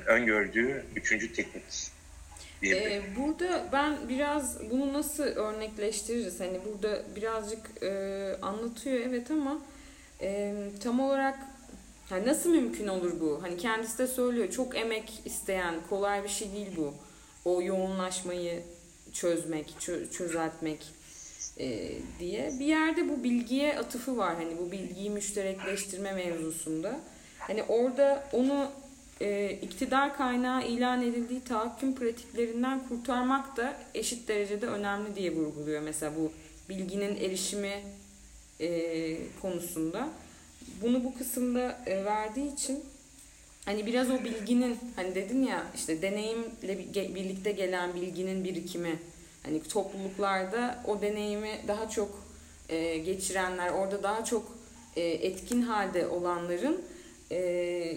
öngördüğü 0.06 0.84
üçüncü 0.96 1.32
teknik. 1.32 1.94
Ee, 2.62 3.02
burada 3.16 3.64
ben 3.72 4.08
biraz 4.08 4.70
bunu 4.70 4.92
nasıl 4.92 5.22
örnekleştiririz? 5.24 6.40
Hani 6.40 6.60
burada 6.64 7.02
birazcık 7.16 7.82
e, 7.82 7.90
anlatıyor 8.42 9.00
evet 9.08 9.30
ama 9.30 9.58
e, 10.20 10.54
tam 10.82 11.00
olarak 11.00 11.38
yani 12.14 12.26
nasıl 12.26 12.50
mümkün 12.50 12.88
olur 12.88 13.20
bu? 13.20 13.38
Hani 13.42 13.56
kendisi 13.56 13.98
de 13.98 14.06
söylüyor 14.06 14.50
çok 14.50 14.76
emek 14.76 15.22
isteyen 15.24 15.74
kolay 15.90 16.24
bir 16.24 16.28
şey 16.28 16.52
değil 16.52 16.68
bu. 16.76 16.94
O 17.44 17.62
yoğunlaşmayı 17.62 18.62
çözmek, 19.12 19.74
çö- 19.80 20.10
çözeltmek 20.10 20.86
e, 21.58 21.92
diye. 22.20 22.52
Bir 22.60 22.66
yerde 22.66 23.08
bu 23.08 23.24
bilgiye 23.24 23.78
atıfı 23.78 24.16
var. 24.16 24.34
Hani 24.34 24.58
bu 24.58 24.72
bilgiyi 24.72 25.10
müşterekleştirme 25.10 26.12
mevzusunda. 26.12 27.00
Hani 27.38 27.62
orada 27.62 28.28
onu 28.32 28.70
e, 29.20 29.50
iktidar 29.50 30.16
kaynağı 30.16 30.66
ilan 30.66 31.02
edildiği 31.02 31.40
tahakküm 31.44 31.94
pratiklerinden 31.94 32.88
kurtarmak 32.88 33.56
da 33.56 33.76
eşit 33.94 34.28
derecede 34.28 34.66
önemli 34.66 35.16
diye 35.16 35.32
vurguluyor. 35.32 35.82
Mesela 35.82 36.12
bu 36.16 36.32
bilginin 36.68 37.16
erişimi 37.16 37.82
e, 38.60 39.16
konusunda. 39.42 40.08
Bunu 40.82 41.04
bu 41.04 41.14
kısımda 41.14 41.78
e, 41.86 42.04
verdiği 42.04 42.54
için 42.54 42.84
hani 43.64 43.86
biraz 43.86 44.10
o 44.10 44.24
bilginin 44.24 44.78
hani 44.96 45.14
dedin 45.14 45.42
ya 45.42 45.66
işte 45.74 46.02
deneyimle 46.02 46.78
birlikte 47.14 47.52
gelen 47.52 47.94
bilginin 47.94 48.44
birikimi 48.44 48.98
hani 49.42 49.62
topluluklarda 49.62 50.82
o 50.86 51.02
deneyimi 51.02 51.50
daha 51.68 51.88
çok 51.88 52.24
e, 52.68 52.98
geçirenler 52.98 53.68
orada 53.68 54.02
daha 54.02 54.24
çok 54.24 54.52
e, 54.96 55.02
etkin 55.02 55.62
halde 55.62 56.06
olanların 56.06 56.82
e, 57.30 57.96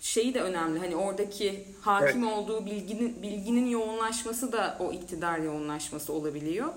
şeyi 0.00 0.34
de 0.34 0.40
önemli 0.40 0.78
hani 0.78 0.96
oradaki 0.96 1.64
hakim 1.80 2.24
evet. 2.24 2.32
olduğu 2.32 2.66
bilginin 2.66 3.22
bilginin 3.22 3.66
yoğunlaşması 3.66 4.52
da 4.52 4.76
o 4.80 4.92
iktidar 4.92 5.38
yoğunlaşması 5.38 6.12
olabiliyor. 6.12 6.68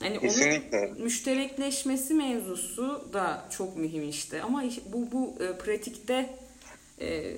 Hani 0.00 0.20
Kesinlikle. 0.20 0.78
onun 0.78 1.02
müşterekleşmesi 1.02 2.14
mevzusu 2.14 3.08
da 3.12 3.48
çok 3.56 3.76
mühim 3.76 4.08
işte. 4.08 4.42
Ama 4.42 4.64
bu 4.86 5.12
bu 5.12 5.44
e, 5.44 5.58
pratikte 5.58 6.30
e, 7.00 7.34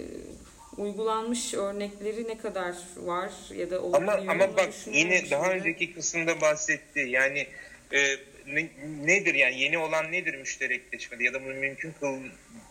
uygulanmış 0.77 1.55
örnekleri 1.55 2.29
ne 2.29 2.39
kadar 2.39 2.75
var 2.97 3.31
ya 3.57 3.71
da 3.71 3.79
ama 3.79 4.13
ama 4.13 4.57
bak 4.57 4.69
yine 4.93 5.31
daha 5.31 5.51
önceki 5.53 5.95
kısımda 5.95 6.41
bahsetti. 6.41 7.01
Yani 7.01 7.47
e, 7.93 8.17
ne, 8.47 8.69
nedir 9.05 9.35
yani 9.35 9.61
yeni 9.61 9.79
olan 9.79 10.13
nedir 10.13 10.35
müşterekleşmede 10.35 11.25
ya 11.25 11.35
da 11.35 11.45
bunun 11.45 11.57
mümkün 11.57 11.93
kıl, 12.01 12.19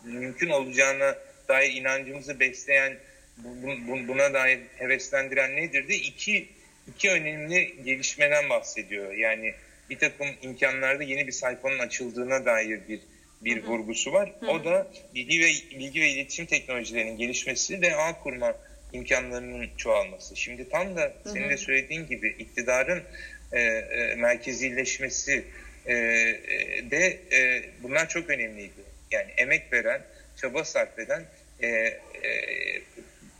mümkün 0.04 0.50
olacağına 0.50 1.18
dair 1.48 1.72
inancımızı 1.72 2.40
besleyen 2.40 2.96
bu, 3.36 3.48
bu, 3.88 4.08
buna 4.08 4.34
dair 4.34 4.60
heveslendiren 4.76 5.56
nedir 5.56 5.88
de 5.88 5.94
iki 5.94 6.48
iki 6.88 7.10
önemli 7.10 7.84
gelişmeden 7.84 8.50
bahsediyor. 8.50 9.12
Yani 9.12 9.54
bir 9.90 9.98
takım 9.98 10.26
imkanlarda 10.42 11.02
yeni 11.02 11.26
bir 11.26 11.32
sayfanın 11.32 11.78
açıldığına 11.78 12.44
dair 12.44 12.80
bir 12.88 13.00
bir 13.40 13.62
Hı-hı. 13.62 13.66
vurgusu 13.70 14.12
var. 14.12 14.32
Hı-hı. 14.40 14.50
O 14.50 14.64
da 14.64 14.86
bilgi 15.14 15.40
ve 15.40 15.78
bilgi 15.78 16.00
ve 16.00 16.08
iletişim 16.08 16.46
teknolojilerinin 16.46 17.16
gelişmesi 17.16 17.82
ve 17.82 17.96
ağ 17.96 18.22
kurma 18.22 18.56
imkanlarının 18.92 19.70
çoğalması. 19.76 20.36
Şimdi 20.36 20.68
tam 20.68 20.96
da 20.96 21.02
Hı-hı. 21.02 21.32
senin 21.32 21.50
de 21.50 21.56
söylediğin 21.56 22.06
gibi 22.06 22.36
iktidarın 22.38 23.02
e, 23.52 23.60
e, 23.60 24.14
merkezileşmesi 24.14 25.44
e, 25.86 25.94
e, 25.94 26.90
de 26.90 27.18
e, 27.32 27.62
bunlar 27.82 28.08
çok 28.08 28.30
önemliydi. 28.30 28.80
Yani 29.10 29.30
emek 29.36 29.72
veren, 29.72 30.02
çaba 30.36 30.64
sarf 30.64 30.98
eden 30.98 31.24
e, 31.62 31.66
e, 31.68 31.98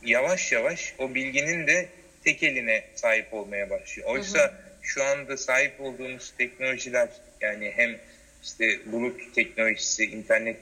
yavaş 0.05 0.51
yavaş 0.51 0.93
o 0.97 1.15
bilginin 1.15 1.67
de 1.67 1.85
tek 2.23 2.43
eline 2.43 2.83
sahip 2.95 3.33
olmaya 3.33 3.69
başlıyor. 3.69 4.07
Oysa 4.09 4.39
hı 4.39 4.43
hı. 4.43 4.70
Şu 4.81 5.03
anda 5.03 5.37
sahip 5.37 5.81
olduğumuz 5.81 6.33
teknolojiler 6.37 7.09
yani 7.41 7.71
hem 7.75 7.97
işte 8.43 8.79
bulut 8.85 9.35
teknolojisi, 9.35 10.05
internet 10.05 10.57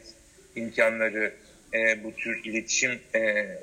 imkanları, 0.56 1.34
e, 1.74 2.04
bu 2.04 2.16
tür 2.16 2.44
iletişim 2.46 3.00
e, 3.14 3.20
e, 3.20 3.58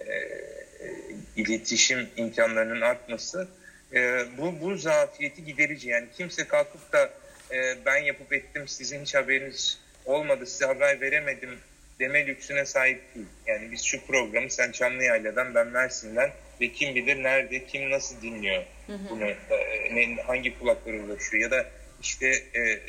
iletişim 1.36 2.08
imkanlarının 2.16 2.80
artması 2.80 3.48
e, 3.94 4.24
bu 4.38 4.60
bu 4.60 4.76
zafiyeti 4.76 5.44
giderici. 5.44 5.88
Yani 5.88 6.06
kimse 6.16 6.48
kalkıp 6.48 6.92
da 6.92 7.10
e, 7.50 7.84
ben 7.86 7.98
yapıp 7.98 8.32
ettim 8.32 8.68
sizin 8.68 9.00
hiç 9.00 9.14
haberiniz 9.14 9.80
olmadı 10.04 10.46
size 10.46 10.66
haber 10.66 11.00
veremedim 11.00 11.58
deme 12.00 12.26
lüksüne 12.26 12.66
sahip 12.66 13.14
değil. 13.14 13.26
Yani 13.46 13.72
biz 13.72 13.84
şu 13.84 14.06
programı 14.06 14.50
sen 14.50 14.72
Çamlıyayla'dan 14.72 15.54
ben 15.54 15.66
Mersin'den 15.66 16.30
ve 16.60 16.72
kim 16.72 16.94
bilir 16.94 17.22
nerede, 17.22 17.66
kim 17.66 17.90
nasıl 17.90 18.22
dinliyor 18.22 18.62
bunu, 18.88 19.24
e, 19.24 20.16
hangi 20.26 20.58
kulaklara 20.58 20.96
ulaşıyor 20.96 21.42
ya 21.42 21.50
da 21.50 21.66
işte 22.02 22.26
e, 22.54 22.80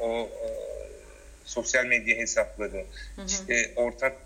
o 0.00 0.22
e, 0.22 0.48
sosyal 1.44 1.86
medya 1.86 2.16
hesapları, 2.16 2.84
işte 3.26 3.70
ortak 3.76 4.16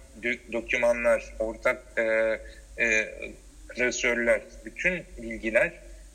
dokümanlar, 0.53 1.35
ortak 1.39 1.83
e, 1.97 2.03
e, 2.85 3.15
klasörler, 3.69 4.41
bütün 4.65 5.05
bilgiler 5.23 5.73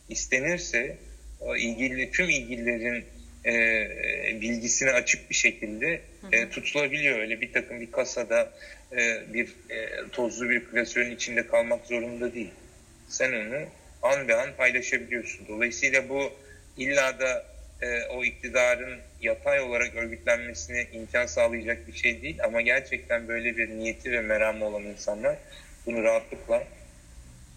istenirse 0.10 0.98
ilgili 1.58 2.12
tüm 2.12 2.30
ilgililerin 2.30 3.06
e, 3.46 3.52
bilgisini 4.42 4.92
açık 4.92 5.30
bir 5.30 5.36
şekilde 5.36 6.02
e, 6.32 6.50
tutulabiliyor. 6.50 7.20
Öyle 7.20 7.42
bir 7.42 7.54
takım 7.54 7.82
bir 7.82 7.92
kasada 7.92 8.52
e, 8.92 9.34
bir 9.34 9.48
e, 9.70 9.90
tozlu 10.12 10.50
bir 10.50 10.66
klasörün 10.66 11.16
içinde 11.16 11.48
kalmak 11.48 11.86
zorunda 11.86 12.34
değil. 12.34 12.52
Sen 13.10 13.34
onu 13.34 13.66
an 14.04 14.28
be 14.28 14.36
an 14.36 14.50
paylaşabiliyorsun. 14.58 15.48
Dolayısıyla 15.48 16.10
bu 16.10 16.32
illa 16.78 17.20
da 17.20 17.46
e, 17.82 18.08
o 18.16 18.24
iktidarın 18.24 19.00
yatay 19.22 19.62
olarak 19.62 19.96
örgütlenmesine 19.96 20.88
imkan 20.94 21.26
sağlayacak 21.26 21.88
bir 21.88 21.94
şey 21.94 22.22
değil. 22.22 22.44
Ama 22.44 22.62
gerçekten 22.62 23.28
böyle 23.28 23.58
bir 23.58 23.70
niyeti 23.70 24.12
ve 24.12 24.22
meramı 24.22 24.66
olan 24.66 24.84
insanlar 24.84 25.38
bunu 25.86 26.04
rahatlıkla 26.04 26.64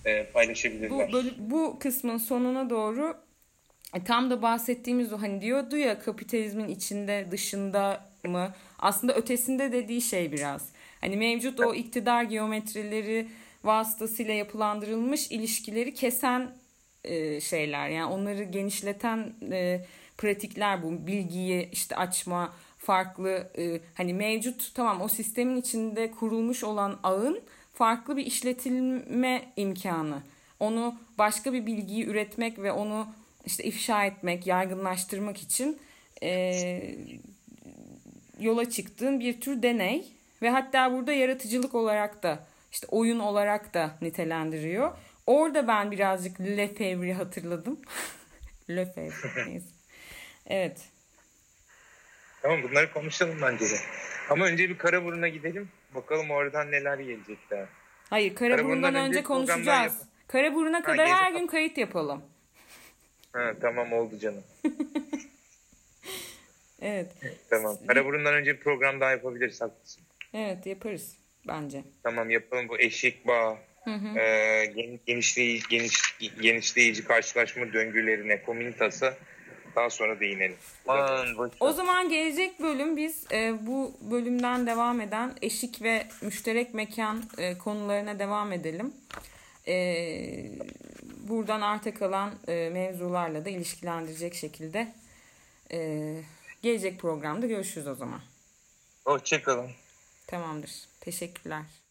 e, 0.04 0.24
paylaşabilirler. 0.24 1.08
Bu, 1.08 1.12
böyle, 1.12 1.30
bu 1.38 1.78
kısmın 1.78 2.16
sonuna 2.16 2.70
doğru 2.70 3.16
e, 3.94 4.04
tam 4.04 4.30
da 4.30 4.42
bahsettiğimiz 4.42 5.12
o 5.12 5.22
hani 5.22 5.40
diyordu 5.40 5.76
ya 5.76 5.98
kapitalizmin 5.98 6.68
içinde 6.68 7.26
dışında 7.30 8.10
mı 8.24 8.54
aslında 8.78 9.14
ötesinde 9.14 9.72
dediği 9.72 10.00
şey 10.02 10.32
biraz. 10.32 10.68
Hani 11.00 11.16
mevcut 11.16 11.60
o 11.60 11.74
iktidar 11.74 12.22
geometrileri 12.22 13.28
vasıtasıyla 13.66 14.34
yapılandırılmış 14.34 15.30
ilişkileri 15.30 15.94
kesen 15.94 16.50
e, 17.04 17.40
şeyler. 17.40 17.88
Yani 17.88 18.12
onları 18.12 18.44
genişleten 18.44 19.32
e, 19.52 19.84
pratikler 20.18 20.82
bu. 20.82 21.06
Bilgiyi 21.06 21.68
işte 21.72 21.96
açma, 21.96 22.52
farklı 22.78 23.50
e, 23.58 23.80
hani 23.94 24.14
mevcut 24.14 24.74
tamam 24.74 25.00
o 25.00 25.08
sistemin 25.08 25.56
içinde 25.56 26.10
kurulmuş 26.10 26.64
olan 26.64 26.98
ağın 27.02 27.40
farklı 27.74 28.16
bir 28.16 28.26
işletilme 28.26 29.52
imkanı. 29.56 30.22
Onu 30.60 30.94
başka 31.18 31.52
bir 31.52 31.66
bilgiyi 31.66 32.06
üretmek 32.06 32.58
ve 32.58 32.72
onu 32.72 33.06
işte 33.46 33.64
ifşa 33.64 34.04
etmek, 34.04 34.46
yaygınlaştırmak 34.46 35.38
için 35.38 35.78
yola 38.40 38.70
çıktığın 38.70 39.20
bir 39.20 39.40
tür 39.40 39.62
deney 39.62 40.04
ve 40.42 40.50
hatta 40.50 40.92
burada 40.92 41.12
yaratıcılık 41.12 41.74
olarak 41.74 42.22
da 42.22 42.46
işte 42.72 42.86
oyun 42.90 43.18
olarak 43.18 43.74
da 43.74 43.98
nitelendiriyor. 44.02 44.92
Orada 45.26 45.68
ben 45.68 45.90
birazcık 45.90 46.40
Lefebvre'i 46.40 47.12
hatırladım. 47.12 47.80
Lefebvre 48.70 49.46
neyse. 49.46 49.66
Evet. 50.46 50.80
Tamam 52.42 52.62
bunları 52.62 52.92
konuşalım 52.92 53.38
bence 53.42 53.64
de. 53.64 53.76
Ama 54.30 54.44
önce 54.44 54.68
bir 54.68 54.78
Karaburun'a 54.78 55.28
gidelim. 55.28 55.68
Bakalım 55.94 56.30
oradan 56.30 56.70
neler 56.70 56.98
gelecek 56.98 57.38
daha. 57.50 57.68
Hayır 58.10 58.34
Karaburun'dan 58.34 58.94
önce, 58.94 59.08
önce 59.08 59.22
konuşacağız. 59.22 60.02
Karaburun'a 60.28 60.82
kadar 60.82 61.08
ha, 61.08 61.24
her 61.24 61.32
gün 61.32 61.46
kayıt 61.46 61.78
yapalım. 61.78 62.22
Ha, 63.32 63.52
tamam 63.60 63.92
oldu 63.92 64.18
canım. 64.18 64.44
evet. 66.80 67.12
Tamam. 67.50 67.76
Karaburun'dan 67.86 68.34
önce 68.34 68.54
bir 68.54 68.60
program 68.60 69.00
daha 69.00 69.10
yapabiliriz 69.10 69.60
haklısın. 69.60 70.02
Evet 70.34 70.66
yaparız 70.66 71.25
bence. 71.48 71.84
Tamam 72.02 72.30
yapalım 72.30 72.68
bu 72.68 72.78
eşik 72.78 73.26
bağ, 73.26 73.58
hı 73.84 73.90
hı. 73.90 74.18
E, 74.18 74.66
genişleyici, 75.06 75.68
geniş, 75.68 76.18
genişleyici 76.42 77.04
karşılaşma 77.04 77.72
döngülerine, 77.72 78.42
komünitasa 78.42 79.14
daha 79.76 79.90
sonra 79.90 80.20
değinelim. 80.20 80.56
Aman, 80.86 81.50
o 81.60 81.72
zaman 81.72 82.08
gelecek 82.08 82.60
bölüm 82.60 82.96
biz 82.96 83.24
e, 83.32 83.66
bu 83.66 83.96
bölümden 84.00 84.66
devam 84.66 85.00
eden 85.00 85.32
eşik 85.42 85.82
ve 85.82 86.06
müşterek 86.22 86.74
mekan 86.74 87.22
e, 87.38 87.58
konularına 87.58 88.18
devam 88.18 88.52
edelim. 88.52 88.94
E, 89.68 89.76
buradan 91.28 91.60
arta 91.60 91.94
kalan 91.94 92.30
e, 92.48 92.70
mevzularla 92.72 93.44
da 93.44 93.50
ilişkilendirecek 93.50 94.34
şekilde 94.34 94.94
e, 95.72 96.12
gelecek 96.62 97.00
programda 97.00 97.46
görüşürüz 97.46 97.86
o 97.86 97.94
zaman. 97.94 98.20
Hoşçakalın. 99.04 99.70
Tamamdır. 100.26 100.95
Teşekkürler. 101.06 101.85